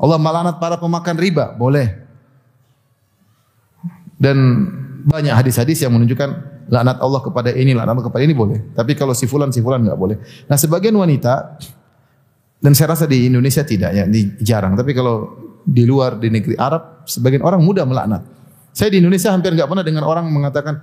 Allah 0.00 0.16
melaknat 0.16 0.56
para 0.56 0.80
pemakan 0.80 1.16
riba, 1.20 1.52
boleh. 1.60 1.92
Dan 4.16 4.36
banyak 5.04 5.32
hadis-hadis 5.32 5.84
yang 5.84 5.92
menunjukkan 5.92 6.28
laknat 6.72 6.96
Allah 7.04 7.20
kepada 7.20 7.52
ini, 7.52 7.76
laknat 7.76 7.92
Allah 8.00 8.06
kepada 8.08 8.22
ini 8.24 8.32
boleh. 8.32 8.72
Tapi 8.72 8.96
kalau 8.96 9.12
si 9.12 9.28
fulan, 9.28 9.52
si 9.52 9.60
fulan 9.60 9.84
enggak 9.84 10.00
boleh. 10.00 10.16
Nah, 10.48 10.56
sebagian 10.56 10.96
wanita 10.96 11.60
dan 12.60 12.72
saya 12.72 12.96
rasa 12.96 13.04
di 13.04 13.28
Indonesia 13.28 13.60
tidak 13.60 13.92
ya, 13.92 14.04
di, 14.08 14.40
jarang. 14.40 14.72
Tapi 14.72 14.92
kalau 14.96 15.36
di 15.64 15.84
luar 15.84 16.16
di 16.16 16.32
negeri 16.32 16.56
Arab, 16.56 17.04
sebagian 17.04 17.44
orang 17.44 17.60
mudah 17.60 17.84
melaknat. 17.84 18.24
Saya 18.72 18.88
di 18.88 19.04
Indonesia 19.04 19.28
hampir 19.32 19.52
nggak 19.52 19.68
pernah 19.68 19.84
dengar 19.84 20.04
orang 20.08 20.28
mengatakan 20.32 20.80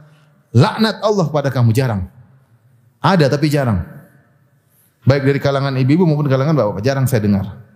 laknat 0.53 1.01
Allah 1.01 1.25
pada 1.33 1.49
kamu 1.49 1.73
jarang. 1.73 2.05
Ada 3.01 3.33
tapi 3.33 3.49
jarang. 3.49 3.81
Baik 5.07 5.23
dari 5.23 5.39
kalangan 5.39 5.73
ibu-ibu 5.79 6.03
maupun 6.03 6.27
kalangan 6.27 6.53
bapak 6.53 6.83
jarang 6.83 7.09
saya 7.09 7.23
dengar. 7.23 7.66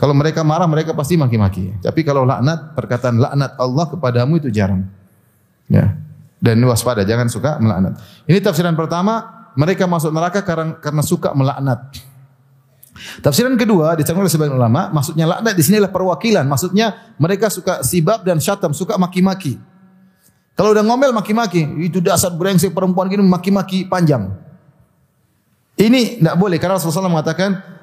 Kalau 0.00 0.16
mereka 0.16 0.40
marah 0.40 0.64
mereka 0.64 0.96
pasti 0.96 1.20
maki-maki. 1.20 1.76
Tapi 1.84 2.00
kalau 2.08 2.24
laknat 2.24 2.72
perkataan 2.72 3.20
laknat 3.20 3.52
Allah 3.60 3.84
kepadamu 3.84 4.40
itu 4.40 4.48
jarang. 4.48 4.88
Ya. 5.68 5.92
Dan 6.40 6.56
waspada 6.64 7.04
jangan 7.04 7.28
suka 7.28 7.60
melaknat. 7.60 8.00
Ini 8.24 8.40
tafsiran 8.40 8.72
pertama, 8.72 9.44
mereka 9.52 9.84
masuk 9.84 10.08
neraka 10.08 10.40
karena 10.40 10.72
karena 10.80 11.04
suka 11.04 11.36
melaknat. 11.36 12.00
Tafsiran 13.20 13.52
kedua 13.60 13.92
diterangkan 13.92 14.24
oleh 14.24 14.32
sebagian 14.32 14.56
ulama, 14.56 14.88
maksudnya 14.88 15.28
laknat 15.28 15.52
di 15.52 15.62
sini 15.68 15.76
adalah 15.76 15.92
perwakilan. 15.92 16.48
Maksudnya 16.48 17.12
mereka 17.20 17.52
suka 17.52 17.84
sibab 17.84 18.24
dan 18.24 18.40
syatam, 18.40 18.72
suka 18.72 18.96
maki-maki. 18.96 19.60
Kalau 20.56 20.72
udah 20.72 20.80
ngomel 20.80 21.12
maki-maki, 21.12 21.60
itu 21.76 22.00
dasar 22.00 22.32
brengsek 22.32 22.72
perempuan 22.72 23.12
gini 23.12 23.20
maki-maki 23.20 23.84
panjang. 23.84 24.32
Ini 25.76 26.24
tidak 26.24 26.36
boleh 26.40 26.56
karena 26.56 26.80
Rasulullah 26.80 27.04
SAW 27.04 27.12
mengatakan 27.20 27.79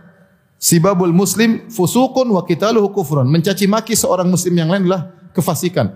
sibabul 0.58 1.14
muslim 1.14 1.70
fusukun 1.70 2.28
wa 2.34 2.42
qitaluhu 2.44 2.92
kufrun. 2.92 3.30
Mencaci 3.30 3.70
maki 3.70 3.94
seorang 3.94 4.28
muslim 4.28 4.54
yang 4.58 4.70
lain 4.70 4.90
adalah 4.90 5.14
kefasikan 5.32 5.94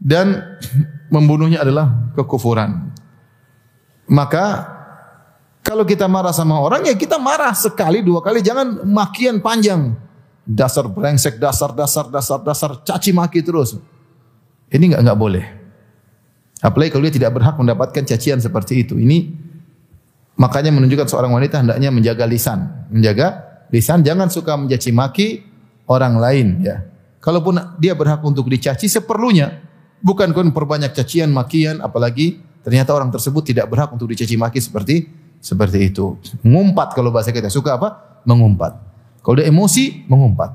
dan 0.00 0.58
membunuhnya 1.14 1.62
adalah 1.62 2.12
kekufuran. 2.18 2.90
Maka 4.10 4.66
kalau 5.62 5.86
kita 5.86 6.10
marah 6.10 6.34
sama 6.34 6.58
orang 6.58 6.82
ya 6.82 6.98
kita 6.98 7.22
marah 7.22 7.54
sekali 7.54 8.02
dua 8.02 8.18
kali 8.18 8.42
jangan 8.42 8.82
makian 8.82 9.38
panjang. 9.38 9.94
Dasar 10.42 10.90
brengsek, 10.90 11.38
dasar 11.38 11.70
dasar 11.70 12.10
dasar 12.10 12.42
dasar 12.42 12.82
caci 12.82 13.14
maki 13.14 13.46
terus. 13.46 13.78
Ini 14.74 14.90
enggak 14.90 15.00
enggak 15.06 15.18
boleh. 15.22 15.44
Apalagi 16.58 16.90
kalau 16.90 17.06
dia 17.06 17.14
tidak 17.14 17.30
berhak 17.38 17.54
mendapatkan 17.54 18.02
cacian 18.02 18.42
seperti 18.42 18.82
itu. 18.82 18.98
Ini 18.98 19.30
makanya 20.34 20.74
menunjukkan 20.74 21.06
seorang 21.06 21.30
wanita 21.30 21.62
hendaknya 21.62 21.94
menjaga 21.94 22.26
lisan, 22.26 22.90
menjaga 22.90 23.51
lisan 23.72 24.04
jangan 24.04 24.28
suka 24.28 24.54
mencaci 24.54 24.92
maki 24.92 25.28
orang 25.88 26.20
lain 26.20 26.48
ya. 26.62 26.84
Kalaupun 27.22 27.78
dia 27.78 27.94
berhak 27.94 28.18
untuk 28.26 28.50
dicaci 28.50 28.90
seperlunya, 28.90 29.62
bukan 30.02 30.34
kon 30.34 30.50
perbanyak 30.50 30.90
cacian, 30.90 31.30
makian 31.30 31.78
apalagi 31.78 32.42
ternyata 32.66 32.94
orang 32.94 33.14
tersebut 33.14 33.46
tidak 33.46 33.70
berhak 33.70 33.94
untuk 33.94 34.10
dicaci 34.10 34.34
maki 34.34 34.58
seperti 34.58 35.06
seperti 35.42 35.90
itu. 35.90 36.18
Mengumpat 36.46 36.94
kalau 36.94 37.10
bahasa 37.10 37.34
kita. 37.34 37.50
Suka 37.50 37.78
apa? 37.78 38.20
Mengumpat. 38.22 38.78
Kalau 39.22 39.34
dia 39.38 39.46
emosi, 39.46 40.06
mengumpat. 40.06 40.50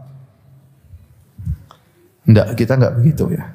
Enggak, 2.27 2.55
kita 2.59 2.75
enggak 2.75 2.93
begitu 2.99 3.31
ya. 3.31 3.47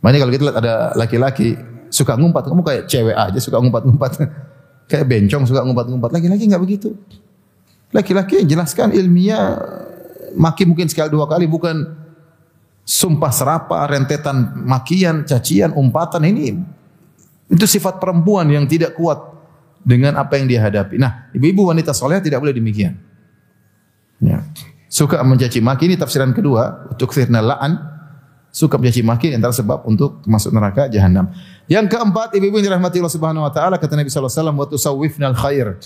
Makanya 0.00 0.20
kalau 0.24 0.32
kita 0.32 0.42
lihat 0.48 0.58
ada 0.64 0.74
laki-laki 0.96 1.56
suka 1.92 2.16
ngumpat, 2.16 2.48
kamu 2.48 2.62
kayak 2.64 2.82
cewek 2.88 3.16
aja 3.16 3.38
suka 3.40 3.60
ngumpat-ngumpat. 3.60 4.10
kayak 4.90 5.04
bencong 5.04 5.44
suka 5.44 5.60
ngumpat-ngumpat. 5.68 6.10
Laki-laki 6.16 6.48
enggak 6.48 6.64
begitu. 6.64 6.96
Laki-laki 7.90 8.46
jelaskan 8.46 8.94
ilmiah 8.94 9.58
maki 10.38 10.62
mungkin 10.62 10.86
sekali 10.86 11.10
dua 11.10 11.26
kali 11.26 11.50
bukan 11.50 11.98
sumpah 12.86 13.32
serapa, 13.34 13.78
rentetan 13.86 14.62
makian, 14.62 15.26
cacian, 15.26 15.74
umpatan 15.74 16.22
ini 16.26 16.58
itu 17.50 17.66
sifat 17.66 17.98
perempuan 17.98 18.46
yang 18.46 18.66
tidak 18.70 18.94
kuat 18.94 19.18
dengan 19.82 20.14
apa 20.18 20.38
yang 20.38 20.46
dia 20.46 20.62
hadapi. 20.62 21.02
Nah, 21.02 21.30
ibu-ibu 21.34 21.66
wanita 21.66 21.90
soleh 21.90 22.22
tidak 22.22 22.38
boleh 22.38 22.54
demikian. 22.54 22.94
Ya. 24.22 24.46
Suka 24.90 25.22
mencaci 25.22 25.58
maki 25.62 25.90
ini 25.90 25.96
tafsiran 25.98 26.30
kedua 26.30 26.90
untuk 26.94 27.10
firna 27.10 27.42
la'an. 27.42 27.78
Suka 28.50 28.78
mencaci 28.78 29.02
maki 29.02 29.34
antara 29.34 29.54
sebab 29.54 29.86
untuk 29.86 30.22
masuk 30.26 30.50
neraka 30.54 30.90
jahanam. 30.90 31.30
Yang 31.70 31.94
keempat, 31.94 32.34
ibu-ibu 32.34 32.58
yang 32.58 32.74
dirahmati 32.74 32.98
Allah 32.98 33.14
Subhanahu 33.14 33.46
wa 33.46 33.52
taala 33.54 33.78
kata 33.78 33.94
Nabi 33.94 34.10
sallallahu 34.10 34.30
alaihi 34.30 34.42
wasallam 34.42 34.58
wa 34.58 34.66
tusawwifnal 34.66 35.36
khair. 35.38 35.78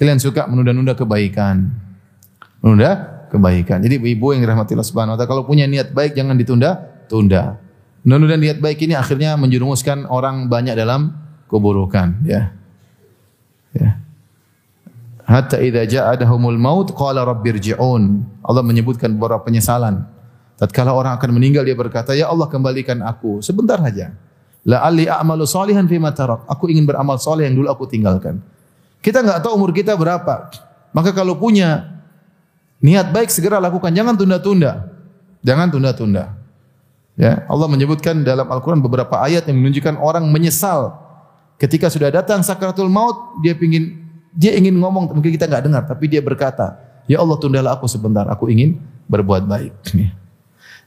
Kalian 0.00 0.16
suka 0.16 0.48
menunda-nunda 0.48 0.96
kebaikan. 0.96 1.68
Menunda 2.64 3.20
kebaikan. 3.28 3.84
Jadi 3.84 4.00
ibu-ibu 4.00 4.32
yang 4.32 4.48
dirahmati 4.48 4.72
Allah 4.72 4.88
Subhanahu 4.88 5.12
wa 5.12 5.18
taala 5.20 5.28
kalau 5.28 5.44
punya 5.44 5.68
niat 5.68 5.92
baik 5.92 6.16
jangan 6.16 6.40
ditunda, 6.40 6.80
tunda. 7.04 7.60
Menunda 8.00 8.40
niat 8.40 8.64
baik 8.64 8.80
ini 8.80 8.96
akhirnya 8.96 9.36
menjerumuskan 9.36 10.08
orang 10.08 10.48
banyak 10.48 10.72
dalam 10.72 11.12
keburukan, 11.52 12.24
ya. 12.24 12.48
Ya. 13.76 14.00
Hatta 15.28 15.60
idza 15.60 15.84
ja'adahumul 15.84 16.56
maut 16.56 16.90
qala 16.96 17.22
rabbirji'un. 17.22 18.02
Allah 18.40 18.64
menyebutkan 18.64 19.12
beberapa 19.14 19.44
penyesalan. 19.44 20.02
Tatkala 20.56 20.96
orang 20.96 21.20
akan 21.20 21.30
meninggal 21.36 21.62
dia 21.62 21.76
berkata, 21.76 22.16
"Ya 22.16 22.26
Allah 22.26 22.48
kembalikan 22.48 23.04
aku 23.04 23.44
sebentar 23.44 23.76
saja." 23.84 24.16
La 24.64 24.84
ali 24.84 25.08
a'malu 25.08 25.44
salihan 25.48 25.84
tarak. 26.12 26.44
Aku 26.48 26.68
ingin 26.68 26.84
beramal 26.84 27.16
saleh 27.16 27.48
yang 27.48 27.56
dulu 27.56 27.68
aku 27.72 27.88
tinggalkan. 27.88 28.44
Kita 29.00 29.24
enggak 29.24 29.40
tahu 29.44 29.56
umur 29.56 29.72
kita 29.72 29.96
berapa. 29.96 30.52
Maka 30.92 31.10
kalau 31.16 31.36
punya 31.36 32.00
niat 32.80 33.12
baik 33.12 33.32
segera 33.32 33.60
lakukan, 33.60 33.92
jangan 33.92 34.16
tunda-tunda. 34.16 34.88
Jangan 35.40 35.72
tunda-tunda. 35.72 36.36
Ya, 37.16 37.44
Allah 37.48 37.68
menyebutkan 37.68 38.24
dalam 38.24 38.48
Al-Qur'an 38.48 38.80
beberapa 38.80 39.20
ayat 39.20 39.44
yang 39.44 39.60
menunjukkan 39.60 40.00
orang 40.00 40.24
menyesal 40.28 40.96
ketika 41.60 41.92
sudah 41.92 42.08
datang 42.08 42.40
sakratul 42.40 42.88
maut, 42.88 43.36
dia 43.44 43.52
ingin 43.52 44.08
dia 44.32 44.56
ingin 44.56 44.72
ngomong 44.80 45.12
mungkin 45.12 45.28
kita 45.28 45.44
enggak 45.44 45.64
dengar, 45.68 45.82
tapi 45.84 46.08
dia 46.08 46.24
berkata, 46.24 46.80
"Ya 47.04 47.20
Allah, 47.20 47.36
tundalah 47.36 47.76
aku 47.76 47.84
sebentar, 47.90 48.24
aku 48.28 48.48
ingin 48.48 48.80
berbuat 49.10 49.44
baik." 49.44 49.72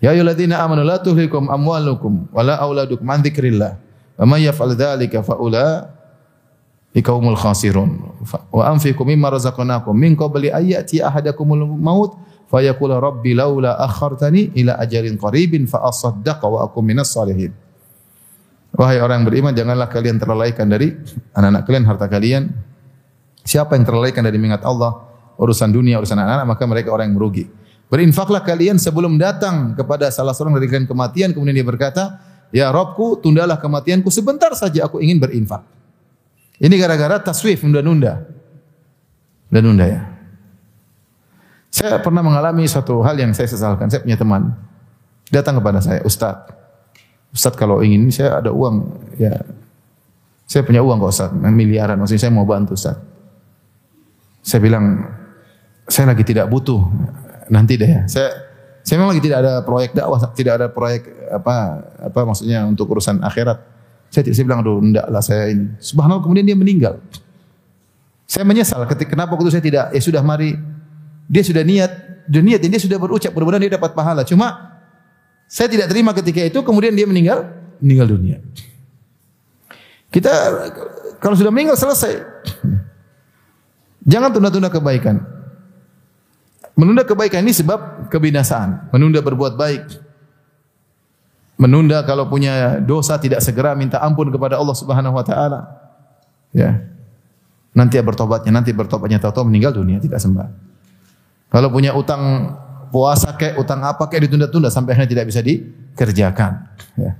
Ya 0.03 0.11
ayyuhalladzina 0.11 0.59
amanu 0.59 0.83
la 0.83 0.99
tuhlikum 0.99 1.47
amwalukum 1.47 2.27
wala 2.35 2.59
auladukum 2.59 3.07
an 3.07 3.23
dzikrillah. 3.23 3.79
Wa 4.19 4.27
may 4.27 4.43
yaf'al 4.43 4.75
dzalika 4.75 5.23
ikaumul 6.93 7.35
khasirun. 7.35 7.97
Wa 8.53 8.69
anfiqu 8.69 9.01
mimma 9.01 9.33
razaqnakum 9.33 9.91
min 9.97 10.13
qabli 10.13 10.53
ayati 10.53 11.01
ahadakumul 11.01 11.65
maut 11.65 12.15
fayaqula 12.53 13.01
rabbi 13.01 13.33
laula 13.33 13.75
akhartani 13.81 14.53
ila 14.53 14.77
ajalin 14.77 15.17
qaribin 15.17 15.65
fa 15.65 15.81
asaddaqa 15.89 16.45
wa 16.45 16.63
akum 16.63 16.85
minas 16.85 17.09
salihin. 17.09 17.51
Wahai 18.73 18.97
orang 19.01 19.21
yang 19.21 19.27
beriman, 19.29 19.53
janganlah 19.53 19.85
kalian 19.85 20.17
terlalaikan 20.17 20.65
dari 20.65 20.97
anak-anak 21.37 21.61
kalian, 21.69 21.83
harta 21.85 22.09
kalian. 22.09 22.43
Siapa 23.45 23.77
yang 23.77 23.85
terlalaikan 23.85 24.25
dari 24.25 24.41
mengingat 24.41 24.65
Allah, 24.65 24.97
urusan 25.37 25.69
dunia, 25.69 26.01
urusan 26.01 26.17
anak-anak, 26.17 26.57
maka 26.57 26.63
mereka 26.65 26.89
orang 26.89 27.13
yang 27.13 27.17
merugi. 27.21 27.45
Berinfaklah 27.93 28.41
kalian 28.41 28.81
sebelum 28.81 29.21
datang 29.21 29.77
kepada 29.77 30.09
salah 30.09 30.33
seorang 30.33 30.57
dari 30.57 30.65
kalian 30.65 30.89
kematian. 30.89 31.29
Kemudian 31.37 31.53
dia 31.53 31.67
berkata, 31.67 32.17
Ya 32.49 32.73
Robku, 32.73 33.21
tundalah 33.21 33.61
kematianku 33.61 34.09
sebentar 34.09 34.49
saja 34.57 34.89
aku 34.89 34.97
ingin 34.97 35.21
berinfak. 35.21 35.61
Ini 36.61 36.75
gara-gara 36.77 37.21
taswif, 37.21 37.61
nunda-nunda. 37.65 38.25
Nunda-nunda 39.49 39.85
ya. 39.89 40.01
Saya 41.73 41.97
pernah 41.97 42.21
mengalami 42.21 42.69
satu 42.69 43.01
hal 43.01 43.17
yang 43.17 43.33
saya 43.33 43.49
sesalkan. 43.49 43.89
Saya 43.89 44.05
punya 44.05 44.17
teman. 44.17 44.53
Datang 45.33 45.57
kepada 45.57 45.81
saya, 45.81 46.05
Ustaz. 46.05 46.37
Ustaz 47.33 47.57
kalau 47.57 47.81
ingin, 47.81 48.13
saya 48.13 48.37
ada 48.37 48.53
uang. 48.53 48.93
ya 49.17 49.41
Saya 50.45 50.61
punya 50.61 50.85
uang 50.85 51.01
kok 51.01 51.09
Ustaz, 51.09 51.29
miliaran. 51.33 51.97
Maksudnya 51.97 52.29
saya 52.29 52.33
mau 52.33 52.45
bantu 52.45 52.77
Ustaz. 52.77 53.01
Saya 54.45 54.61
bilang, 54.61 55.01
saya 55.89 56.13
lagi 56.13 56.21
tidak 56.21 56.45
butuh 56.51 56.85
nanti 57.49 57.75
deh 57.75 57.89
ya. 57.89 58.03
Saya 58.05 58.29
saya 58.83 58.99
memang 58.99 59.15
lagi 59.15 59.23
tidak 59.23 59.39
ada 59.47 59.53
proyek 59.63 59.95
dakwah, 59.95 60.19
tidak 60.35 60.53
ada 60.59 60.67
proyek 60.67 61.07
apa 61.31 61.55
apa 62.03 62.19
maksudnya 62.27 62.67
untuk 62.67 62.91
urusan 62.91 63.23
akhirat. 63.23 63.72
Saya 64.13 64.29
saya 64.29 64.45
bilang 64.45 64.61
aduh 64.61 64.77
enggak 64.77 65.09
lah 65.09 65.25
saya 65.25 65.49
ini. 65.49 65.73
Subhanallah 65.81 66.21
kemudian 66.21 66.45
dia 66.45 66.53
meninggal. 66.53 67.01
Saya 68.29 68.45
menyesal 68.45 68.85
ketika 68.85 69.17
kenapa 69.17 69.33
waktu 69.33 69.49
saya 69.49 69.65
tidak 69.65 69.89
ya 69.89 70.01
sudah 70.05 70.21
mari 70.21 70.53
dia 71.25 71.41
sudah 71.41 71.65
niat, 71.65 71.91
dia 72.29 72.45
niat 72.45 72.61
dia 72.61 72.77
sudah 72.77 73.01
berucap 73.01 73.33
mudah-mudahan 73.33 73.65
dia 73.65 73.73
dapat 73.73 73.97
pahala. 73.97 74.21
Cuma 74.21 74.77
saya 75.49 75.65
tidak 75.65 75.89
terima 75.89 76.13
ketika 76.13 76.45
itu 76.45 76.61
kemudian 76.61 76.93
dia 76.93 77.09
meninggal 77.09 77.49
meninggal 77.81 78.13
dunia. 78.13 78.37
Kita 80.13 80.29
kalau 81.17 81.33
sudah 81.33 81.49
meninggal 81.49 81.73
selesai. 81.73 82.21
Jangan 84.05 84.29
tunda-tunda 84.29 84.69
kebaikan. 84.69 85.25
Menunda 86.77 87.01
kebaikan 87.01 87.41
ini 87.41 87.53
sebab 87.53 88.13
kebinasaan. 88.13 88.93
Menunda 88.93 89.25
berbuat 89.25 89.57
baik. 89.57 90.02
Menunda 91.63 92.03
kalau 92.03 92.27
punya 92.27 92.83
dosa 92.83 93.15
tidak 93.15 93.39
segera 93.39 93.71
minta 93.71 94.03
ampun 94.03 94.27
kepada 94.27 94.59
Allah 94.59 94.75
Subhanahu 94.75 95.15
wa 95.15 95.23
taala. 95.23 95.63
Ya. 96.51 96.91
Nanti 97.71 97.95
bertobatnya, 98.03 98.51
nanti 98.51 98.75
bertobatnya 98.75 99.23
tahu-tahu 99.23 99.47
meninggal 99.47 99.71
dunia 99.71 100.03
tidak 100.03 100.19
sembah. 100.19 100.51
Kalau 101.47 101.71
punya 101.71 101.95
utang 101.95 102.51
puasa 102.91 103.31
kayak 103.39 103.63
utang 103.63 103.79
apa 103.79 104.11
kayak 104.11 104.27
ditunda-tunda 104.27 104.67
sampai 104.67 104.91
akhirnya 104.91 105.15
tidak 105.15 105.25
bisa 105.31 105.39
dikerjakan. 105.39 106.67
Ya. 106.99 107.15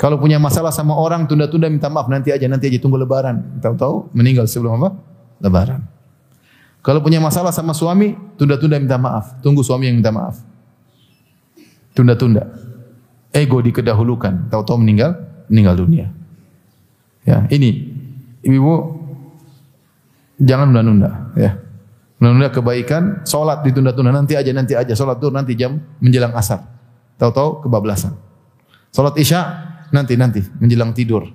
Kalau 0.00 0.16
punya 0.16 0.40
masalah 0.40 0.72
sama 0.72 0.96
orang 0.96 1.28
tunda-tunda 1.28 1.68
minta 1.68 1.92
maaf 1.92 2.08
nanti 2.08 2.32
aja 2.32 2.48
nanti 2.48 2.72
aja 2.72 2.80
tunggu 2.80 2.96
lebaran. 2.96 3.60
Tahu-tahu 3.60 4.16
meninggal 4.16 4.48
sebelum 4.48 4.80
apa? 4.80 4.96
Lebaran. 5.44 5.84
Kalau 6.80 7.04
punya 7.04 7.20
masalah 7.20 7.52
sama 7.52 7.76
suami, 7.76 8.16
tunda-tunda 8.40 8.80
minta 8.80 8.96
maaf. 8.96 9.36
Tunggu 9.44 9.60
suami 9.60 9.92
yang 9.92 10.00
minta 10.00 10.08
maaf. 10.08 10.40
Tunda-tunda. 11.92 12.65
Ego 13.36 13.60
dikedahulukan. 13.60 14.48
Tahu-tahu 14.48 14.80
meninggal, 14.80 15.12
meninggal 15.52 15.76
dunia. 15.76 16.08
Ya, 17.28 17.44
ini 17.52 17.92
ibu 18.40 18.96
jangan 20.40 20.72
menunda-nunda, 20.72 21.10
ya. 21.36 21.52
Menunda 22.16 22.48
kebaikan, 22.48 23.28
sholat 23.28 23.60
ditunda-tunda 23.60 24.08
nanti 24.08 24.40
aja, 24.40 24.48
nanti 24.56 24.72
aja. 24.72 24.96
Sholat 24.96 25.20
tuh 25.20 25.28
nanti 25.28 25.52
jam 25.52 25.76
menjelang 26.00 26.32
asar. 26.32 26.64
Tahu-tahu 27.20 27.68
kebablasan. 27.68 28.16
Sholat 28.88 29.20
isya 29.20 29.40
nanti 29.92 30.16
nanti 30.16 30.40
menjelang 30.56 30.96
tidur. 30.96 31.28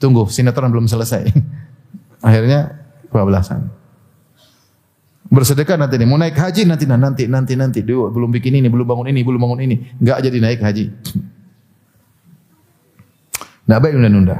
Tunggu, 0.00 0.24
sinetron 0.32 0.72
belum 0.72 0.88
selesai. 0.88 1.28
Akhirnya 2.24 2.72
kebablasan. 3.12 3.68
Bersedekah 5.28 5.76
nanti 5.76 6.00
nih, 6.00 6.08
mau 6.08 6.16
naik 6.16 6.40
haji 6.40 6.64
nanti 6.64 6.88
nanti 6.88 7.24
nanti 7.28 7.52
nanti 7.56 7.80
dulu 7.84 8.08
belum 8.12 8.30
bikin 8.32 8.64
ini, 8.64 8.68
belum 8.72 8.86
bangun 8.86 9.12
ini, 9.12 9.20
belum 9.24 9.40
bangun 9.40 9.60
ini, 9.60 9.76
enggak 10.00 10.24
jadi 10.24 10.38
naik 10.40 10.60
haji. 10.64 10.84
Nah, 13.64 13.80
baik 13.80 13.96
nunda-nunda. 13.96 14.36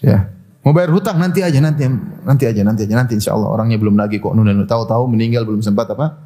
Ya. 0.00 0.32
Mau 0.60 0.76
bayar 0.76 0.92
hutang 0.92 1.16
nanti 1.16 1.40
aja 1.40 1.56
nanti 1.56 1.88
nanti 2.20 2.44
aja 2.44 2.60
nanti 2.60 2.84
aja 2.84 2.94
nanti 3.00 3.16
insya 3.16 3.32
Allah 3.32 3.48
orangnya 3.48 3.80
belum 3.80 3.96
lagi 3.96 4.20
kok 4.20 4.36
nunda-nunda 4.36 4.68
tahu-tahu 4.68 5.08
meninggal 5.08 5.48
belum 5.48 5.64
sempat 5.64 5.88
apa 5.96 6.20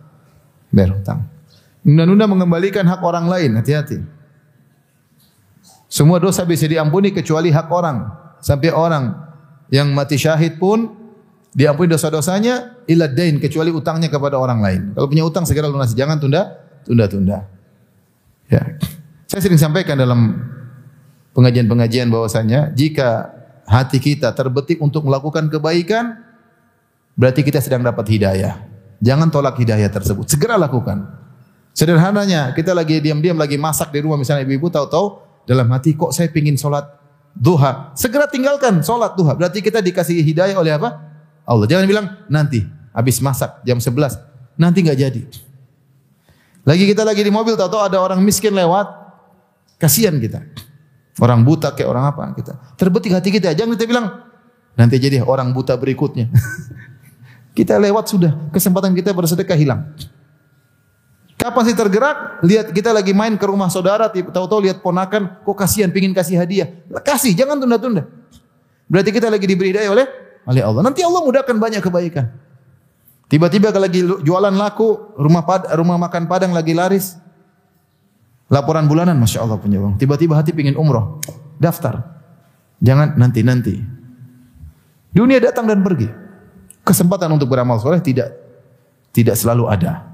bayar 0.75 0.99
hutang. 0.99 1.23
Nunda-nunda 1.87 2.27
mengembalikan 2.27 2.83
hak 2.83 2.99
orang 2.99 3.31
lain 3.31 3.55
hati-hati. 3.55 4.03
Semua 5.87 6.19
dosa 6.19 6.43
bisa 6.43 6.67
diampuni 6.67 7.15
kecuali 7.15 7.55
hak 7.55 7.71
orang. 7.71 8.11
Sampai 8.43 8.75
orang 8.75 9.15
yang 9.71 9.95
mati 9.95 10.19
syahid 10.19 10.59
pun 10.59 10.91
diampuni 11.55 11.87
dosa-dosanya 11.95 12.83
illa 12.91 13.07
dain 13.07 13.39
kecuali 13.39 13.71
utangnya 13.71 14.11
kepada 14.11 14.35
orang 14.35 14.59
lain. 14.59 14.81
Kalau 14.99 15.07
punya 15.07 15.23
utang 15.23 15.47
segera 15.47 15.71
lunasi, 15.71 15.95
jangan 15.95 16.19
tunda, 16.19 16.59
tunda-tunda. 16.83 17.47
Ya. 18.51 18.77
Saya 19.31 19.41
sering 19.41 19.61
sampaikan 19.61 19.95
dalam 19.95 20.35
pengajian-pengajian 21.35 22.09
bahwasanya 22.09 22.71
jika 22.73 23.35
hati 23.67 23.99
kita 23.99 24.31
terbetik 24.33 24.81
untuk 24.81 25.05
melakukan 25.05 25.51
kebaikan 25.51 26.23
berarti 27.19 27.43
kita 27.43 27.61
sedang 27.61 27.83
dapat 27.83 28.07
hidayah. 28.09 28.65
Jangan 29.05 29.29
tolak 29.29 29.61
hidayah 29.61 29.91
tersebut, 29.93 30.31
segera 30.31 30.57
lakukan. 30.57 31.05
Sederhananya, 31.75 32.55
kita 32.55 32.71
lagi 32.71 33.03
diam-diam 33.03 33.35
lagi 33.35 33.59
masak 33.59 33.91
di 33.91 34.01
rumah 34.01 34.15
misalnya 34.15 34.47
ibu-ibu 34.47 34.71
tahu-tahu 34.71 35.21
dalam 35.45 35.67
hati 35.75 35.99
kok 35.99 36.15
saya 36.15 36.31
pingin 36.31 36.55
sholat 36.55 36.87
duha. 37.35 37.93
Segera 37.99 38.31
tinggalkan 38.31 38.81
sholat 38.81 39.19
duha. 39.19 39.35
Berarti 39.35 39.59
kita 39.61 39.83
dikasih 39.83 40.23
hidayah 40.23 40.57
oleh 40.57 40.79
apa? 40.79 41.03
Allah. 41.45 41.67
Jangan 41.67 41.85
bilang 41.85 42.07
nanti 42.31 42.63
habis 42.95 43.19
masak 43.19 43.61
jam 43.67 43.83
11. 43.83 44.17
Nanti 44.55 44.87
nggak 44.87 44.99
jadi. 44.99 45.23
Lagi 46.65 46.85
kita 46.89 47.05
lagi 47.05 47.21
di 47.21 47.29
mobil 47.29 47.59
tahu-tahu 47.59 47.83
ada 47.83 47.99
orang 48.01 48.23
miskin 48.23 48.55
lewat. 48.55 48.87
Kasihan 49.77 50.17
kita. 50.17 50.41
Orang 51.23 51.47
buta 51.47 51.71
kayak 51.71 51.89
orang 51.89 52.05
apa 52.11 52.27
kita. 52.35 52.59
Terbetik 52.75 53.15
hati 53.15 53.31
kita. 53.31 53.55
Jangan 53.55 53.79
kita 53.79 53.87
bilang 53.87 54.07
nanti 54.75 54.99
jadi 54.99 55.23
orang 55.23 55.55
buta 55.55 55.79
berikutnya. 55.79 56.27
kita 57.59 57.79
lewat 57.79 58.11
sudah. 58.11 58.33
Kesempatan 58.51 58.95
kita 58.99 59.15
bersedekah 59.15 59.55
hilang. 59.55 59.95
Kapan 61.39 61.63
sih 61.71 61.77
tergerak? 61.77 62.41
Lihat 62.41 62.73
kita 62.73 62.91
lagi 62.91 63.13
main 63.13 63.37
ke 63.37 63.45
rumah 63.45 63.69
saudara, 63.69 64.09
tahu-tahu 64.09 64.65
lihat 64.65 64.81
ponakan, 64.81 65.45
kok 65.45 65.57
kasihan 65.59 65.93
pingin 65.93 66.17
kasih 66.17 66.41
hadiah. 66.41 66.73
Kasih, 67.05 67.37
jangan 67.37 67.61
tunda-tunda. 67.61 68.09
Berarti 68.89 69.11
kita 69.13 69.29
lagi 69.29 69.45
diberi 69.45 69.71
hidayah 69.71 69.93
oleh 69.93 70.07
oleh 70.49 70.63
Allah. 70.65 70.83
Nanti 70.83 71.05
Allah 71.05 71.21
mudahkan 71.21 71.57
banyak 71.57 71.85
kebaikan. 71.85 72.33
Tiba-tiba 73.29 73.73
kalau 73.73 73.85
lagi 73.89 74.01
jualan 74.05 74.55
laku, 74.55 75.17
rumah 75.17 75.43
rumah 75.77 75.97
makan 76.01 76.29
Padang 76.29 76.53
lagi 76.53 76.73
laris. 76.77 77.17
Laporan 78.53 78.85
bulanan, 78.85 79.17
Masya 79.17 79.41
Allah 79.41 79.57
punya 79.57 79.81
uang. 79.81 79.97
Tiba-tiba 79.97 80.37
hati 80.37 80.53
pingin 80.53 80.77
umroh. 80.77 81.21
Daftar. 81.57 82.01
Jangan 82.85 83.17
nanti-nanti. 83.17 83.81
Dunia 85.15 85.39
datang 85.41 85.65
dan 85.71 85.81
pergi. 85.81 86.27
kesempatan 86.85 87.33
untuk 87.33 87.49
beramal 87.49 87.81
soleh 87.81 87.97
tidak 88.05 88.29
tidak 89.09 89.41
selalu 89.41 89.73
ada. 89.73 90.05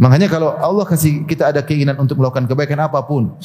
Makanya 0.00 0.32
kalau 0.32 0.56
Allah 0.56 0.88
kasih 0.88 1.28
kita 1.28 1.52
ada 1.52 1.60
keinginan 1.60 2.00
untuk 2.00 2.16
melakukan 2.16 2.48
kebaikan 2.48 2.88
apa 2.88 3.04
pun 3.04 3.36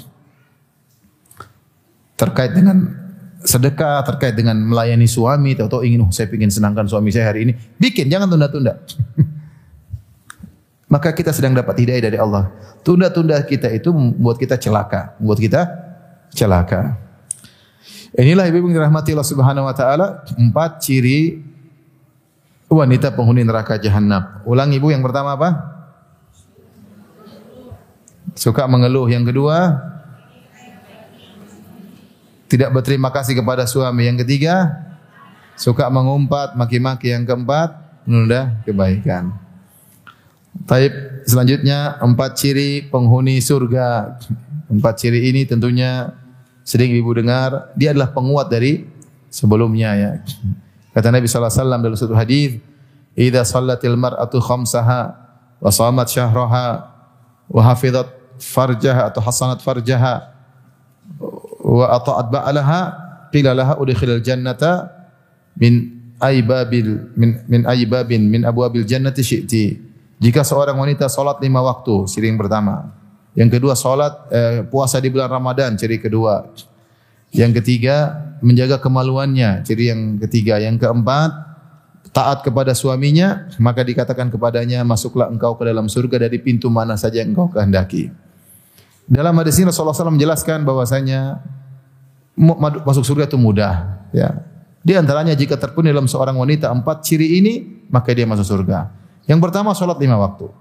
terkait 2.15 2.55
dengan 2.55 2.95
sedekah, 3.41 4.05
terkait 4.05 4.37
dengan 4.37 4.53
melayani 4.53 5.09
suami, 5.09 5.57
atau 5.57 5.81
ingin 5.81 6.05
oh, 6.05 6.13
saya 6.13 6.29
ingin 6.29 6.53
senangkan 6.53 6.85
suami 6.85 7.09
saya 7.09 7.33
hari 7.33 7.49
ini, 7.49 7.53
bikin, 7.81 8.05
jangan 8.05 8.29
tunda-tunda. 8.29 8.77
Maka 10.91 11.15
kita 11.15 11.31
sedang 11.31 11.55
dapat 11.55 11.79
hidayah 11.79 12.03
dari 12.11 12.19
Allah. 12.19 12.51
Tunda-tunda 12.83 13.39
kita 13.47 13.71
itu 13.71 13.95
membuat 13.95 14.35
kita 14.35 14.59
celaka, 14.59 15.15
membuat 15.23 15.39
kita 15.39 15.61
celaka. 16.35 16.99
Inilah 18.11 18.43
ibu 18.51 18.67
yang 18.67 18.75
dirahmati 18.75 19.15
Allah 19.15 19.31
Subhanahu 19.31 19.71
wa 19.71 19.75
taala, 19.75 20.27
empat 20.35 20.83
ciri 20.83 21.39
wanita 22.67 23.15
penghuni 23.15 23.47
neraka 23.47 23.79
jahanam. 23.79 24.43
Ulang 24.43 24.71
ibu 24.75 24.91
yang 24.91 24.99
pertama 24.99 25.39
apa? 25.39 25.49
Suka 28.35 28.67
mengeluh. 28.67 29.07
Yang 29.07 29.31
kedua, 29.31 29.79
tidak 32.51 32.71
berterima 32.75 33.11
kasih 33.11 33.35
kepada 33.39 33.63
suami. 33.63 34.11
Yang 34.11 34.27
ketiga, 34.27 34.75
suka 35.55 35.87
mengumpat, 35.87 36.55
maki-maki. 36.59 37.11
Yang 37.15 37.31
keempat, 37.31 37.69
menunda 38.03 38.59
kebaikan. 38.67 39.40
Taib 40.67 40.93
selanjutnya 41.27 41.99
empat 42.03 42.37
ciri 42.37 42.87
penghuni 42.91 43.39
surga. 43.39 44.19
Empat 44.71 45.03
ciri 45.03 45.31
ini 45.31 45.47
tentunya 45.47 46.11
sering 46.63 46.91
ibu 46.95 47.11
dengar. 47.15 47.71
Dia 47.75 47.91
adalah 47.95 48.11
penguat 48.11 48.51
dari 48.51 48.87
sebelumnya 49.31 49.95
ya. 49.95 50.11
Kata 50.91 51.11
Nabi 51.11 51.27
wasallam 51.27 51.79
dalam 51.79 51.95
satu 51.95 52.15
hadis, 52.15 52.59
"Idza 53.15 53.47
shallatil 53.47 53.95
mar'atu 53.95 54.43
khamsaha 54.43 55.15
wa 55.61 55.69
shamat 55.71 56.07
syahraha 56.11 56.67
wa 57.51 57.61
hafizat 57.63 58.07
farjaha 58.41 59.13
atau 59.13 59.21
hasanat 59.21 59.61
farjaha 59.61 60.33
wa 61.61 61.85
ata'at 61.93 62.27
ba'alaha 62.33 62.81
qila 63.29 63.53
laha 63.53 63.77
udkhilal 63.77 64.23
jannata 64.23 64.89
min 65.53 66.01
aybabil 66.17 67.13
min 67.13 67.29
min 67.45 67.61
aybabin 67.69 68.25
min 68.25 68.41
abwabil 68.41 68.81
jannati 68.87 69.21
syi'ti 69.21 69.90
jika 70.21 70.45
seorang 70.45 70.77
wanita 70.77 71.09
salat 71.09 71.41
lima 71.41 71.65
waktu, 71.65 72.05
ciri 72.05 72.29
yang 72.29 72.37
pertama. 72.37 72.93
Yang 73.33 73.57
kedua 73.57 73.73
salat 73.73 74.13
eh, 74.29 74.61
puasa 74.69 75.01
di 75.01 75.09
bulan 75.09 75.33
Ramadan, 75.33 75.73
ciri 75.73 75.97
kedua. 75.97 76.45
Yang 77.33 77.57
ketiga 77.63 78.21
menjaga 78.45 78.77
kemaluannya, 78.77 79.65
ciri 79.65 79.89
yang 79.89 80.21
ketiga. 80.21 80.61
Yang 80.61 80.85
keempat 80.85 81.31
taat 82.13 82.45
kepada 82.45 82.77
suaminya, 82.77 83.49
maka 83.57 83.81
dikatakan 83.81 84.29
kepadanya 84.29 84.85
masuklah 84.85 85.25
engkau 85.25 85.57
ke 85.57 85.65
dalam 85.65 85.89
surga 85.89 86.29
dari 86.29 86.37
pintu 86.37 86.69
mana 86.69 86.93
saja 87.01 87.25
yang 87.25 87.33
engkau 87.33 87.49
kehendaki. 87.49 88.13
Dalam 89.09 89.33
hadis 89.41 89.57
ini 89.57 89.73
Rasulullah 89.73 89.97
SAW 89.97 90.13
menjelaskan 90.13 90.61
bahwasanya 90.61 91.41
masuk 92.85 93.09
surga 93.09 93.25
itu 93.25 93.41
mudah. 93.41 94.05
Ya. 94.13 94.37
Di 94.85 94.93
antaranya 94.93 95.33
jika 95.33 95.57
terpenuhi 95.57 95.97
dalam 95.97 96.05
seorang 96.05 96.37
wanita 96.37 96.69
empat 96.69 97.09
ciri 97.09 97.41
ini, 97.41 97.53
maka 97.89 98.13
dia 98.13 98.29
masuk 98.29 98.45
surga. 98.45 99.00
Yang 99.31 99.39
pertama 99.47 99.71
sholat 99.71 99.95
lima 99.95 100.19
waktu. 100.19 100.51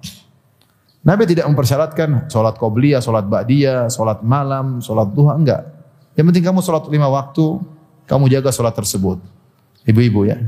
Nabi 1.03 1.27
tidak 1.27 1.51
mempersyaratkan 1.51 2.31
sholat 2.31 2.55
qobliyah, 2.55 3.03
sholat 3.03 3.27
ba'diyah, 3.27 3.91
sholat 3.91 4.23
malam, 4.23 4.79
sholat 4.79 5.11
duha, 5.11 5.35
enggak. 5.35 5.67
Yang 6.15 6.25
penting 6.31 6.45
kamu 6.47 6.63
sholat 6.63 6.87
lima 6.87 7.11
waktu, 7.11 7.59
kamu 8.07 8.31
jaga 8.31 8.55
sholat 8.55 8.71
tersebut. 8.79 9.19
Ibu-ibu 9.91 10.23
ya. 10.23 10.39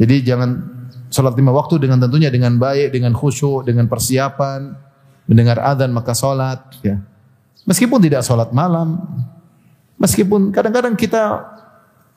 Jadi 0.00 0.24
jangan 0.24 0.64
sholat 1.12 1.36
lima 1.36 1.52
waktu 1.52 1.76
dengan 1.76 2.00
tentunya 2.00 2.32
dengan 2.32 2.56
baik, 2.56 2.96
dengan 2.96 3.12
khusyuk, 3.12 3.68
dengan 3.68 3.84
persiapan, 3.84 4.72
mendengar 5.28 5.60
adzan 5.60 5.92
maka 5.92 6.16
sholat. 6.16 6.62
Ya. 6.80 7.04
Meskipun 7.68 8.00
tidak 8.00 8.24
sholat 8.24 8.48
malam, 8.56 8.96
meskipun 10.00 10.56
kadang-kadang 10.56 10.96
kita 10.96 11.51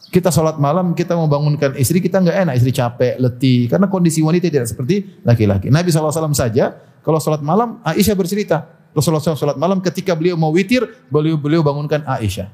kita 0.10 0.30
sholat 0.30 0.62
malam, 0.62 0.94
kita 0.94 1.18
mau 1.18 1.26
bangunkan 1.26 1.76
istri, 1.76 2.00
kita 2.00 2.22
nggak 2.22 2.38
enak, 2.48 2.54
istri 2.56 2.72
capek, 2.72 3.18
letih. 3.18 3.68
Karena 3.68 3.90
kondisi 3.90 4.22
wanita 4.22 4.48
tidak 4.48 4.70
seperti 4.70 5.22
laki-laki. 5.26 5.74
Nabi 5.74 5.90
SAW 5.90 6.32
saja, 6.32 6.78
kalau 7.02 7.18
sholat 7.22 7.42
malam, 7.42 7.82
Aisyah 7.86 8.16
bercerita. 8.18 8.66
Rasulullah 8.96 9.20
SAW 9.20 9.36
sholat 9.36 9.58
malam, 9.60 9.84
ketika 9.84 10.16
beliau 10.16 10.40
mau 10.40 10.56
witir, 10.56 10.88
beliau 11.12 11.36
beliau 11.36 11.62
bangunkan 11.62 12.06
Aisyah. 12.08 12.48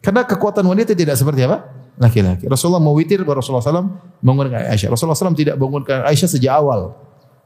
Karena 0.00 0.24
kekuatan 0.24 0.64
wanita 0.64 0.96
tidak 0.96 1.20
seperti 1.20 1.44
apa? 1.44 1.68
Laki-laki. 2.00 2.48
Rasulullah 2.48 2.80
mau 2.80 2.96
witir, 2.96 3.20
Rasulullah 3.20 3.60
SAW 3.60 3.92
bangunkan 4.24 4.56
Aisyah. 4.72 4.88
Rasulullah 4.88 5.18
SAW 5.18 5.36
tidak 5.36 5.60
bangunkan 5.60 6.06
Aisyah 6.08 6.28
sejak 6.32 6.52
awal. 6.56 6.96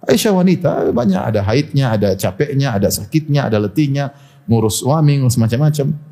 Aisyah 0.07 0.33
wanita 0.33 0.71
banyak 0.95 1.21
ada 1.21 1.41
haidnya, 1.45 1.93
ada 1.93 2.15
capeknya, 2.17 2.73
ada 2.73 2.89
sakitnya, 2.89 3.51
ada 3.51 3.61
letihnya, 3.61 4.15
ngurus 4.49 4.81
suami, 4.81 5.21
ngurus 5.21 5.37
macam-macam. 5.37 6.10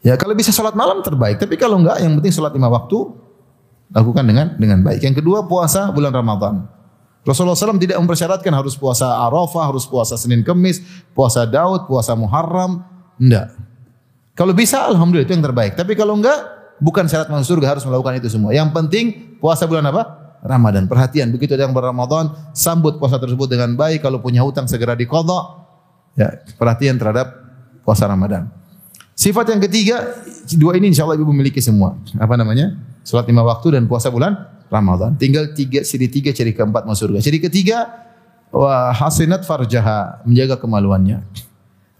Ya 0.00 0.16
kalau 0.16 0.32
bisa 0.32 0.48
sholat 0.48 0.72
malam 0.72 1.04
terbaik, 1.04 1.36
tapi 1.36 1.60
kalau 1.60 1.76
enggak 1.76 2.00
yang 2.00 2.16
penting 2.16 2.32
sholat 2.32 2.56
lima 2.56 2.72
waktu 2.72 2.98
lakukan 3.92 4.24
dengan 4.24 4.46
dengan 4.56 4.80
baik. 4.80 5.04
Yang 5.04 5.20
kedua 5.20 5.44
puasa 5.44 5.92
bulan 5.92 6.14
Ramadan. 6.14 6.64
Rasulullah 7.20 7.52
SAW 7.52 7.76
tidak 7.76 8.00
mempersyaratkan 8.00 8.48
harus 8.48 8.72
puasa 8.80 9.28
Arafah, 9.28 9.68
harus 9.68 9.84
puasa 9.84 10.16
Senin 10.16 10.40
Kemis, 10.40 10.80
puasa 11.12 11.44
Daud, 11.44 11.84
puasa 11.84 12.16
Muharram, 12.16 12.80
enggak. 13.20 13.52
Kalau 14.32 14.56
bisa 14.56 14.88
alhamdulillah 14.88 15.28
itu 15.28 15.36
yang 15.36 15.44
terbaik. 15.44 15.76
Tapi 15.76 15.92
kalau 15.92 16.16
enggak 16.16 16.48
bukan 16.80 17.04
syarat 17.04 17.28
masuk 17.28 17.60
surga 17.60 17.76
harus 17.76 17.84
melakukan 17.84 18.16
itu 18.16 18.32
semua. 18.32 18.56
Yang 18.56 18.72
penting 18.72 19.36
puasa 19.36 19.68
bulan 19.68 19.84
apa? 19.92 20.16
Ramadan. 20.40 20.88
Perhatian, 20.88 21.28
begitu 21.28 21.52
ada 21.52 21.68
yang 21.68 21.76
berramadan, 21.76 22.32
sambut 22.56 22.96
puasa 22.96 23.20
tersebut 23.20 23.52
dengan 23.52 23.76
baik. 23.76 24.00
Kalau 24.00 24.24
punya 24.24 24.40
hutang 24.40 24.64
segera 24.64 24.96
dikodok. 24.96 25.60
Ya, 26.16 26.40
perhatian 26.56 26.96
terhadap 26.96 27.36
puasa 27.84 28.08
Ramadan. 28.08 28.48
Sifat 29.20 29.52
yang 29.52 29.60
ketiga, 29.60 30.16
dua 30.56 30.80
ini 30.80 30.96
insya 30.96 31.04
Allah 31.04 31.20
ibu 31.20 31.28
memiliki 31.28 31.60
semua. 31.60 31.92
Apa 32.16 32.40
namanya? 32.40 32.72
Salat 33.04 33.28
lima 33.28 33.44
waktu 33.44 33.76
dan 33.76 33.84
puasa 33.84 34.08
bulan 34.08 34.32
Ramadan. 34.72 35.12
Tinggal 35.20 35.52
tiga, 35.52 35.84
ciri 35.84 36.08
tiga, 36.08 36.32
ciri 36.32 36.56
keempat 36.56 36.88
masuk 36.88 37.12
surga. 37.12 37.20
Ciri 37.20 37.36
ketiga, 37.36 37.84
hasinat 38.96 39.44
farjaha, 39.44 40.24
menjaga 40.24 40.56
kemaluannya. 40.56 41.20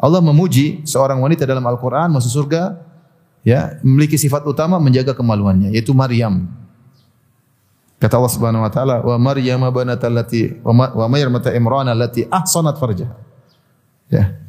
Allah 0.01 0.21
memuji 0.25 0.81
seorang 0.89 1.21
wanita 1.21 1.45
dalam 1.45 1.61
Al-Quran 1.61 2.09
masuk 2.09 2.33
surga, 2.33 2.81
ya 3.45 3.77
memiliki 3.85 4.17
sifat 4.17 4.49
utama 4.49 4.81
menjaga 4.81 5.13
kemaluannya, 5.13 5.77
yaitu 5.77 5.93
Maryam. 5.93 6.49
Kata 8.01 8.17
Allah 8.17 8.33
Subhanahu 8.33 8.65
wa 8.65 8.73
taala, 8.73 9.05
"Wa 9.05 9.21
Maryam 9.21 9.61
banatallati 9.61 10.65
wa 10.65 11.05
Maryam 11.05 11.37
Imran 11.37 11.85
allati 11.85 12.25
ahsanat 12.33 12.81
farjaha." 12.81 13.13
Ya 14.09 14.41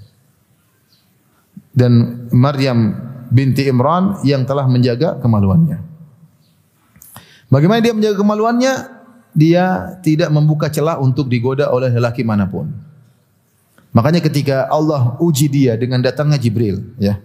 dan 1.72 2.26
Maryam 2.32 2.96
binti 3.32 3.68
Imran 3.68 4.20
yang 4.28 4.44
telah 4.44 4.68
menjaga 4.68 5.18
kemaluannya. 5.24 5.80
Bagaimana 7.48 7.80
dia 7.84 7.96
menjaga 7.96 8.18
kemaluannya? 8.20 8.74
Dia 9.32 9.96
tidak 10.04 10.28
membuka 10.28 10.68
celah 10.68 11.00
untuk 11.00 11.32
digoda 11.32 11.72
oleh 11.72 11.88
lelaki 11.88 12.28
mana 12.28 12.44
pun. 12.48 12.68
Makanya 13.96 14.20
ketika 14.24 14.68
Allah 14.68 15.16
uji 15.20 15.48
dia 15.48 15.76
dengan 15.80 16.04
datangnya 16.04 16.36
Jibril, 16.36 16.96
ya. 17.00 17.20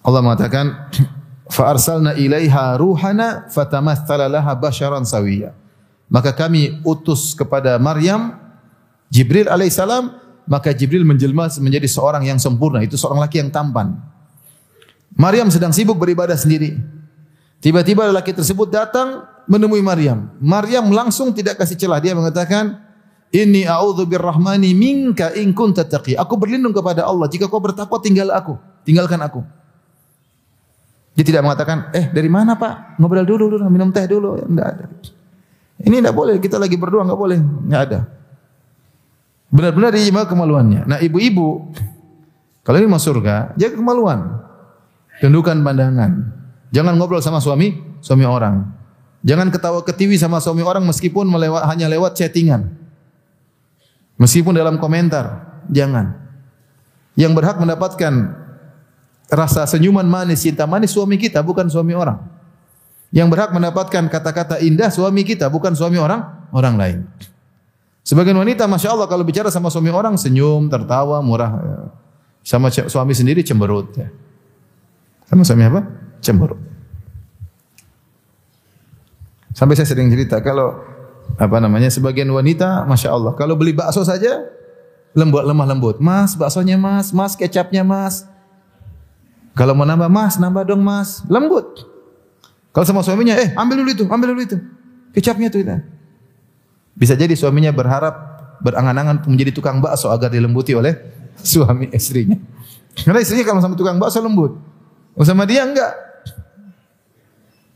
Allah 0.00 0.20
mengatakan, 0.24 0.92
"Fa 1.52 1.72
arsalna 1.72 2.16
ilaiha 2.16 2.76
ruhana 2.80 3.48
fatamattsala 3.52 4.28
laha 4.28 4.52
basharan 4.56 5.04
sawiyya." 5.04 5.52
Maka 6.08 6.32
kami 6.32 6.80
utus 6.86 7.34
kepada 7.34 7.76
Maryam 7.82 8.38
Jibril 9.10 9.50
alaihissalam 9.50 10.25
maka 10.46 10.70
Jibril 10.70 11.02
menjelma 11.02 11.50
menjadi 11.58 11.90
seorang 11.90 12.22
yang 12.22 12.38
sempurna, 12.38 12.80
itu 12.80 12.94
seorang 12.94 13.20
laki 13.26 13.42
yang 13.42 13.50
tampan. 13.50 13.98
Maryam 15.18 15.50
sedang 15.50 15.74
sibuk 15.74 15.98
beribadah 15.98 16.38
sendiri. 16.38 16.78
Tiba-tiba 17.58 18.06
lelaki 18.06 18.30
tersebut 18.30 18.70
datang 18.70 19.26
menemui 19.50 19.82
Maryam. 19.82 20.30
Maryam 20.38 20.86
langsung 20.92 21.34
tidak 21.34 21.58
kasih 21.58 21.74
celah, 21.74 21.98
dia 21.98 22.14
mengatakan, 22.14 22.78
"Inni 23.34 23.66
a'udzu 23.66 24.06
birrahmani 24.06 24.70
minka 24.76 25.34
in 25.34 25.50
kunta 25.50 25.82
taqi." 25.82 26.14
Aku 26.14 26.38
berlindung 26.38 26.70
kepada 26.70 27.02
Allah, 27.02 27.26
jika 27.26 27.50
kau 27.50 27.58
bertakwa 27.58 27.98
tinggal 27.98 28.30
aku, 28.30 28.54
tinggalkan 28.86 29.18
aku. 29.18 29.42
Dia 31.16 31.24
tidak 31.24 31.42
mengatakan, 31.48 31.88
"Eh, 31.96 32.12
dari 32.12 32.28
mana, 32.28 32.60
Pak? 32.60 33.00
Ngobrol 33.00 33.24
dulu, 33.24 33.56
dulu, 33.56 33.64
minum 33.72 33.88
teh 33.88 34.04
dulu." 34.04 34.36
Enggak 34.36 34.68
ada. 34.76 34.84
Ini 35.80 36.04
tidak 36.04 36.14
boleh, 36.14 36.36
kita 36.36 36.60
lagi 36.60 36.76
berdua 36.76 37.08
enggak 37.08 37.20
boleh, 37.20 37.38
enggak 37.40 37.82
ada. 37.88 37.98
Benar-benar 39.50 39.94
dia 39.94 40.10
jaga 40.10 40.26
kemaluannya. 40.26 40.84
Nah, 40.90 40.98
ibu-ibu 40.98 41.70
kalau 42.66 42.82
ini 42.82 42.90
masuk 42.90 43.22
surga, 43.22 43.54
jaga 43.54 43.78
kemaluan. 43.78 44.42
Tundukkan 45.22 45.62
pandangan. 45.62 46.34
Jangan 46.74 46.98
ngobrol 46.98 47.22
sama 47.22 47.38
suami, 47.38 47.78
suami 48.02 48.26
orang. 48.26 48.66
Jangan 49.22 49.54
ketawa 49.54 49.86
ketiwi 49.86 50.18
sama 50.18 50.42
suami 50.42 50.66
orang 50.66 50.82
meskipun 50.82 51.30
melewat, 51.30 51.62
hanya 51.70 51.86
lewat 51.86 52.18
chattingan. 52.18 52.74
Meskipun 54.18 54.58
dalam 54.58 54.82
komentar, 54.82 55.62
jangan. 55.70 56.18
Yang 57.14 57.32
berhak 57.38 57.56
mendapatkan 57.62 58.34
rasa 59.30 59.62
senyuman 59.70 60.04
manis, 60.04 60.42
cinta 60.42 60.66
manis 60.66 60.90
suami 60.90 61.22
kita 61.22 61.46
bukan 61.46 61.70
suami 61.70 61.94
orang. 61.94 62.18
Yang 63.14 63.30
berhak 63.30 63.50
mendapatkan 63.54 64.10
kata-kata 64.10 64.58
indah 64.58 64.90
suami 64.90 65.22
kita, 65.22 65.46
bukan 65.46 65.78
suami 65.78 66.02
orang 66.02 66.50
orang 66.50 66.74
lain. 66.74 66.98
Sebagian 68.06 68.38
wanita, 68.38 68.70
masya 68.70 68.94
Allah, 68.94 69.10
kalau 69.10 69.26
bicara 69.26 69.50
sama 69.50 69.66
suami 69.66 69.90
orang 69.90 70.14
senyum, 70.14 70.70
tertawa, 70.70 71.18
murah. 71.18 71.50
Ya. 71.58 71.78
Sama 72.46 72.70
suami 72.70 73.18
sendiri 73.18 73.42
cemberut. 73.42 73.90
Ya. 73.98 74.14
Sama 75.26 75.42
suami 75.42 75.66
apa? 75.66 75.82
Cemberut. 76.22 76.62
Sampai 79.50 79.74
saya 79.74 79.90
sering 79.90 80.06
cerita 80.06 80.38
kalau 80.38 80.78
apa 81.34 81.58
namanya 81.58 81.90
sebagian 81.90 82.30
wanita, 82.30 82.86
masya 82.86 83.10
Allah, 83.10 83.34
kalau 83.34 83.58
beli 83.58 83.74
bakso 83.74 84.06
saja 84.06 84.54
lembut 85.18 85.42
lemah 85.42 85.66
lembut. 85.66 85.98
Mas, 85.98 86.38
baksonya 86.38 86.78
mas, 86.78 87.10
mas 87.10 87.34
kecapnya 87.34 87.82
mas. 87.82 88.22
Kalau 89.58 89.74
mau 89.74 89.82
nambah 89.82 90.06
mas, 90.06 90.38
nambah 90.38 90.62
dong 90.62 90.84
mas, 90.84 91.26
lembut. 91.26 91.82
Kalau 92.70 92.86
sama 92.86 93.02
suaminya, 93.02 93.34
eh 93.34 93.50
ambil 93.58 93.82
dulu 93.82 93.90
itu, 93.90 94.04
ambil 94.06 94.28
dulu 94.30 94.42
itu, 94.46 94.56
kecapnya 95.10 95.50
itu. 95.50 95.66
Itu. 95.66 95.95
Bisa 96.96 97.12
jadi 97.12 97.36
suaminya 97.36 97.70
berharap 97.76 98.14
berangan-angan 98.64 99.28
menjadi 99.28 99.52
tukang 99.52 99.84
bakso 99.84 100.08
agar 100.08 100.32
dilembuti 100.32 100.72
oleh 100.72 100.96
suami 101.36 101.92
istrinya. 101.92 102.40
Karena 102.96 103.20
istrinya 103.20 103.44
kalau 103.44 103.60
sama 103.60 103.76
tukang 103.76 104.00
bakso 104.00 104.24
lembut, 104.24 104.56
sama 105.20 105.44
dia 105.44 105.68
enggak. 105.68 105.92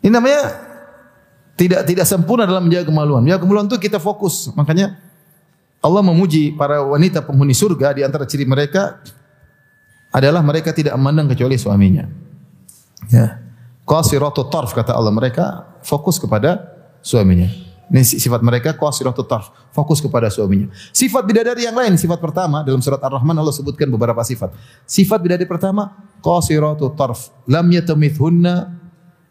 Ini 0.00 0.08
namanya 0.08 0.56
tidak 1.60 1.84
tidak 1.84 2.08
sempurna 2.08 2.48
dalam 2.48 2.64
menjaga 2.64 2.88
kemaluan. 2.88 3.20
Menjaga 3.20 3.44
kemaluan 3.44 3.68
itu 3.68 3.76
kita 3.76 4.00
fokus. 4.00 4.48
Makanya 4.56 4.96
Allah 5.84 6.00
memuji 6.00 6.56
para 6.56 6.80
wanita 6.80 7.20
penghuni 7.20 7.52
surga 7.52 7.92
di 7.92 8.00
antara 8.00 8.24
ciri 8.24 8.48
mereka 8.48 9.00
adalah 10.08 10.40
mereka 10.40 10.72
tidak 10.72 10.96
memandang 10.96 11.28
kecuali 11.28 11.60
suaminya. 11.60 12.08
Ya. 13.12 13.44
Qasiratu 13.84 14.48
tarf 14.48 14.72
kata 14.72 14.96
Allah 14.96 15.12
mereka 15.12 15.68
fokus 15.84 16.16
kepada 16.16 16.64
suaminya. 17.04 17.69
Ini 17.90 18.06
sifat 18.06 18.38
mereka 18.46 18.70
qasiratu 18.78 19.26
tarf, 19.26 19.50
fokus 19.74 19.98
kepada 19.98 20.30
suaminya. 20.30 20.70
Sifat 20.94 21.26
bidadari 21.26 21.66
yang 21.66 21.74
lain, 21.74 21.98
sifat 21.98 22.22
pertama 22.22 22.62
dalam 22.62 22.78
surat 22.78 23.02
Ar-Rahman 23.02 23.34
Allah 23.34 23.50
sebutkan 23.50 23.90
beberapa 23.90 24.22
sifat. 24.22 24.54
Sifat 24.86 25.18
bidadari 25.18 25.50
pertama 25.50 25.98
qasiratu 26.22 26.94
tarf, 26.94 27.34
lam 27.50 27.66
yatamithunna 27.66 28.78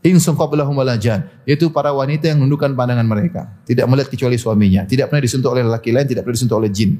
insun 0.04 0.36
qablahum 0.36 0.76
walajan 0.76 1.28
yaitu 1.44 1.72
para 1.72 1.92
wanita 1.96 2.32
yang 2.32 2.44
menundukkan 2.44 2.76
pandangan 2.76 3.08
mereka. 3.08 3.42
Tidak 3.64 3.88
melihat 3.88 4.12
kecuali 4.12 4.36
suaminya. 4.36 4.84
Tidak 4.84 5.08
pernah 5.08 5.24
disentuh 5.24 5.56
oleh 5.56 5.64
laki 5.64 5.96
lain 5.96 6.08
tidak 6.08 6.28
pernah 6.28 6.36
disentuh 6.36 6.58
oleh 6.60 6.72
jin. 6.72 7.00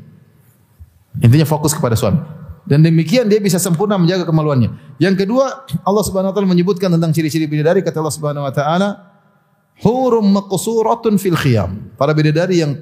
Intinya 1.20 1.44
fokus 1.44 1.76
kepada 1.76 2.00
suami. 2.00 2.24
Dan 2.70 2.86
demikian 2.86 3.26
dia 3.26 3.42
bisa 3.42 3.58
sempurna 3.58 3.98
menjaga 3.98 4.30
kemaluannya. 4.30 4.96
Yang 5.02 5.26
kedua 5.26 5.66
Allah 5.82 6.04
Subhanahu 6.06 6.32
wa 6.32 6.36
taala 6.36 6.48
menyebutkan 6.48 6.88
tentang 6.92 7.12
ciri-ciri 7.16 7.50
bidadari. 7.50 7.82
Kata 7.82 8.00
Allah 8.00 8.14
Subhanahu 8.14 8.46
wa 8.46 8.54
taala 8.54 9.09
hurum 9.84 10.26
maqsuratun 10.36 11.16
fil 11.20 11.38
khiyam 11.40 11.94
para 11.96 12.12
bidadari 12.12 12.62
yang 12.64 12.76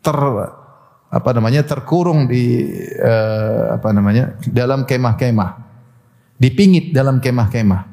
ter 0.00 0.20
apa 1.10 1.30
namanya 1.34 1.66
terkurung 1.66 2.30
di 2.30 2.70
uh, 3.02 3.74
apa 3.74 3.90
namanya 3.90 4.38
dalam 4.46 4.86
kemah-kemah 4.86 5.50
dipingit 6.40 6.94
dalam 6.94 7.20
kemah-kemah 7.20 7.90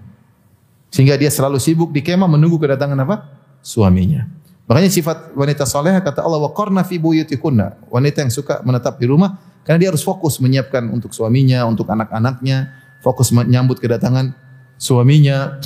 sehingga 0.88 1.20
dia 1.20 1.28
selalu 1.28 1.60
sibuk 1.60 1.91
di 1.91 1.99
kemah 1.99 2.30
menunggu 2.32 2.55
kedatangan 2.55 2.97
apa? 3.03 3.16
Suaminya. 3.60 4.24
Makanya 4.68 4.91
sifat 4.91 5.36
wanita 5.36 5.64
soleha 5.68 5.99
kata 5.99 6.24
Allah 6.24 6.39
wa 6.39 6.51
qarna 6.51 6.84
fi 6.84 6.99
buyutikunna. 6.99 7.88
Wanita 7.91 8.24
yang 8.24 8.32
suka 8.32 8.64
menetap 8.64 8.99
di 8.99 9.08
rumah 9.08 9.39
karena 9.68 9.84
dia 9.84 9.89
harus 9.91 10.03
fokus 10.03 10.39
menyiapkan 10.39 10.88
untuk 10.91 11.12
suaminya, 11.12 11.68
untuk 11.68 11.88
anak-anaknya, 11.91 12.72
fokus 13.03 13.36
menyambut 13.36 13.80
kedatangan 13.80 14.32
suaminya. 14.80 15.60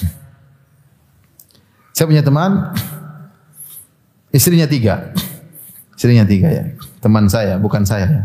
Saya 1.92 2.06
punya 2.08 2.24
teman, 2.24 2.72
istrinya 4.32 4.66
tiga. 4.66 5.12
Istrinya 5.96 6.26
tiga 6.26 6.50
ya. 6.50 6.66
Teman 7.04 7.28
saya, 7.28 7.60
bukan 7.62 7.84
saya 7.86 8.08
ya. 8.08 8.24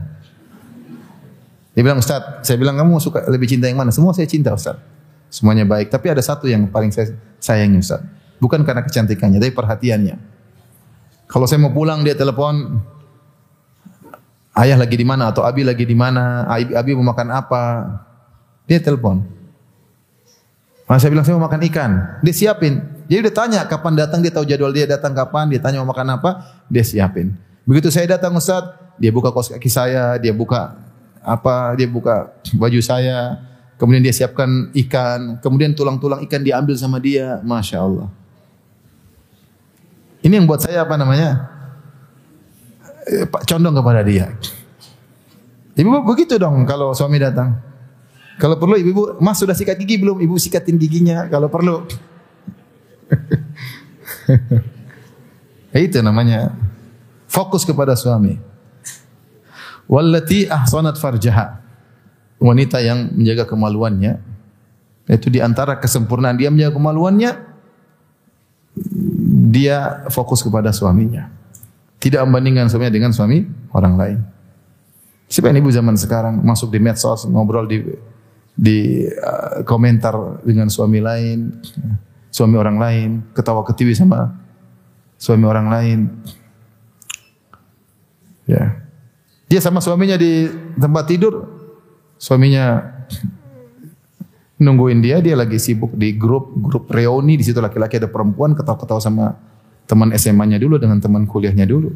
Dia 1.77 1.83
bilang, 1.85 2.01
Ustaz, 2.01 2.41
saya 2.41 2.57
bilang 2.57 2.81
kamu 2.81 2.97
suka 3.05 3.29
lebih 3.29 3.45
cinta 3.53 3.69
yang 3.69 3.77
mana? 3.77 3.93
Semua 3.93 4.17
saya 4.17 4.25
cinta 4.25 4.57
Ustaz. 4.57 4.81
Semuanya 5.29 5.69
baik, 5.69 5.93
tapi 5.93 6.09
ada 6.09 6.25
satu 6.25 6.49
yang 6.49 6.64
paling 6.73 6.89
saya 6.89 7.12
sayangi 7.37 7.85
Ustaz. 7.85 8.01
Bukan 8.41 8.64
karena 8.64 8.81
kecantikannya, 8.81 9.37
tapi 9.37 9.53
perhatiannya. 9.53 10.17
Kalau 11.29 11.45
saya 11.45 11.61
mau 11.61 11.75
pulang 11.77 12.01
dia 12.01 12.17
telepon, 12.17 12.81
ayah 14.57 14.81
lagi 14.81 14.97
di 14.97 15.05
mana 15.05 15.29
atau 15.29 15.45
abi 15.45 15.69
lagi 15.69 15.85
di 15.85 15.93
mana, 15.93 16.49
abi, 16.49 16.73
abi 16.73 16.91
mau 16.97 17.12
makan 17.12 17.29
apa, 17.29 17.62
dia 18.64 18.81
telepon. 18.81 19.21
Masa 20.89 21.07
saya 21.07 21.11
bilang 21.12 21.27
saya 21.29 21.37
mau 21.37 21.45
makan 21.45 21.61
ikan, 21.69 21.91
dia 22.25 22.33
siapin. 22.33 22.96
Jadi 23.07 23.31
dia 23.31 23.35
tanya 23.35 23.61
kapan 23.67 23.95
datang, 23.95 24.19
dia 24.19 24.35
tahu 24.35 24.45
jadwal 24.47 24.75
dia 24.75 24.87
datang 24.87 25.15
kapan, 25.15 25.47
dia 25.51 25.63
tanya 25.63 25.83
mau 25.83 25.95
makan 25.95 26.19
apa, 26.19 26.31
dia 26.67 26.83
siapin. 26.83 27.35
Begitu 27.63 27.91
saya 27.91 28.19
datang 28.19 28.35
Ustaz, 28.35 28.67
dia 28.99 29.15
buka 29.15 29.31
kos 29.31 29.55
kaki 29.55 29.71
saya, 29.71 30.19
dia 30.19 30.35
buka 30.35 30.75
apa, 31.23 31.75
dia 31.79 31.87
buka 31.87 32.35
baju 32.59 32.81
saya, 32.83 33.47
Kemudian 33.77 34.01
dia 34.01 34.13
siapkan 34.13 34.73
ikan, 34.73 35.37
kemudian 35.45 35.77
tulang-tulang 35.77 36.25
ikan 36.25 36.41
diambil 36.41 36.73
sama 36.81 36.97
dia, 36.97 37.45
masya 37.45 37.85
Allah. 37.85 38.09
Ini 40.25 40.41
yang 40.41 40.49
buat 40.49 40.65
saya 40.65 40.89
apa 40.89 40.97
namanya? 40.97 41.45
Eh, 43.05 43.29
Pak 43.29 43.45
condong 43.45 43.77
kepada 43.77 44.01
dia. 44.01 44.33
Ibu 45.77 46.09
begitu 46.09 46.41
dong 46.41 46.65
kalau 46.65 46.97
suami 46.97 47.21
datang. 47.21 47.53
Kalau 48.41 48.57
perlu 48.57 48.81
ibu, 48.81 49.21
mas 49.21 49.37
sudah 49.37 49.53
sikat 49.53 49.77
gigi 49.77 50.01
belum? 50.01 50.25
Ibu 50.25 50.41
sikatin 50.41 50.81
giginya 50.81 51.29
kalau 51.29 51.53
perlu. 51.53 51.85
itu 55.87 55.99
namanya. 56.03 56.55
Fokus 57.27 57.66
kepada 57.66 57.99
suami. 57.99 58.39
Wallati 59.91 60.47
ahsanat 60.47 60.99
farjaha. 60.99 61.59
Wanita 62.39 62.79
yang 62.83 63.12
menjaga 63.14 63.47
kemaluannya. 63.49 64.18
Itu 65.07 65.31
di 65.31 65.39
antara 65.39 65.79
kesempurnaan 65.79 66.39
dia 66.39 66.51
menjaga 66.51 66.74
kemaluannya 66.74 67.33
dia 69.51 70.07
fokus 70.12 70.45
kepada 70.45 70.70
suaminya. 70.74 71.33
Tidak 71.97 72.20
membandingkan 72.22 72.68
suaminya 72.68 72.93
dengan 72.93 73.12
suami 73.14 73.47
orang 73.72 73.95
lain. 73.97 74.18
Siapa 75.27 75.51
ini 75.51 75.59
ibu 75.59 75.72
zaman 75.74 75.99
sekarang 75.99 76.39
masuk 76.45 76.70
di 76.70 76.79
medsos 76.79 77.27
ngobrol 77.27 77.66
di 77.66 77.83
di 78.57 79.05
uh, 79.11 79.66
komentar 79.66 80.41
dengan 80.47 80.70
suami 80.70 81.03
lain 81.03 81.61
suami 82.37 82.61
orang 82.61 82.76
lain 82.76 83.11
ketawa 83.32 83.64
ketiwi 83.64 83.97
sama 83.97 84.37
suami 85.16 85.49
orang 85.49 85.72
lain 85.72 85.99
ya 88.45 88.76
dia 89.49 89.61
sama 89.64 89.80
suaminya 89.80 90.20
di 90.20 90.45
tempat 90.76 91.09
tidur 91.09 91.57
Suaminya 92.16 92.80
nungguin 94.57 95.05
dia, 95.05 95.20
dia 95.20 95.37
lagi 95.37 95.61
sibuk 95.61 95.93
di 95.93 96.16
grup 96.16 96.49
grup 96.57 96.89
reuni 96.89 97.37
di 97.37 97.45
situ 97.45 97.61
laki-laki 97.61 98.01
ada 98.01 98.09
perempuan 98.09 98.57
ketawa-ketawa 98.57 99.01
sama 99.01 99.37
teman 99.84 100.16
SMA-nya 100.16 100.57
dulu 100.57 100.80
dengan 100.80 100.97
teman 100.97 101.28
kuliahnya 101.28 101.68
dulu. 101.68 101.93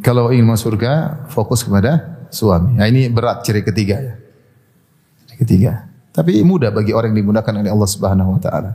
Kalau 0.00 0.28
ingin 0.32 0.44
masuk 0.44 0.76
surga, 0.76 1.24
fokus 1.32 1.64
kepada 1.64 2.24
suami. 2.28 2.76
Nah, 2.76 2.84
ini 2.84 3.08
berat 3.08 3.44
ciri 3.44 3.64
ketiga 3.64 3.96
ya. 3.96 4.14
Ketiga. 5.36 5.85
Tapi 6.16 6.40
mudah 6.40 6.72
bagi 6.72 6.96
orang 6.96 7.12
yang 7.12 7.28
dimudahkan 7.28 7.52
oleh 7.60 7.68
Allah 7.68 7.90
Subhanahu 7.92 8.30
wa 8.34 8.40
taala. 8.40 8.72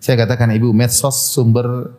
Saya 0.00 0.16
katakan 0.24 0.48
Ibu, 0.48 0.72
medsos 0.72 1.36
sumber 1.36 1.92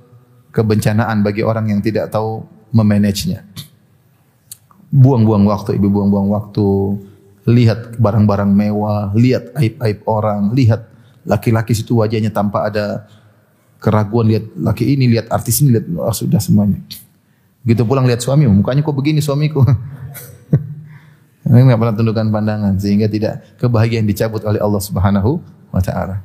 kebencanaan 0.50 1.22
bagi 1.22 1.46
orang 1.46 1.70
yang 1.70 1.80
tidak 1.86 2.10
tahu 2.10 2.42
memanagenya 2.74 3.46
buang-buang 4.90 5.46
waktu, 5.46 5.78
ibu 5.78 5.88
buang-buang 5.90 6.30
waktu, 6.34 6.70
lihat 7.50 7.98
barang-barang 8.02 8.50
mewah, 8.50 9.14
lihat 9.14 9.54
aib-aib 9.58 10.02
orang, 10.10 10.54
lihat 10.54 10.90
laki-laki 11.26 11.78
situ 11.78 12.02
wajahnya 12.02 12.34
tanpa 12.34 12.70
ada 12.70 13.06
keraguan, 13.78 14.28
lihat 14.28 14.46
laki 14.58 14.98
ini, 14.98 15.14
lihat 15.18 15.30
artis 15.30 15.62
ini, 15.62 15.78
lihat 15.78 15.86
oh, 15.94 16.14
sudah 16.14 16.42
semuanya. 16.42 16.82
Gitu 17.64 17.86
pulang 17.86 18.10
lihat 18.10 18.22
suami, 18.26 18.50
mukanya 18.50 18.82
kok 18.82 18.98
begini 18.98 19.22
suamiku. 19.22 19.62
Ini 21.50 21.66
nggak 21.66 21.82
pernah 21.82 21.96
tundukkan 21.98 22.28
pandangan 22.30 22.74
sehingga 22.78 23.10
tidak 23.10 23.58
kebahagiaan 23.58 24.06
dicabut 24.06 24.46
oleh 24.46 24.62
Allah 24.62 24.78
Subhanahu 24.78 25.42
wa 25.74 25.82
taala. 25.82 26.22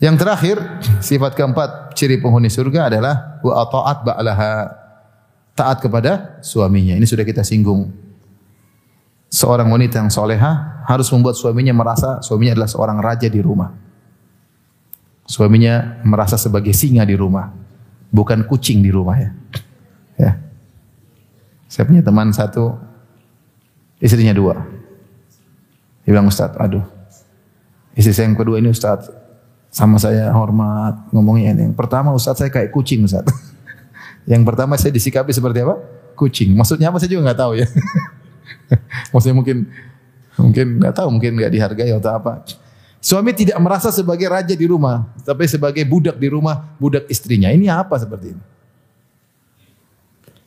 Yang 0.00 0.16
terakhir, 0.20 0.56
sifat 1.00 1.32
keempat 1.32 1.96
ciri 1.96 2.20
penghuni 2.20 2.52
surga 2.52 2.92
adalah 2.92 3.40
wa 3.40 3.52
ata'at 3.64 3.98
ba'laha 4.04 4.52
taat 5.56 5.80
kepada 5.80 6.40
suaminya. 6.40 6.96
Ini 6.96 7.04
sudah 7.04 7.24
kita 7.24 7.44
singgung. 7.44 7.92
Seorang 9.28 9.68
wanita 9.68 10.00
yang 10.00 10.08
soleha 10.08 10.84
harus 10.88 11.08
membuat 11.12 11.36
suaminya 11.36 11.76
merasa 11.76 12.20
suaminya 12.24 12.56
adalah 12.56 12.70
seorang 12.72 12.98
raja 13.00 13.28
di 13.28 13.40
rumah. 13.40 13.72
Suaminya 15.28 16.00
merasa 16.02 16.34
sebagai 16.34 16.74
singa 16.74 17.06
di 17.06 17.14
rumah, 17.14 17.52
bukan 18.10 18.44
kucing 18.48 18.82
di 18.82 18.90
rumah 18.90 19.16
ya. 19.20 19.30
Ya. 20.18 20.32
Saya 21.70 21.86
punya 21.86 22.02
teman 22.02 22.34
satu, 22.34 22.74
istrinya 24.00 24.34
dua. 24.34 24.64
Dia 26.02 26.16
bilang 26.16 26.26
Ustaz, 26.26 26.56
aduh, 26.56 26.82
Istri 28.00 28.12
saya 28.14 28.26
yang 28.30 28.38
kedua 28.38 28.56
ini 28.62 28.70
Ustaz 28.70 29.10
sama 29.70 29.98
saya 29.98 30.30
hormat 30.34 31.10
ngomongnya 31.10 31.54
ini. 31.54 31.62
Yang 31.70 31.76
pertama 31.78 32.14
Ustaz 32.14 32.38
saya 32.38 32.50
kayak 32.50 32.70
kucing 32.70 33.02
Ustaz. 33.02 33.26
yang 34.30 34.46
pertama 34.46 34.78
saya 34.78 34.94
disikapi 34.94 35.34
seperti 35.34 35.66
apa? 35.66 35.76
Kucing. 36.14 36.54
Maksudnya 36.54 36.88
apa 36.88 37.02
saya 37.02 37.10
juga 37.10 37.30
nggak 37.30 37.38
tahu 37.38 37.52
ya. 37.58 37.66
Maksudnya 39.12 39.36
mungkin 39.36 39.56
mungkin 40.38 40.66
nggak 40.78 40.94
tahu, 40.94 41.08
mungkin 41.10 41.30
nggak 41.34 41.52
dihargai 41.52 41.90
atau 41.92 42.12
apa. 42.14 42.46
Suami 43.00 43.32
tidak 43.32 43.56
merasa 43.60 43.88
sebagai 43.88 44.28
raja 44.28 44.52
di 44.52 44.66
rumah, 44.68 45.08
tapi 45.24 45.48
sebagai 45.48 45.84
budak 45.88 46.20
di 46.20 46.28
rumah, 46.28 46.76
budak 46.76 47.08
istrinya. 47.08 47.48
Ini 47.48 47.72
apa 47.72 47.96
seperti 47.96 48.36
ini? 48.36 48.42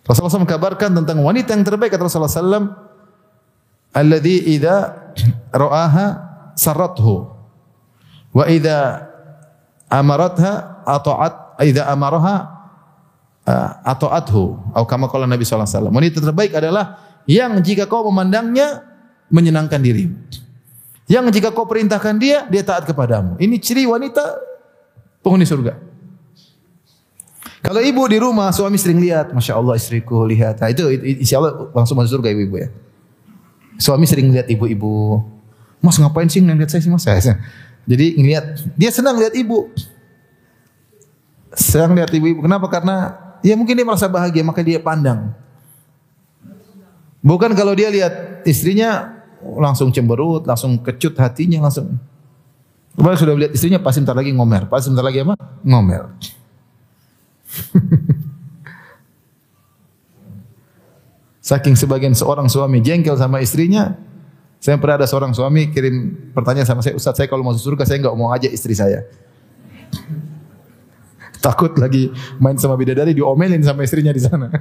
Rasulullah 0.06 0.36
SAW 0.38 0.44
mengkabarkan 0.46 0.90
tentang 1.02 1.18
wanita 1.24 1.56
yang 1.58 1.66
terbaik 1.66 1.90
kata 1.96 2.06
Rasulullah 2.06 2.30
SAW, 2.30 2.66
alladhi 3.94 4.58
idza 4.58 4.92
ra'aha 5.54 6.06
sarathu 6.58 7.30
wa 8.34 8.44
idza 8.50 9.08
amaratha 9.88 10.82
ata'at 10.84 11.62
idza 11.62 11.86
amaraha 11.86 12.50
ata'athu 13.86 14.74
atau 14.74 14.86
kama 14.90 15.06
qala 15.12 15.30
Nabi 15.30 15.46
sallallahu 15.46 15.70
alaihi 15.70 15.78
wasallam. 15.78 15.94
Wanita 15.94 16.18
terbaik 16.24 16.52
adalah 16.58 17.00
yang 17.30 17.62
jika 17.62 17.86
kau 17.86 18.08
memandangnya 18.10 18.84
menyenangkan 19.30 19.80
dirimu. 19.80 20.18
Yang 21.08 21.40
jika 21.40 21.52
kau 21.52 21.68
perintahkan 21.68 22.16
dia, 22.16 22.48
dia 22.48 22.64
taat 22.64 22.88
kepadamu. 22.88 23.36
Ini 23.36 23.60
ciri 23.60 23.84
wanita 23.84 24.40
penghuni 25.20 25.44
surga. 25.44 25.76
Kalau 27.64 27.80
ibu 27.80 28.04
di 28.12 28.20
rumah, 28.20 28.52
suami 28.52 28.76
sering 28.76 29.00
lihat, 29.00 29.32
Masya 29.32 29.56
Allah 29.56 29.80
istriku, 29.80 30.28
lihat. 30.28 30.60
Nah, 30.60 30.68
itu, 30.72 30.84
insya 31.20 31.40
Allah 31.40 31.72
langsung 31.72 31.96
masuk 31.96 32.20
surga 32.20 32.32
ibu-ibu 32.36 32.60
ya. 32.60 32.68
Suami 33.78 34.06
sering 34.06 34.30
lihat 34.34 34.48
ibu-ibu. 34.50 35.24
Mas 35.84 36.00
ngapain 36.00 36.30
sih 36.32 36.40
ngeliat 36.40 36.72
saya 36.72 36.82
sih 36.82 36.92
mas? 36.92 37.04
Jadi 37.84 38.16
ngeliat, 38.16 38.46
dia 38.80 38.92
senang 38.94 39.20
lihat 39.20 39.36
ibu. 39.36 39.68
Senang 41.52 41.94
lihat 41.94 42.10
ibu-ibu. 42.16 42.40
Kenapa? 42.46 42.72
Karena 42.72 42.96
ya 43.44 43.60
mungkin 43.60 43.76
dia 43.76 43.84
merasa 43.84 44.08
bahagia, 44.08 44.42
maka 44.46 44.64
dia 44.64 44.80
pandang. 44.80 45.36
Bukan 47.24 47.52
kalau 47.56 47.76
dia 47.76 47.92
lihat 47.92 48.44
istrinya 48.48 49.20
langsung 49.44 49.92
cemberut, 49.92 50.48
langsung 50.48 50.80
kecut 50.80 51.16
hatinya, 51.20 51.68
langsung. 51.68 52.00
Kemarin 52.94 53.18
sudah 53.18 53.36
lihat 53.36 53.52
istrinya 53.52 53.80
pasti 53.82 54.00
sebentar 54.00 54.16
lagi 54.16 54.32
ngomer. 54.32 54.70
Pasti 54.70 54.92
sebentar 54.92 55.06
lagi 55.08 55.20
apa? 55.24 55.36
Ngomer. 55.66 56.04
Saking 61.44 61.76
sebagian 61.76 62.16
seorang 62.16 62.48
suami 62.48 62.80
jengkel 62.80 63.20
sama 63.20 63.44
istrinya, 63.44 64.00
saya 64.64 64.80
pernah 64.80 65.04
ada 65.04 65.08
seorang 65.12 65.36
suami 65.36 65.76
kirim 65.76 66.32
pertanyaan 66.32 66.64
sama 66.64 66.80
saya, 66.80 66.96
Ustaz 66.96 67.20
saya 67.20 67.28
kalau 67.28 67.44
masuk 67.44 67.76
surga 67.76 67.84
saya 67.84 68.00
nggak 68.00 68.16
mau 68.16 68.32
aja 68.32 68.48
istri 68.48 68.72
saya. 68.72 69.04
Takut 71.44 71.76
lagi 71.76 72.08
main 72.40 72.56
sama 72.56 72.80
bidadari 72.80 73.12
diomelin 73.12 73.60
sama 73.60 73.84
istrinya 73.84 74.16
di 74.16 74.24
sana. 74.24 74.48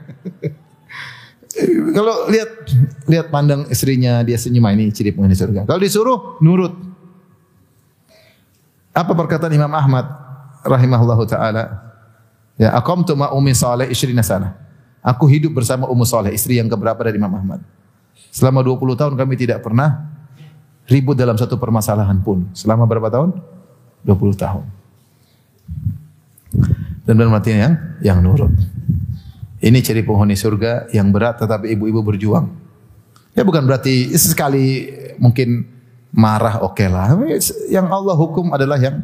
Kalau 1.93 2.33
lihat 2.33 2.51
lihat 3.07 3.27
pandang 3.29 3.69
istrinya 3.69 4.25
dia 4.25 4.41
senyum 4.41 4.65
ini 4.73 4.89
ciri 4.89 5.13
penghuni 5.13 5.37
surga. 5.37 5.69
Kalau 5.69 5.81
disuruh 5.85 6.19
nurut. 6.41 6.73
Apa 8.93 9.13
perkataan 9.13 9.53
Imam 9.53 9.73
Ahmad 9.73 10.09
rahimahullahu 10.65 11.29
taala? 11.29 11.93
Ya, 12.57 12.73
aqamtu 12.73 13.13
ma 13.17 13.33
ummi 13.37 13.53
salih 13.53 13.89
isrina 13.89 14.25
sana. 14.25 14.57
Aku 15.03 15.27
hidup 15.27 15.59
bersama 15.59 15.91
Ummu 15.91 16.07
Saleh, 16.07 16.31
istri 16.31 16.63
yang 16.63 16.71
keberapa 16.71 17.03
dari 17.03 17.19
Imam 17.19 17.35
Ahmad. 17.35 17.59
Selama 18.31 18.63
20 18.63 18.95
tahun 18.95 19.15
kami 19.19 19.35
tidak 19.35 19.61
pernah 19.67 20.07
ribut 20.87 21.19
dalam 21.19 21.35
satu 21.35 21.59
permasalahan 21.59 22.23
pun. 22.23 22.47
Selama 22.55 22.87
berapa 22.87 23.11
tahun? 23.11 23.35
20 24.07 24.39
tahun. 24.39 24.65
Dan 27.03 27.19
artinya 27.35 27.59
yang 27.59 27.75
yang 27.99 28.19
nurut. 28.23 28.55
Ini 29.63 29.79
ciri 29.83 30.07
penghuni 30.07 30.39
surga 30.39 30.91
yang 30.95 31.11
berat 31.11 31.43
tetapi 31.43 31.75
ibu-ibu 31.75 32.03
berjuang. 32.03 32.51
Ya 33.35 33.43
bukan 33.43 33.67
berarti 33.67 34.11
sekali 34.15 34.91
mungkin 35.19 35.67
marah 36.15 36.63
oke 36.63 36.79
okay 36.79 36.89
lah. 36.91 37.15
Yang 37.67 37.87
Allah 37.91 38.15
hukum 38.15 38.55
adalah 38.55 38.79
yang 38.79 39.03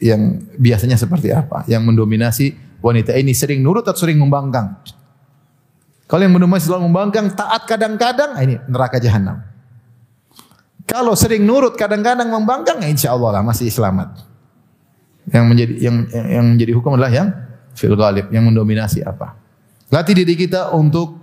yang 0.00 0.40
biasanya 0.56 0.96
seperti 0.96 1.32
apa? 1.36 1.68
Yang 1.68 1.82
mendominasi 1.84 2.46
wanita 2.80 3.12
ini 3.16 3.36
sering 3.36 3.60
nurut 3.60 3.84
atau 3.84 3.98
sering 3.98 4.16
membangkang? 4.16 4.78
Kalau 6.08 6.24
yang 6.24 6.32
mendominasi 6.32 6.72
selalu 6.72 6.88
membangkang, 6.88 7.28
taat 7.36 7.68
kadang-kadang, 7.68 8.32
ah, 8.32 8.40
ini 8.40 8.56
neraka 8.64 8.96
jahanam. 8.96 9.44
Kalau 10.88 11.12
sering 11.12 11.44
nurut 11.44 11.76
kadang-kadang 11.76 12.32
membangkang, 12.32 12.80
ya 12.80 12.88
insya 12.88 13.12
Allah 13.12 13.38
lah 13.38 13.42
masih 13.44 13.68
selamat. 13.68 14.24
Yang 15.28 15.44
menjadi 15.44 15.74
yang 15.76 15.96
yang 16.08 16.46
menjadi 16.56 16.72
hukum 16.72 16.96
adalah 16.96 17.12
yang 17.12 17.28
fil 17.76 17.92
ghalib, 17.92 18.32
yang 18.32 18.48
mendominasi 18.48 19.04
apa? 19.04 19.36
Latih 19.92 20.16
diri 20.16 20.32
kita 20.32 20.72
untuk 20.72 21.20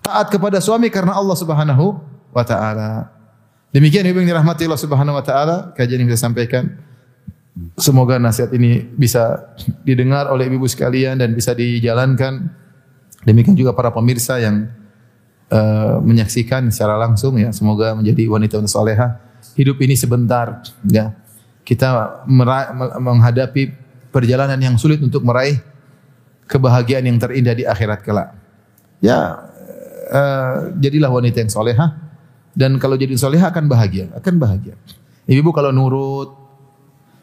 taat 0.00 0.32
kepada 0.32 0.64
suami 0.64 0.88
karena 0.88 1.12
Allah 1.12 1.36
Subhanahu 1.36 2.00
wa 2.32 2.44
taala. 2.44 3.12
Demikian 3.68 4.08
ibu 4.08 4.24
yang 4.24 4.32
dirahmati 4.32 4.64
Allah 4.64 4.80
Subhanahu 4.80 5.20
wa 5.20 5.24
taala, 5.24 5.76
kajian 5.76 6.00
yang 6.00 6.08
saya 6.16 6.32
sampaikan. 6.32 6.72
Semoga 7.76 8.16
nasihat 8.16 8.48
ini 8.56 8.80
bisa 8.96 9.52
didengar 9.84 10.32
oleh 10.32 10.48
ibu 10.48 10.64
sekalian 10.64 11.20
dan 11.20 11.36
bisa 11.36 11.52
dijalankan. 11.52 12.63
Demikian 13.24 13.56
juga 13.56 13.72
para 13.72 13.88
pemirsa 13.90 14.36
yang 14.36 14.68
uh, 15.48 15.98
menyaksikan 16.04 16.68
secara 16.68 17.00
langsung 17.00 17.40
ya. 17.40 17.50
Semoga 17.50 17.96
menjadi 17.96 18.28
wanita 18.28 18.60
wanita 18.60 18.70
soleha. 18.70 19.08
Hidup 19.56 19.80
ini 19.80 19.96
sebentar 19.96 20.60
ya. 20.88 21.16
Kita 21.64 22.20
menghadapi 23.00 23.72
perjalanan 24.12 24.60
yang 24.60 24.76
sulit 24.76 25.00
untuk 25.00 25.24
meraih 25.24 25.58
kebahagiaan 26.44 27.08
yang 27.08 27.16
terindah 27.16 27.56
di 27.56 27.64
akhirat 27.64 28.04
kelak. 28.04 28.36
Ya, 29.00 29.48
uh, 30.12 30.76
jadilah 30.76 31.08
wanita 31.08 31.40
yang 31.40 31.48
soleha 31.48 31.96
dan 32.52 32.76
kalau 32.76 32.94
jadi 33.00 33.16
soleha 33.16 33.48
akan 33.48 33.64
bahagia, 33.64 34.12
akan 34.12 34.34
bahagia. 34.36 34.76
Ibu 35.24 35.56
kalau 35.56 35.72
nurut, 35.72 36.36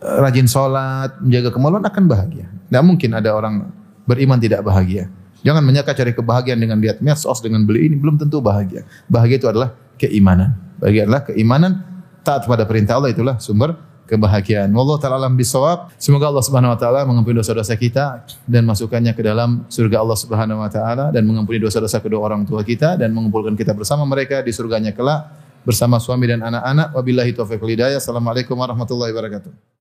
uh, 0.01 0.17
rajin 0.25 0.49
sholat, 0.49 1.21
menjaga 1.21 1.53
kemaluan 1.53 1.85
akan 1.85 2.03
bahagia. 2.09 2.49
Tidak 2.49 2.83
mungkin 2.83 3.13
ada 3.13 3.29
orang 3.37 3.69
beriman 4.09 4.41
tidak 4.41 4.65
bahagia. 4.65 5.07
Jangan 5.41 5.61
menyangka 5.65 5.97
cari 5.97 6.13
kebahagiaan 6.13 6.59
dengan 6.61 6.77
lihat 6.77 7.01
medsos, 7.01 7.41
dengan 7.41 7.65
beli 7.65 7.89
ini 7.89 7.95
belum 7.97 8.21
tentu 8.21 8.41
bahagia. 8.41 8.85
Bahagia 9.09 9.41
itu 9.41 9.47
adalah 9.49 9.73
keimanan. 9.97 10.53
Bahagia 10.77 11.09
adalah 11.09 11.21
keimanan 11.25 11.81
taat 12.21 12.45
pada 12.45 12.65
perintah 12.69 13.01
Allah 13.01 13.09
itulah 13.09 13.41
sumber 13.41 13.73
kebahagiaan. 14.05 14.69
Wallahu 14.75 14.99
taala 14.99 15.17
alam 15.17 15.39
bisawab. 15.39 15.95
Semoga 15.95 16.27
Allah 16.27 16.43
Subhanahu 16.43 16.75
wa 16.75 16.79
taala 16.79 17.01
mengampuni 17.07 17.39
dosa-dosa 17.39 17.73
kita 17.79 18.27
dan 18.43 18.67
masukkannya 18.67 19.15
ke 19.15 19.23
dalam 19.23 19.63
surga 19.71 20.03
Allah 20.03 20.17
Subhanahu 20.19 20.59
wa 20.59 20.69
taala 20.69 21.15
dan 21.15 21.23
mengampuni 21.23 21.63
dosa-dosa 21.63 22.03
kedua 22.03 22.27
orang 22.27 22.43
tua 22.43 22.61
kita 22.61 22.99
dan 22.99 23.15
mengumpulkan 23.15 23.55
kita 23.55 23.71
bersama 23.71 24.03
mereka 24.03 24.43
di 24.43 24.51
surganya 24.51 24.91
kelak 24.91 25.31
bersama 25.63 25.97
suami 25.97 26.27
dan 26.27 26.43
anak-anak. 26.43 26.91
Wabillahi 26.91 27.31
taufiq 27.31 27.63
hidayah. 27.63 27.97
Assalamualaikum 27.97 28.53
warahmatullahi 28.59 29.15
wabarakatuh. 29.15 29.80